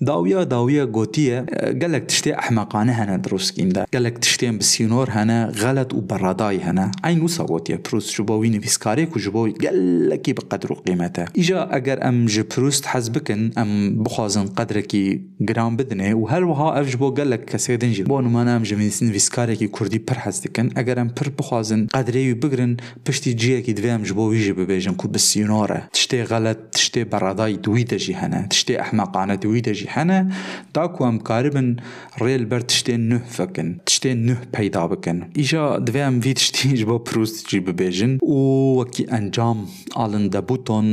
dawiya 0.08 0.52
dawiya 0.52 0.86
gotiye 0.86 1.46
gelek 1.82 2.04
tiştê 2.10 2.32
ehmeqane 2.44 2.94
hene 2.94 3.18
Rûskîn 3.32 3.76
de 3.76 3.86
gelek 3.92 4.16
tiştên 4.24 4.60
bi 4.60 4.64
sînor 4.64 5.01
جور 5.02 5.10
هنا 5.10 5.52
غلط 5.58 5.94
وبرداي 5.94 6.60
هنا 6.60 6.92
عين 7.04 7.22
وصوت 7.22 7.70
يا 7.70 7.80
بروست 7.90 8.10
شو 8.10 8.24
بوي 8.24 8.50
نفيس 8.50 8.78
كاريك 8.78 9.16
وشو 9.16 9.48
قلكي 9.48 10.34
بقدر 10.34 10.74
قيمته 10.74 11.26
إجا 11.38 11.76
أجر 11.76 12.08
أم 12.08 12.26
جبروست 12.26 12.86
حزبكن 12.86 13.52
أم 13.58 14.04
بخازن 14.04 14.48
قدركي 14.48 15.22
جرام 15.42 15.76
بدنه 15.76 16.14
وهل 16.14 16.44
وها 16.44 16.82
أفجبو 16.82 17.10
قلك 17.10 17.46
كسيدن 17.46 17.92
جي 17.92 18.04
بونو 18.04 18.30
مانا 18.30 18.58
أم 18.58 18.64
جميس 18.64 19.04
نفيس 19.04 19.30
كاريكي 19.30 19.68
كردي 19.68 19.98
بر 19.98 20.20
حزدكن 20.20 20.70
أجر 20.78 21.02
أم 21.02 21.08
بر 21.08 21.30
بخازن 21.40 21.88
قدري 21.94 22.34
بقرن 22.34 22.78
بشتي 23.08 23.34
جيه 23.34 23.60
كي 23.60 23.74
دوي 23.74 23.96
أم 23.96 24.04
جبوي 24.04 24.40
جي 24.40 24.54
ببيجن 24.54 24.94
كو 24.94 25.08
بسيونارة 25.08 25.88
تشتي 25.94 26.24
غلط 26.24 26.58
تشتي 26.72 27.04
برداي 27.04 27.54
دوي 27.54 27.84
دجي 27.84 28.16
هنا 28.16 28.48
تشتي 28.50 28.82
أحمقانة 28.82 29.36
دوي 29.36 29.62
دجي 29.62 29.88
هنا 29.90 30.30
تاكو 30.74 31.08
أم 31.08 31.20
كاربن 31.20 31.76
ريل 32.22 32.46
بر 32.46 32.60
تشتي 32.60 32.98
نه 32.98 33.18
فكن 33.18 33.78
تشتي 33.86 34.14
نه 34.14 34.38
بيدا 34.58 34.91
بکن. 34.92 35.18
ایجا 35.36 35.80
دوی 35.80 36.02
هم 36.02 36.20
ویدشتی 36.26 36.70
ایج 36.70 36.84
با 36.84 36.98
پروست 36.98 37.48
جی 37.48 37.60
ببیجن. 37.60 38.18
او 38.22 38.82
وکی 38.82 39.06
انجام 39.10 39.58
آلن 39.96 40.28
ده 40.28 40.42
بوتون 40.42 40.86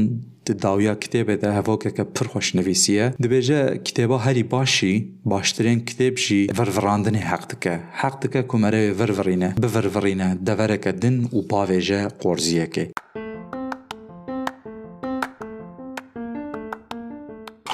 داویا 0.55 0.95
کتابه 0.95 1.37
ده 1.37 1.53
هفو 1.53 1.77
که 1.77 1.91
که 1.91 2.05
پرخوش 2.05 2.57
نویسیه. 2.57 3.15
ده 3.23 3.29
بیجه 3.29 3.81
هری 4.27 4.43
باشی 4.43 4.95
باشترین 5.25 5.85
کتاب 5.85 6.15
جی 6.15 6.47
ورورانده 6.59 7.19
حق 7.19 7.45
دکه. 7.49 7.81
حق 7.93 8.21
دکه 8.21 8.43
کمره 8.43 8.93
ورورینه 8.93 9.55
بورورینه 9.63 10.35
دوره 10.35 10.77
که 10.77 10.93
دن 10.93 11.25
و 11.25 11.43
باویجه 11.43 12.09
قرزیه 12.09 12.67
که. 12.67 12.91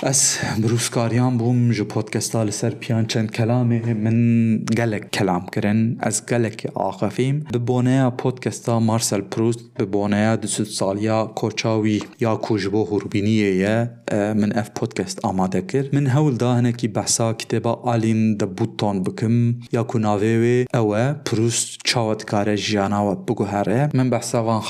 Ez 0.04 0.40
birûskariyan 0.60 1.38
bûm 1.40 1.72
ji 1.72 1.84
podkesta 1.88 2.40
li 2.44 2.52
ser 2.52 2.74
piyan 2.80 3.04
çend 3.04 3.28
kelamê 3.28 3.94
min 3.94 4.66
gelek 4.66 5.12
kelam 5.12 5.46
kirin 5.46 5.98
ez 6.06 6.26
gelekî 6.26 6.68
axefîm 6.76 7.44
bi 7.54 7.66
boneya 7.66 8.16
podkesta 8.16 8.80
Marcel 8.80 9.22
Proust 9.30 9.60
bi 9.80 9.92
boneya 9.92 10.42
du 10.42 10.48
sud 10.48 10.66
saliya 10.66 11.26
koça 11.36 11.74
wî 11.84 11.98
ya 12.20 12.40
ku 12.40 12.58
ji 12.58 12.72
bo 12.72 12.82
hûrbîniyê 12.90 13.52
ye 13.62 13.90
min 14.34 14.50
ev 14.50 14.68
podcast 14.74 15.24
amade 15.24 15.66
kir 15.66 15.92
min 15.92 16.06
hewl 16.06 16.40
da 16.40 16.58
hinekî 16.58 16.94
behsa 16.94 17.30
kitêba 17.30 17.72
alîn 17.92 18.40
de 18.40 18.44
bûton 18.44 19.06
bikim 19.06 19.60
ya 19.72 19.86
ku 19.86 19.98
navê 19.98 20.34
wê 20.42 20.58
ew 20.80 20.88
e 21.04 21.14
Proust 21.24 21.84
çawa 21.84 22.20
dikare 22.20 22.56
jiyana 22.56 23.00
we 23.06 23.28
biguhere 23.28 23.90
min 23.92 24.10
behsa 24.10 24.46
van 24.46 24.60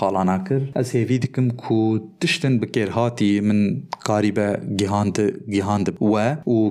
گیهان 5.51 5.83
دب 5.83 6.03
و 6.03 6.37
و 6.47 6.71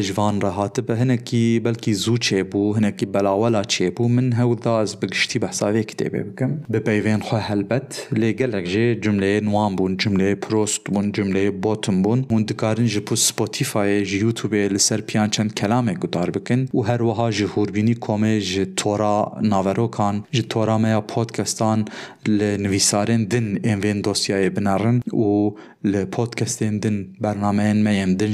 جوان 0.00 0.40
رهات 0.40 0.80
به 0.80 0.96
هنکی 0.96 1.60
بلکی 1.60 1.94
زو 1.94 2.16
چه 2.16 2.42
بو 2.42 2.74
هنکی 2.74 3.06
بلاولا 3.06 3.62
چه 3.62 3.90
بو 3.90 4.08
من 4.08 4.32
هو 4.32 4.54
داز 4.54 4.96
بگشتی 4.96 5.38
بحثاوی 5.38 5.84
کتیبه 5.84 6.22
بکم 6.22 6.58
به 6.70 6.78
پیوین 6.78 7.20
خواه 7.20 7.40
هلبت 7.40 8.08
لگلک 8.12 8.64
جه 8.64 8.94
جمله 8.94 9.40
نوان 9.40 9.76
بون 9.76 9.96
جمله 9.96 10.34
پروست 10.34 10.80
بون 10.84 11.12
جمله 11.12 11.50
بوتم 11.50 12.02
بون 12.02 12.26
هون 12.30 12.42
دکارن 12.42 12.86
جپو 12.86 13.16
سپوتیفای 13.16 14.04
جی 14.04 14.18
یوتیوب 14.18 14.54
لسر 14.54 15.00
پیان 15.00 15.30
چند 15.30 15.54
کلامه 15.54 15.94
گدار 15.94 16.30
بکن. 16.30 16.68
و 16.74 16.80
هر 16.80 17.02
وها 17.02 17.30
جه 17.30 17.46
هوربینی 17.46 17.94
کومه 17.94 18.40
جه 18.40 18.64
تورا 18.64 19.38
ناوروکان 19.42 20.24
جه 20.30 20.42
تورا 20.42 20.78
میا 20.78 21.00
پودکستان 21.00 21.84
لنویسارن 22.26 23.24
دن 23.24 23.58
این 23.64 23.78
وین 23.78 24.02
بنارن 24.48 25.02
و 25.12 25.50
ji 25.86 26.04
hûrbînî 26.04 26.36
komê 26.36 26.46
ji 26.46 27.14
tora 27.16 27.34
naverokan 27.34 27.76